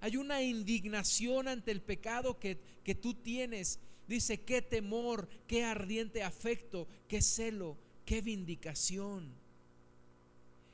Hay 0.00 0.16
una 0.16 0.42
indignación 0.42 1.48
ante 1.48 1.70
el 1.70 1.80
pecado 1.80 2.38
que, 2.38 2.58
que 2.84 2.94
tú 2.94 3.14
tienes. 3.14 3.80
Dice, 4.06 4.40
qué 4.40 4.62
temor, 4.62 5.28
qué 5.46 5.64
ardiente 5.64 6.22
afecto, 6.22 6.86
qué 7.08 7.20
celo, 7.20 7.76
qué 8.04 8.22
vindicación. 8.22 9.32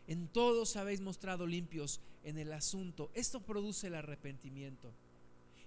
En 0.06 0.28
todos 0.28 0.76
habéis 0.76 1.00
mostrado 1.00 1.46
limpios 1.46 2.00
en 2.22 2.38
el 2.38 2.52
asunto. 2.52 3.10
Esto 3.14 3.40
produce 3.40 3.86
el 3.86 3.94
arrepentimiento. 3.94 4.92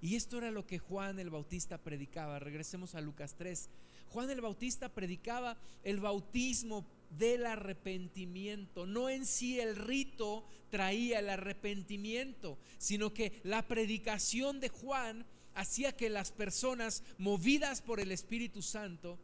Y 0.01 0.15
esto 0.15 0.37
era 0.37 0.51
lo 0.51 0.67
que 0.67 0.77
Juan 0.77 1.19
el 1.19 1.29
Bautista 1.29 1.79
predicaba. 1.79 2.39
Regresemos 2.39 2.93
a 2.93 3.01
Lucas 3.01 3.35
3. 3.37 3.69
Juan 4.11 4.29
el 4.29 4.41
Bautista 4.41 4.89
predicaba 4.89 5.57
el 5.83 5.99
bautismo 5.99 6.85
del 7.17 7.45
arrepentimiento. 7.45 8.85
No 8.85 9.09
en 9.09 9.25
sí 9.25 9.59
el 9.59 9.75
rito 9.75 10.43
traía 10.69 11.19
el 11.19 11.29
arrepentimiento, 11.29 12.57
sino 12.77 13.13
que 13.13 13.39
la 13.43 13.67
predicación 13.67 14.59
de 14.59 14.69
Juan 14.69 15.25
hacía 15.55 15.91
que 15.91 16.09
las 16.09 16.31
personas 16.31 17.03
movidas 17.17 17.81
por 17.81 17.99
el 17.99 18.11
Espíritu 18.11 18.61
Santo 18.61 19.17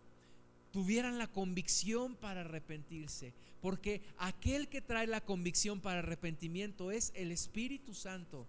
tuvieran 0.72 1.20
la 1.20 1.28
convicción 1.28 2.16
para 2.16 2.42
arrepentirse, 2.42 3.34
porque 3.62 4.02
aquel 4.18 4.68
que 4.68 4.82
trae 4.82 5.06
la 5.06 5.22
convicción 5.22 5.80
para 5.80 6.00
arrepentimiento 6.00 6.92
es 6.92 7.12
el 7.16 7.32
Espíritu 7.32 7.94
Santo. 7.94 8.48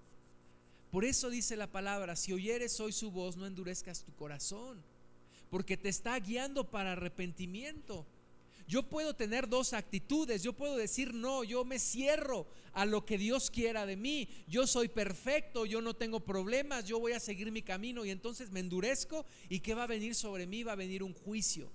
Por 0.91 1.05
eso 1.05 1.29
dice 1.29 1.57
la 1.57 1.67
palabra, 1.67 2.17
si 2.17 2.33
oyeres 2.33 2.81
hoy 2.81 2.93
su 2.93 3.11
voz, 3.11 3.37
no 3.37 3.47
endurezcas 3.47 4.05
tu 4.05 4.15
corazón, 4.15 4.83
porque 5.55 5.77
te 5.77 5.89
está 5.89 6.19
guiando 6.19 6.69
para 6.69 6.91
arrepentimiento. 6.95 8.05
Yo 8.67 8.83
puedo 8.83 9.15
tener 9.15 9.49
dos 9.49 9.73
actitudes. 9.73 10.43
Yo 10.43 10.53
puedo 10.53 10.77
decir, 10.77 11.15
no, 11.15 11.45
yo 11.45 11.65
me 11.65 11.79
cierro 11.79 12.49
a 12.73 12.85
lo 12.85 13.07
que 13.07 13.19
Dios 13.19 13.53
quiera 13.53 13.87
de 13.87 13.95
mí. 13.95 14.29
Yo 14.49 14.67
soy 14.67 14.89
perfecto, 14.89 15.65
yo 15.65 15.81
no 15.81 15.95
tengo 15.95 16.19
problemas, 16.19 16.87
yo 16.87 16.99
voy 16.99 17.13
a 17.13 17.21
seguir 17.21 17.53
mi 17.53 17.63
camino 17.63 18.05
y 18.05 18.11
entonces 18.11 18.51
me 18.51 18.59
endurezco 18.59 19.25
y 19.49 19.61
¿qué 19.61 19.75
va 19.75 19.85
a 19.85 19.87
venir 19.87 20.17
sobre 20.17 20.49
mí? 20.49 20.65
Va 20.65 20.73
a 20.73 20.75
venir 20.75 21.05
un 21.05 21.15
juicio. 21.15 21.71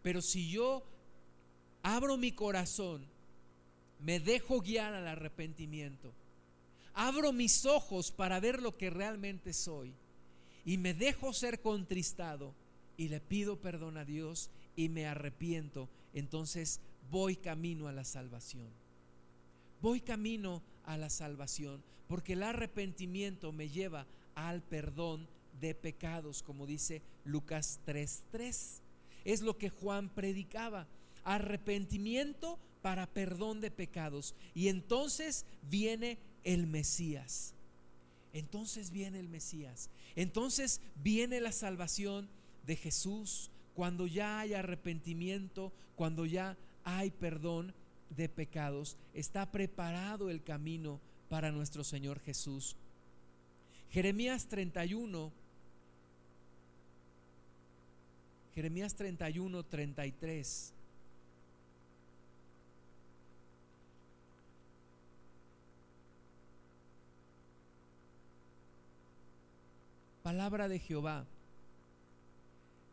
Pero 0.00 0.22
si 0.22 0.48
yo 0.48 0.84
abro 1.82 2.16
mi 2.16 2.30
corazón, 2.30 3.04
me 3.98 4.20
dejo 4.20 4.60
guiar 4.60 4.94
al 4.94 5.08
arrepentimiento, 5.08 6.12
abro 6.94 7.32
mis 7.32 7.66
ojos 7.66 8.12
para 8.12 8.38
ver 8.38 8.62
lo 8.62 8.76
que 8.76 8.88
realmente 8.88 9.52
soy 9.52 9.92
y 10.64 10.78
me 10.78 10.94
dejo 10.94 11.32
ser 11.32 11.60
contristado 11.60 12.54
y 12.98 13.08
le 13.08 13.20
pido 13.20 13.56
perdón 13.56 13.96
a 13.96 14.04
Dios 14.04 14.50
y 14.76 14.90
me 14.90 15.06
arrepiento, 15.06 15.88
entonces 16.12 16.80
voy 17.10 17.36
camino 17.36 17.88
a 17.88 17.92
la 17.92 18.04
salvación. 18.04 18.68
Voy 19.80 20.00
camino 20.00 20.60
a 20.84 20.98
la 20.98 21.08
salvación, 21.08 21.82
porque 22.08 22.34
el 22.34 22.42
arrepentimiento 22.42 23.52
me 23.52 23.70
lleva 23.70 24.04
al 24.34 24.60
perdón 24.62 25.26
de 25.60 25.74
pecados, 25.74 26.42
como 26.42 26.66
dice 26.66 27.00
Lucas 27.24 27.80
3:3. 27.86 28.80
Es 29.24 29.42
lo 29.42 29.56
que 29.56 29.70
Juan 29.70 30.08
predicaba, 30.08 30.86
arrepentimiento 31.24 32.58
para 32.82 33.06
perdón 33.06 33.60
de 33.60 33.70
pecados. 33.70 34.34
Y 34.54 34.68
entonces 34.68 35.44
viene 35.70 36.18
el 36.44 36.66
Mesías. 36.66 37.54
Entonces 38.32 38.90
viene 38.90 39.20
el 39.20 39.28
Mesías. 39.28 39.90
Entonces 40.16 40.80
viene 41.02 41.40
la 41.40 41.52
salvación 41.52 42.28
de 42.68 42.76
Jesús 42.76 43.50
cuando 43.74 44.06
ya 44.06 44.40
hay 44.40 44.52
arrepentimiento, 44.52 45.72
cuando 45.96 46.26
ya 46.26 46.56
hay 46.84 47.10
perdón 47.10 47.74
de 48.10 48.28
pecados. 48.28 48.96
Está 49.14 49.50
preparado 49.50 50.28
el 50.30 50.42
camino 50.42 51.00
para 51.30 51.50
nuestro 51.50 51.82
Señor 51.82 52.20
Jesús. 52.20 52.76
Jeremías 53.90 54.46
31, 54.48 55.32
Jeremías 58.54 58.94
31, 58.94 59.64
33. 59.64 60.74
Palabra 70.22 70.68
de 70.68 70.78
Jehová. 70.78 71.24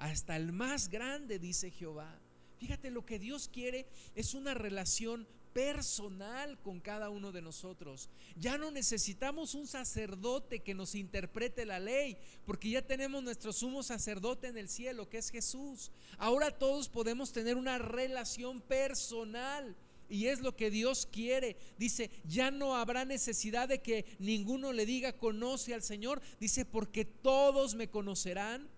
hasta 0.00 0.34
el 0.34 0.52
más 0.52 0.88
grande, 0.88 1.38
dice 1.38 1.70
Jehová. 1.70 2.18
Fíjate, 2.58 2.90
lo 2.90 3.06
que 3.06 3.18
Dios 3.18 3.48
quiere 3.48 3.86
es 4.14 4.34
una 4.34 4.54
relación 4.54 5.26
personal 5.52 6.58
con 6.60 6.80
cada 6.80 7.10
uno 7.10 7.32
de 7.32 7.42
nosotros. 7.42 8.08
Ya 8.36 8.56
no 8.56 8.70
necesitamos 8.70 9.54
un 9.54 9.66
sacerdote 9.66 10.60
que 10.60 10.74
nos 10.74 10.94
interprete 10.94 11.66
la 11.66 11.78
ley, 11.78 12.16
porque 12.46 12.70
ya 12.70 12.82
tenemos 12.82 13.22
nuestro 13.22 13.52
sumo 13.52 13.82
sacerdote 13.82 14.48
en 14.48 14.56
el 14.56 14.68
cielo, 14.68 15.08
que 15.08 15.18
es 15.18 15.30
Jesús. 15.30 15.90
Ahora 16.18 16.50
todos 16.50 16.88
podemos 16.88 17.32
tener 17.32 17.56
una 17.56 17.78
relación 17.78 18.60
personal. 18.60 19.76
Y 20.08 20.26
es 20.26 20.40
lo 20.40 20.56
que 20.56 20.70
Dios 20.70 21.06
quiere. 21.06 21.56
Dice, 21.78 22.10
ya 22.24 22.50
no 22.50 22.74
habrá 22.74 23.04
necesidad 23.04 23.68
de 23.68 23.80
que 23.80 24.04
ninguno 24.18 24.72
le 24.72 24.84
diga 24.84 25.12
conoce 25.12 25.72
al 25.72 25.82
Señor. 25.82 26.20
Dice, 26.40 26.64
porque 26.64 27.04
todos 27.04 27.76
me 27.76 27.88
conocerán, 27.88 28.68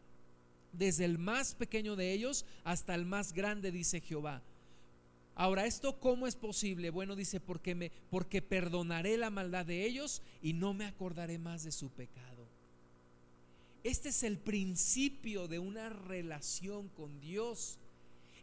desde 0.72 1.04
el 1.04 1.18
más 1.18 1.54
pequeño 1.54 1.96
de 1.96 2.12
ellos 2.12 2.44
hasta 2.64 2.94
el 2.94 3.04
más 3.04 3.32
grande, 3.32 3.70
dice 3.70 4.00
Jehová. 4.00 4.42
Ahora, 5.34 5.66
¿esto 5.66 5.98
cómo 5.98 6.26
es 6.26 6.36
posible? 6.36 6.90
Bueno, 6.90 7.16
dice, 7.16 7.40
porque, 7.40 7.74
me, 7.74 7.90
porque 8.10 8.42
perdonaré 8.42 9.16
la 9.16 9.30
maldad 9.30 9.64
de 9.64 9.86
ellos 9.86 10.22
y 10.42 10.52
no 10.52 10.74
me 10.74 10.84
acordaré 10.84 11.38
más 11.38 11.64
de 11.64 11.72
su 11.72 11.88
pecado. 11.90 12.46
Este 13.82 14.10
es 14.10 14.22
el 14.22 14.38
principio 14.38 15.48
de 15.48 15.58
una 15.58 15.88
relación 15.88 16.88
con 16.90 17.20
Dios. 17.20 17.78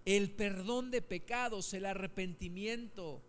El 0.04 0.32
perdón 0.32 0.92
de 0.92 1.02
pecados, 1.02 1.74
el 1.74 1.86
arrepentimiento. 1.86 3.22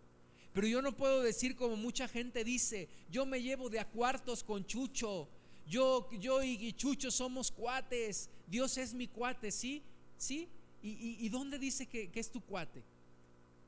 Pero 0.53 0.67
yo 0.67 0.81
no 0.81 0.97
puedo 0.97 1.21
decir 1.21 1.55
como 1.55 1.77
mucha 1.77 2.07
gente 2.07 2.43
dice, 2.43 2.89
yo 3.09 3.25
me 3.25 3.41
llevo 3.41 3.69
de 3.69 3.79
a 3.79 3.87
cuartos 3.87 4.43
con 4.43 4.65
Chucho, 4.65 5.29
yo, 5.71 6.07
yo 6.11 6.43
y 6.43 6.73
Chucho 6.73 7.09
somos 7.09 7.49
cuates, 7.49 8.29
Dios 8.47 8.77
es 8.77 8.93
mi 8.93 9.07
cuate, 9.07 9.51
¿sí? 9.51 9.81
¿Sí? 10.17 10.47
¿Y, 10.83 11.29
dónde 11.29 11.57
dice 11.57 11.85
que 11.85 12.11
es 12.13 12.29
tu 12.29 12.41
cuate? 12.41 12.83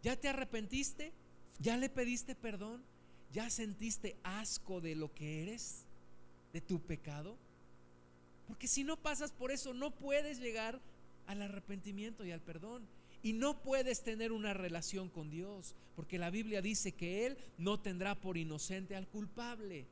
¿Ya 0.04 0.18
te 0.18 0.28
arrepentiste? 0.28 1.14
¿Ya 1.60 1.78
le 1.78 1.90
pediste 1.90 2.36
perdón? 2.36 2.84
¿Ya 3.32 3.50
sentiste 3.50 4.18
asco 4.24 4.82
de 4.82 4.96
lo 4.96 5.14
que 5.14 5.42
eres? 5.44 5.86
¿De 6.52 6.60
tu 6.60 6.80
pecado? 6.82 7.38
Porque 8.48 8.68
si 8.68 8.84
no 8.84 8.98
pasas 8.98 9.32
por 9.32 9.52
eso, 9.52 9.74
no 9.74 9.92
puedes 9.92 10.40
llegar 10.40 10.80
al 11.26 11.42
arrepentimiento 11.42 12.26
y 12.26 12.32
al 12.32 12.42
perdón. 12.42 12.84
Y 13.24 13.32
no 13.32 13.62
puedes 13.62 14.04
tener 14.04 14.34
una 14.34 14.54
relación 14.54 15.08
con 15.08 15.32
Dios, 15.32 15.76
porque 15.96 16.18
la 16.18 16.30
Biblia 16.30 16.62
dice 16.62 16.92
que 16.92 17.26
Él 17.26 17.38
no 17.58 17.80
tendrá 17.80 18.16
por 18.20 18.38
inocente 18.38 18.98
al 18.98 19.08
culpable. 19.08 19.86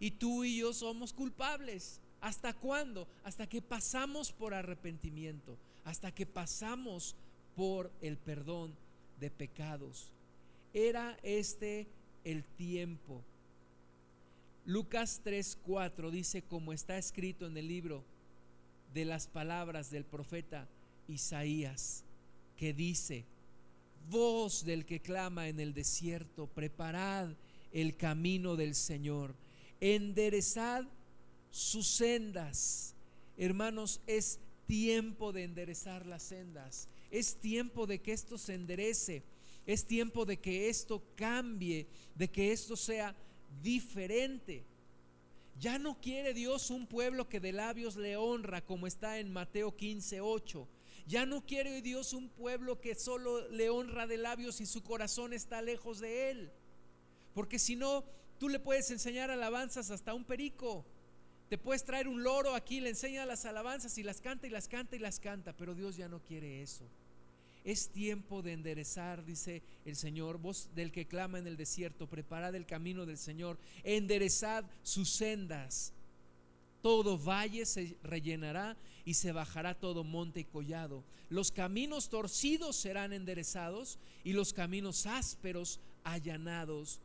Y 0.00 0.12
tú 0.12 0.44
y 0.44 0.58
yo 0.58 0.72
somos 0.72 1.12
culpables. 1.12 2.00
¿Hasta 2.20 2.52
cuándo? 2.52 3.06
Hasta 3.24 3.48
que 3.48 3.62
pasamos 3.62 4.32
por 4.32 4.54
arrepentimiento, 4.54 5.56
hasta 5.84 6.12
que 6.12 6.26
pasamos 6.26 7.14
por 7.54 7.90
el 8.00 8.16
perdón 8.16 8.74
de 9.20 9.30
pecados. 9.30 10.12
Era 10.72 11.18
este 11.22 11.86
el 12.24 12.44
tiempo. 12.44 13.22
Lucas 14.64 15.22
3:4 15.24 16.10
dice, 16.10 16.42
como 16.42 16.72
está 16.72 16.98
escrito 16.98 17.46
en 17.46 17.56
el 17.56 17.68
libro 17.68 18.04
de 18.92 19.04
las 19.04 19.26
palabras 19.26 19.90
del 19.90 20.04
profeta 20.04 20.68
Isaías, 21.08 22.04
que 22.56 22.72
dice, 22.72 23.24
voz 24.10 24.64
del 24.64 24.84
que 24.84 25.00
clama 25.00 25.48
en 25.48 25.60
el 25.60 25.72
desierto, 25.72 26.46
preparad 26.46 27.28
el 27.72 27.96
camino 27.96 28.56
del 28.56 28.74
Señor, 28.74 29.34
enderezad 29.80 30.84
sus 31.50 31.86
sendas. 31.88 32.94
Hermanos, 33.36 34.00
es 34.06 34.38
tiempo 34.66 35.32
de 35.32 35.44
enderezar 35.44 36.06
las 36.06 36.22
sendas. 36.22 36.88
Es 37.10 37.36
tiempo 37.36 37.86
de 37.86 38.00
que 38.00 38.12
esto 38.12 38.38
se 38.38 38.54
enderece. 38.54 39.22
Es 39.66 39.84
tiempo 39.86 40.24
de 40.24 40.38
que 40.38 40.68
esto 40.68 41.02
cambie, 41.14 41.86
de 42.14 42.28
que 42.28 42.52
esto 42.52 42.76
sea 42.76 43.14
diferente. 43.62 44.64
Ya 45.58 45.78
no 45.78 46.00
quiere 46.00 46.34
Dios 46.34 46.70
un 46.70 46.86
pueblo 46.86 47.28
que 47.28 47.40
de 47.40 47.52
labios 47.52 47.96
le 47.96 48.16
honra, 48.16 48.64
como 48.64 48.86
está 48.86 49.18
en 49.18 49.32
Mateo 49.32 49.76
15, 49.76 50.20
8. 50.20 50.68
Ya 51.06 51.26
no 51.26 51.44
quiere 51.44 51.82
Dios 51.82 52.12
un 52.12 52.28
pueblo 52.28 52.80
que 52.80 52.94
solo 52.94 53.48
le 53.48 53.70
honra 53.70 54.06
de 54.06 54.18
labios 54.18 54.60
y 54.60 54.66
su 54.66 54.82
corazón 54.82 55.32
está 55.32 55.62
lejos 55.62 56.00
de 56.00 56.30
Él. 56.30 56.50
Porque 57.34 57.58
si 57.58 57.76
no, 57.76 58.04
tú 58.38 58.48
le 58.48 58.58
puedes 58.58 58.90
enseñar 58.90 59.30
alabanzas 59.30 59.90
hasta 59.90 60.14
un 60.14 60.24
perico. 60.24 60.84
Te 61.48 61.56
puedes 61.56 61.84
traer 61.84 62.08
un 62.08 62.22
loro 62.22 62.54
aquí, 62.54 62.80
le 62.80 62.90
enseña 62.90 63.24
las 63.24 63.46
alabanzas 63.46 63.96
y 63.96 64.02
las 64.02 64.20
canta 64.20 64.46
y 64.46 64.50
las 64.50 64.68
canta 64.68 64.96
y 64.96 64.98
las 64.98 65.18
canta, 65.18 65.56
pero 65.56 65.74
Dios 65.74 65.96
ya 65.96 66.08
no 66.08 66.20
quiere 66.22 66.62
eso. 66.62 66.84
Es 67.64 67.88
tiempo 67.88 68.42
de 68.42 68.52
enderezar, 68.52 69.24
dice 69.24 69.62
el 69.84 69.96
Señor, 69.96 70.38
voz 70.38 70.68
del 70.74 70.92
que 70.92 71.06
clama 71.06 71.38
en 71.38 71.46
el 71.46 71.56
desierto, 71.56 72.06
preparad 72.06 72.54
el 72.54 72.66
camino 72.66 73.06
del 73.06 73.18
Señor, 73.18 73.58
enderezad 73.82 74.64
sus 74.82 75.08
sendas. 75.10 75.92
Todo 76.82 77.18
valle 77.18 77.66
se 77.66 77.96
rellenará 78.02 78.76
y 79.04 79.14
se 79.14 79.32
bajará 79.32 79.74
todo 79.74 80.04
monte 80.04 80.40
y 80.40 80.44
collado. 80.44 81.02
Los 81.28 81.50
caminos 81.50 82.08
torcidos 82.08 82.76
serán 82.76 83.12
enderezados 83.12 83.98
y 84.22 84.32
los 84.32 84.52
caminos 84.52 85.06
ásperos 85.06 85.80
allanados. 86.04 87.00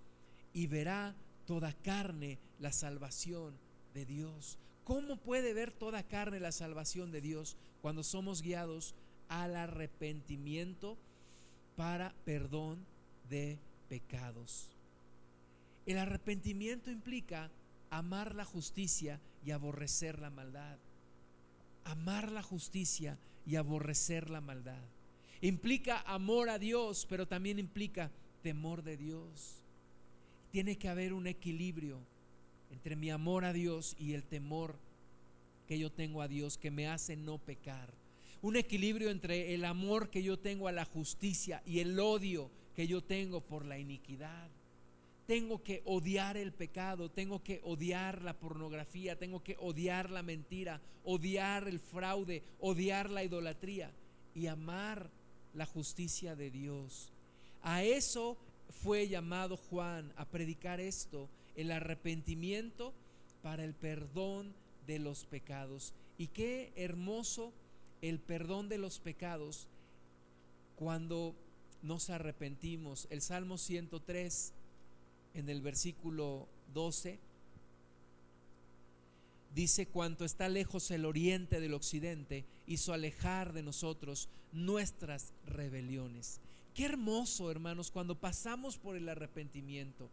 Y 0.53 0.67
verá 0.67 1.15
toda 1.45 1.73
carne 1.73 2.37
la 2.59 2.71
salvación 2.71 3.53
de 3.93 4.05
Dios. 4.05 4.57
¿Cómo 4.83 5.17
puede 5.17 5.53
ver 5.53 5.71
toda 5.71 6.03
carne 6.03 6.39
la 6.39 6.51
salvación 6.51 7.11
de 7.11 7.21
Dios 7.21 7.55
cuando 7.81 8.03
somos 8.03 8.41
guiados 8.41 8.95
al 9.29 9.55
arrepentimiento 9.55 10.97
para 11.75 12.13
perdón 12.25 12.85
de 13.29 13.57
pecados? 13.89 14.69
El 15.85 15.97
arrepentimiento 15.97 16.91
implica 16.91 17.49
amar 17.89 18.35
la 18.35 18.45
justicia 18.45 19.19
y 19.45 19.51
aborrecer 19.51 20.19
la 20.19 20.29
maldad. 20.29 20.77
Amar 21.85 22.31
la 22.31 22.41
justicia 22.41 23.17
y 23.45 23.55
aborrecer 23.55 24.29
la 24.29 24.41
maldad. 24.41 24.81
Implica 25.41 25.99
amor 26.01 26.49
a 26.49 26.57
Dios, 26.57 27.05
pero 27.09 27.27
también 27.27 27.59
implica 27.59 28.09
temor 28.41 28.83
de 28.83 28.95
Dios. 28.95 29.62
Tiene 30.53 30.77
que 30.77 30.87
haber 30.87 31.13
un 31.13 31.25
equilibrio 31.25 31.97
entre 32.71 32.95
mi 32.95 33.09
amor 33.09 33.43
a 33.43 33.53
Dios 33.53 33.95
y 33.97 34.13
el 34.13 34.21
temor 34.21 34.75
que 35.67 35.79
yo 35.79 35.91
tengo 35.91 36.21
a 36.21 36.27
Dios 36.27 36.59
que 36.59 36.69
me 36.69 36.87
hace 36.87 37.15
no 37.15 37.39
pecar. 37.39 37.89
Un 38.43 38.55
equilibrio 38.55 39.09
entre 39.09 39.55
el 39.55 39.65
amor 39.65 40.11
que 40.11 40.21
yo 40.21 40.37
tengo 40.37 40.67
a 40.67 40.71
la 40.71 40.85
justicia 40.85 41.63
y 41.65 41.79
el 41.79 41.99
odio 41.99 42.51
que 42.75 42.87
yo 42.87 43.01
tengo 43.01 43.41
por 43.41 43.65
la 43.65 43.79
iniquidad. 43.79 44.47
tengo 45.25 45.63
que 45.63 45.81
odiar 45.85 46.37
el 46.37 46.51
pecado, 46.51 47.09
tengo 47.09 47.41
que 47.41 47.59
odiar 47.63 48.21
la 48.21 48.33
pornografía, 48.33 49.17
tengo 49.17 49.41
que 49.41 49.57
odiar 49.59 50.11
la 50.11 50.21
mentira, 50.21 50.79
odiar 51.03 51.67
el 51.67 51.79
fraude, 51.79 52.43
odiar 52.59 53.09
la 53.09 53.23
idolatría 53.23 53.89
y 54.35 54.45
amar 54.45 55.09
la 55.55 55.65
justicia 55.65 56.35
de 56.35 56.51
Dios. 56.51 57.11
A 57.63 57.81
eso 57.81 58.37
fue 58.69 59.07
llamado 59.07 59.57
Juan, 59.57 60.11
a 60.15 60.25
predicar 60.25 60.79
esto, 60.79 61.29
el 61.55 61.71
arrepentimiento 61.71 62.93
para 63.41 63.63
el 63.63 63.73
perdón 63.73 64.53
de 64.87 64.99
los 64.99 65.25
pecados. 65.25 65.93
Y 66.17 66.27
qué 66.27 66.71
hermoso 66.75 67.51
el 68.01 68.19
perdón 68.19 68.69
de 68.69 68.77
los 68.77 68.99
pecados 68.99 69.67
cuando 70.75 71.35
nos 71.81 72.09
arrepentimos. 72.09 73.07
El 73.09 73.21
Salmo 73.21 73.57
103 73.57 74.53
en 75.33 75.49
el 75.49 75.61
versículo 75.61 76.47
12 76.73 77.19
dice, 79.53 79.85
cuanto 79.85 80.25
está 80.25 80.49
lejos 80.49 80.89
el 80.91 81.05
oriente 81.05 81.59
del 81.59 81.73
occidente, 81.73 82.45
hizo 82.67 82.93
alejar 82.93 83.53
de 83.53 83.63
nosotros 83.63 84.29
nuestras 84.51 85.31
rebeliones. 85.45 86.39
Qué 86.73 86.85
hermoso, 86.85 87.51
hermanos, 87.51 87.91
cuando 87.91 88.15
pasamos 88.15 88.77
por 88.77 88.95
el 88.95 89.07
arrepentimiento. 89.07 90.09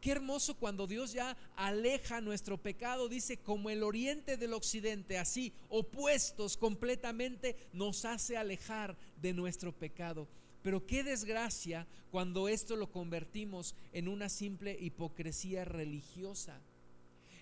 Qué 0.00 0.12
hermoso 0.12 0.54
cuando 0.54 0.86
Dios 0.86 1.12
ya 1.12 1.36
aleja 1.56 2.20
nuestro 2.20 2.58
pecado, 2.58 3.08
dice, 3.08 3.38
como 3.38 3.70
el 3.70 3.82
oriente 3.82 4.36
del 4.36 4.52
occidente, 4.52 5.18
así, 5.18 5.52
opuestos 5.70 6.58
completamente, 6.58 7.56
nos 7.72 8.04
hace 8.04 8.36
alejar 8.36 8.96
de 9.22 9.32
nuestro 9.32 9.72
pecado. 9.72 10.28
Pero 10.62 10.86
qué 10.86 11.04
desgracia 11.04 11.86
cuando 12.10 12.48
esto 12.48 12.76
lo 12.76 12.92
convertimos 12.92 13.74
en 13.92 14.08
una 14.08 14.28
simple 14.28 14.76
hipocresía 14.78 15.64
religiosa, 15.64 16.60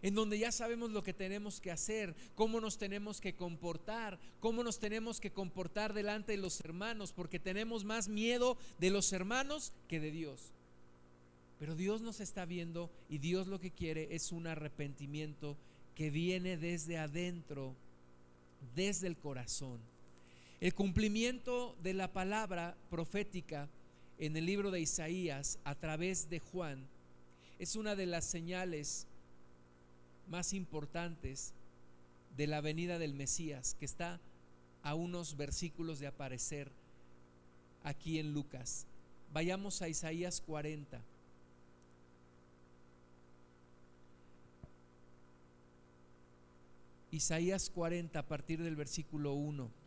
en 0.03 0.14
donde 0.14 0.38
ya 0.38 0.50
sabemos 0.50 0.90
lo 0.90 1.03
que 1.03 1.14
tenemos 1.14 1.61
que 1.61 1.70
hacer, 1.70 2.14
cómo 2.34 2.61
nos 2.61 2.76
tenemos 2.76 3.20
que 3.20 3.34
comportar, 3.34 4.18
cómo 4.40 4.64
nos 4.64 4.80
tenemos 4.80 5.20
que 5.20 5.30
comportar 5.30 5.94
delante 5.94 6.32
de 6.32 6.38
los 6.38 6.61
hermanos, 6.61 7.12
porque 7.12 7.38
tenemos 7.38 7.84
más 7.84 8.09
miedo 8.09 8.59
de 8.78 8.90
los 8.90 9.12
hermanos 9.12 9.72
que 9.88 10.00
de 10.00 10.11
Dios. 10.11 10.53
Pero 11.61 11.76
Dios 11.76 12.00
nos 12.00 12.18
está 12.18 12.44
viendo 12.44 12.90
y 13.09 13.18
Dios 13.18 13.46
lo 13.46 13.61
que 13.61 13.70
quiere 13.70 14.09
es 14.11 14.32
un 14.32 14.48
arrepentimiento 14.48 15.57
que 15.94 16.11
viene 16.11 16.57
desde 16.57 16.98
adentro, 16.98 17.76
desde 18.74 19.07
el 19.07 19.16
corazón. 19.16 19.78
El 20.61 20.74
cumplimiento 20.74 21.76
de 21.82 21.94
la 21.94 22.12
palabra 22.12 22.76
profética 22.90 23.68
en 24.18 24.36
el 24.36 24.46
libro 24.46 24.72
de 24.72 24.80
Isaías 24.80 25.61
a 25.62 25.76
través 25.76 26.28
de 26.28 26.40
Juan 26.40 26.86
es 27.61 27.76
una 27.76 27.94
de 27.94 28.07
las 28.07 28.24
señales 28.24 29.07
más 30.33 30.55
importantes 30.55 31.53
de 32.37 32.47
la 32.47 32.62
venida 32.62 32.99
del 32.99 33.12
Mesías, 33.12 33.76
que 33.78 33.85
está 33.85 34.18
a 34.83 34.95
unos 34.95 35.37
versículos 35.37 36.01
de 36.01 36.07
aparecer 36.07 36.72
aquí 37.85 38.18
en 38.18 38.33
Lucas. 38.33 38.87
Vayamos 39.33 39.83
a 39.83 39.89
Isaías 39.89 40.41
40. 40.41 41.01
Isaías 47.11 47.68
40 47.68 48.18
a 48.18 48.26
partir 48.26 48.62
del 48.62 48.74
versículo 48.74 49.35
1 49.35 49.83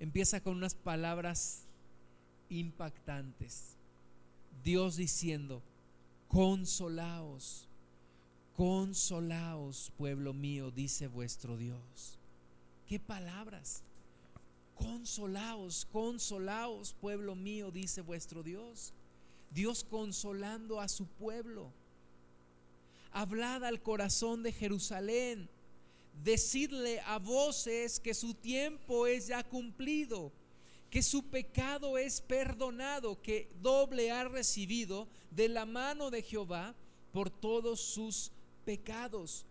empieza 0.00 0.40
con 0.40 0.56
unas 0.56 0.74
palabras 0.74 1.62
impactantes. 2.50 3.76
Dios 4.64 4.96
diciendo, 4.96 5.62
consolaos, 6.28 7.68
consolaos, 8.56 9.92
pueblo 9.96 10.32
mío, 10.32 10.70
dice 10.70 11.08
vuestro 11.08 11.56
Dios. 11.56 12.18
¿Qué 12.86 13.00
palabras? 13.00 13.82
Consolaos, 14.76 15.86
consolaos, 15.92 16.94
pueblo 17.00 17.34
mío, 17.34 17.70
dice 17.70 18.00
vuestro 18.00 18.42
Dios. 18.42 18.92
Dios 19.50 19.84
consolando 19.84 20.80
a 20.80 20.88
su 20.88 21.06
pueblo. 21.06 21.72
Hablad 23.12 23.64
al 23.64 23.82
corazón 23.82 24.42
de 24.42 24.52
Jerusalén 24.52 25.48
decirle 26.22 27.00
a 27.00 27.18
voces 27.18 27.98
que 27.98 28.14
su 28.14 28.34
tiempo 28.34 29.06
es 29.06 29.28
ya 29.28 29.42
cumplido, 29.42 30.32
que 30.90 31.02
su 31.02 31.24
pecado 31.24 31.98
es 31.98 32.20
perdonado, 32.20 33.20
que 33.20 33.48
doble 33.62 34.10
ha 34.12 34.24
recibido 34.24 35.08
de 35.30 35.48
la 35.48 35.66
mano 35.66 36.10
de 36.10 36.22
Jehová 36.22 36.74
por 37.12 37.30
todos 37.30 37.80
sus 37.80 38.32
pecados. 38.64 39.44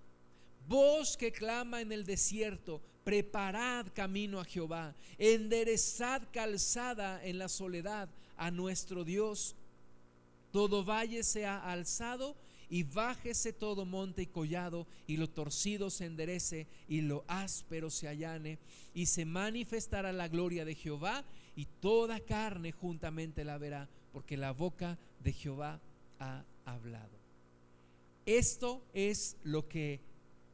Voz 0.68 1.18
que 1.18 1.32
clama 1.32 1.82
en 1.82 1.92
el 1.92 2.06
desierto, 2.06 2.82
preparad 3.04 3.88
camino 3.94 4.40
a 4.40 4.46
Jehová, 4.46 4.96
enderezad 5.18 6.22
calzada 6.32 7.24
en 7.24 7.38
la 7.38 7.50
soledad 7.50 8.10
a 8.38 8.50
nuestro 8.50 9.04
Dios. 9.04 9.56
Todo 10.52 10.86
valle 10.86 11.24
sea 11.24 11.60
alzado 11.70 12.36
y 12.70 12.84
bájese 12.84 13.54
todo 13.54 13.86
monte 13.86 14.24
y 14.24 14.26
collado, 14.26 14.88
y 15.06 15.18
lo 15.18 15.30
torcido 15.30 15.92
se 15.92 16.06
enderece, 16.06 16.66
y 16.88 17.02
lo 17.02 17.24
áspero 17.28 17.92
se 17.92 18.08
allane, 18.08 18.58
y 18.96 19.06
se 19.06 19.26
manifestará 19.26 20.12
la 20.12 20.28
gloria 20.28 20.66
de 20.66 20.74
Jehová, 20.74 21.24
y 21.56 21.68
toda 21.82 22.20
carne 22.20 22.72
juntamente 22.72 23.44
la 23.44 23.60
verá, 23.60 23.88
porque 24.12 24.38
la 24.38 24.54
boca 24.54 24.98
de 25.24 25.34
Jehová 25.34 25.80
ha 26.20 26.44
hablado. 26.66 27.23
Esto 28.26 28.82
es 28.94 29.36
lo 29.44 29.68
que 29.68 30.00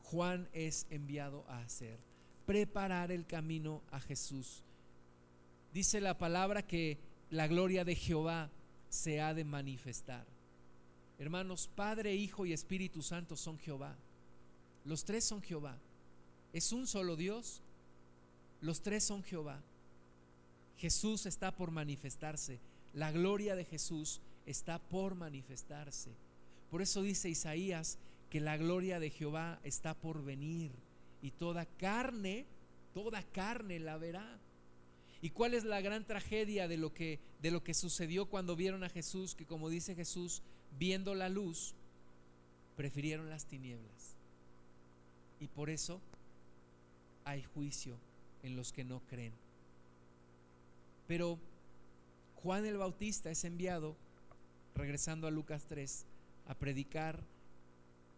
Juan 0.04 0.50
es 0.54 0.88
enviado 0.90 1.46
a 1.48 1.60
hacer, 1.60 1.98
preparar 2.46 3.12
el 3.12 3.26
camino 3.26 3.82
a 3.92 4.00
Jesús. 4.00 4.64
Dice 5.74 6.02
la 6.02 6.18
palabra 6.18 6.66
que 6.66 6.98
la 7.30 7.48
gloria 7.48 7.86
de 7.86 7.96
Jehová 7.96 8.50
se 8.90 9.22
ha 9.22 9.36
de 9.36 9.44
manifestar. 9.44 10.26
Hermanos, 11.20 11.70
Padre, 11.76 12.16
Hijo 12.16 12.46
y 12.46 12.54
Espíritu 12.54 13.04
Santo 13.04 13.36
son 13.36 13.60
Jehová. 13.60 13.96
Los 14.86 15.04
tres 15.04 15.26
son 15.26 15.42
Jehová. 15.42 15.78
Es 16.54 16.72
un 16.72 16.88
solo 16.88 17.16
Dios. 17.16 17.62
Los 18.62 18.82
tres 18.82 19.04
son 19.04 19.24
Jehová. 19.24 19.60
Jesús 20.78 21.26
está 21.26 21.52
por 21.56 21.72
manifestarse. 21.72 22.58
La 22.94 23.12
gloria 23.12 23.56
de 23.56 23.66
Jesús 23.66 24.22
está 24.46 24.80
por 24.80 25.14
manifestarse. 25.14 26.10
Por 26.70 26.82
eso 26.82 27.02
dice 27.02 27.30
Isaías 27.30 27.98
que 28.30 28.40
la 28.40 28.58
gloria 28.58 29.00
de 29.00 29.10
Jehová 29.10 29.60
está 29.64 29.94
por 29.94 30.24
venir 30.24 30.72
y 31.22 31.32
toda 31.32 31.66
carne, 31.66 32.46
toda 32.94 33.24
carne 33.24 33.80
la 33.80 33.98
verá. 33.98 34.40
¿Y 35.22 35.32
cuál 35.32 35.54
es 35.54 35.64
la 35.64 35.82
gran 35.82 36.06
tragedia 36.06 36.68
de 36.68 36.78
lo 36.78 36.94
que 36.94 37.20
de 37.42 37.52
lo 37.52 37.64
que 37.64 37.74
sucedió 37.74 38.26
cuando 38.26 38.56
vieron 38.56 38.84
a 38.84 38.90
Jesús 38.90 39.36
que 39.36 39.46
como 39.46 39.70
dice 39.70 39.96
Jesús 39.96 40.42
viendo 40.78 41.16
la 41.16 41.30
luz, 41.30 41.74
prefirieron 42.76 43.30
las 43.30 43.46
tinieblas. 43.46 44.16
Y 45.40 45.48
por 45.48 45.70
eso 45.70 46.00
hay 47.26 47.44
juicio 47.44 47.98
en 48.44 48.56
los 48.56 48.72
que 48.72 48.84
no 48.84 49.02
creen. 49.10 49.34
Pero 51.08 51.40
Juan 52.44 52.66
el 52.66 52.78
Bautista 52.78 53.32
es 53.32 53.44
enviado, 53.44 53.96
regresando 54.76 55.28
a 55.28 55.32
Lucas 55.32 55.66
3, 55.68 56.06
a 56.50 56.56
predicar 56.56 57.24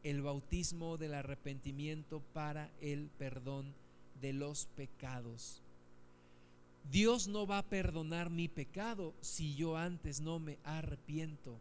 el 0.04 0.22
bautismo 0.22 0.98
del 0.98 1.14
arrepentimiento 1.14 2.22
para 2.34 2.72
el 2.82 3.10
perdón 3.20 3.74
de 4.22 4.34
los 4.34 4.66
pecados. 4.78 5.62
Dios 6.90 7.28
no 7.28 7.46
va 7.46 7.60
a 7.60 7.70
perdonar 7.70 8.30
mi 8.30 8.48
pecado 8.48 9.14
si 9.22 9.54
yo 9.56 9.78
antes 9.78 10.22
no 10.22 10.40
me 10.40 10.58
arrepiento. 10.64 11.58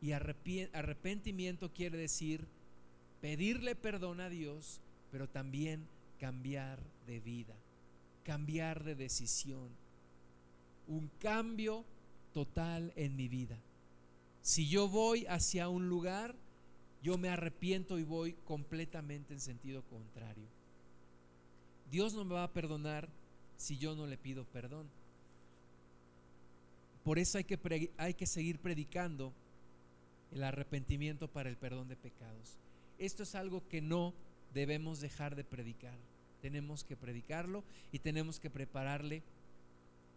Y 0.00 0.12
arrepentimiento 0.12 1.70
quiere 1.72 1.98
decir 1.98 2.46
pedirle 3.20 3.74
perdón 3.74 4.20
a 4.20 4.28
Dios, 4.28 4.80
pero 5.10 5.28
también 5.28 5.86
cambiar 6.20 6.78
de 7.06 7.20
vida, 7.20 7.54
cambiar 8.24 8.84
de 8.84 8.94
decisión. 8.94 9.68
Un 10.86 11.10
cambio 11.20 11.84
total 12.32 12.92
en 12.96 13.16
mi 13.16 13.28
vida. 13.28 13.56
Si 14.44 14.68
yo 14.68 14.88
voy 14.88 15.24
hacia 15.24 15.70
un 15.70 15.88
lugar, 15.88 16.34
yo 17.02 17.16
me 17.16 17.30
arrepiento 17.30 17.98
y 17.98 18.04
voy 18.04 18.34
completamente 18.44 19.32
en 19.32 19.40
sentido 19.40 19.82
contrario. 19.84 20.44
Dios 21.90 22.12
no 22.12 22.26
me 22.26 22.34
va 22.34 22.44
a 22.44 22.52
perdonar 22.52 23.08
si 23.56 23.78
yo 23.78 23.96
no 23.96 24.06
le 24.06 24.18
pido 24.18 24.44
perdón. 24.44 24.86
Por 27.04 27.18
eso 27.18 27.38
hay 27.38 27.44
que, 27.44 27.90
hay 27.96 28.12
que 28.12 28.26
seguir 28.26 28.58
predicando 28.58 29.32
el 30.30 30.44
arrepentimiento 30.44 31.26
para 31.26 31.48
el 31.48 31.56
perdón 31.56 31.88
de 31.88 31.96
pecados. 31.96 32.58
Esto 32.98 33.22
es 33.22 33.34
algo 33.34 33.66
que 33.70 33.80
no 33.80 34.12
debemos 34.52 35.00
dejar 35.00 35.36
de 35.36 35.44
predicar. 35.44 35.96
Tenemos 36.42 36.84
que 36.84 36.96
predicarlo 36.96 37.64
y 37.92 37.98
tenemos 37.98 38.40
que 38.40 38.50
prepararle 38.50 39.22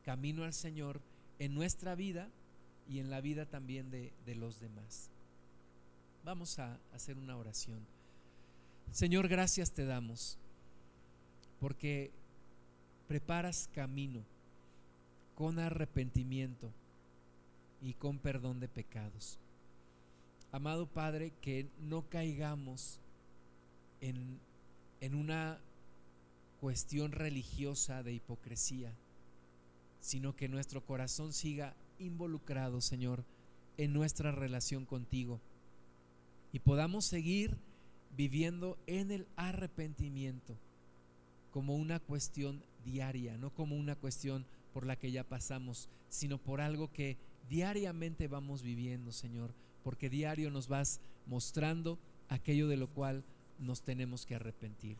camino 0.03 0.43
al 0.43 0.53
Señor 0.53 0.99
en 1.39 1.55
nuestra 1.55 1.95
vida 1.95 2.29
y 2.89 2.99
en 2.99 3.09
la 3.09 3.21
vida 3.21 3.45
también 3.45 3.89
de, 3.91 4.13
de 4.25 4.35
los 4.35 4.59
demás. 4.59 5.09
Vamos 6.23 6.59
a 6.59 6.79
hacer 6.93 7.17
una 7.17 7.37
oración. 7.37 7.85
Señor, 8.91 9.27
gracias 9.27 9.71
te 9.71 9.85
damos 9.85 10.37
porque 11.59 12.11
preparas 13.07 13.69
camino 13.73 14.23
con 15.35 15.59
arrepentimiento 15.59 16.71
y 17.81 17.93
con 17.93 18.19
perdón 18.19 18.59
de 18.59 18.67
pecados. 18.67 19.39
Amado 20.51 20.87
Padre, 20.87 21.33
que 21.41 21.69
no 21.79 22.09
caigamos 22.09 22.99
en, 24.01 24.39
en 25.01 25.15
una 25.15 25.59
cuestión 26.59 27.11
religiosa 27.11 28.01
de 28.01 28.13
hipocresía, 28.13 28.91
sino 29.99 30.35
que 30.35 30.49
nuestro 30.49 30.85
corazón 30.85 31.33
siga 31.33 31.75
involucrado, 31.99 32.81
Señor, 32.81 33.23
en 33.77 33.93
nuestra 33.93 34.31
relación 34.31 34.85
contigo 34.85 35.39
y 36.51 36.59
podamos 36.59 37.05
seguir 37.05 37.57
viviendo 38.15 38.77
en 38.87 39.11
el 39.11 39.27
arrepentimiento 39.35 40.55
como 41.51 41.75
una 41.75 41.99
cuestión 41.99 42.61
diaria, 42.85 43.37
no 43.37 43.51
como 43.51 43.75
una 43.75 43.95
cuestión 43.95 44.45
por 44.73 44.85
la 44.85 44.95
que 44.95 45.11
ya 45.11 45.23
pasamos, 45.23 45.89
sino 46.09 46.37
por 46.37 46.61
algo 46.61 46.91
que 46.91 47.17
diariamente 47.49 48.27
vamos 48.27 48.61
viviendo, 48.61 49.11
Señor, 49.11 49.51
porque 49.83 50.09
diario 50.09 50.49
nos 50.51 50.67
vas 50.67 50.99
mostrando 51.25 51.97
aquello 52.29 52.67
de 52.67 52.77
lo 52.77 52.87
cual 52.87 53.23
nos 53.59 53.81
tenemos 53.81 54.25
que 54.25 54.35
arrepentir. 54.35 54.97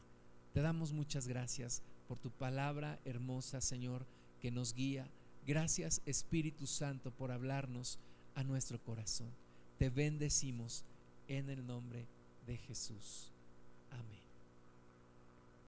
Te 0.54 0.62
damos 0.62 0.94
muchas 0.94 1.28
gracias 1.28 1.82
por 2.08 2.18
tu 2.18 2.32
palabra 2.32 3.00
hermosa, 3.06 3.62
Señor, 3.62 4.06
que 4.42 4.52
nos 4.52 4.74
guía. 4.74 5.08
Gracias, 5.48 6.02
Espíritu 6.06 6.68
Santo, 6.68 7.10
por 7.10 7.32
hablarnos 7.32 8.00
a 8.36 8.44
nuestro 8.44 8.84
corazón. 8.84 9.32
Te 9.80 9.90
bendecimos 9.90 10.84
en 11.30 11.50
el 11.50 11.66
nombre 11.66 12.06
de 12.46 12.58
Jesús. 12.58 13.32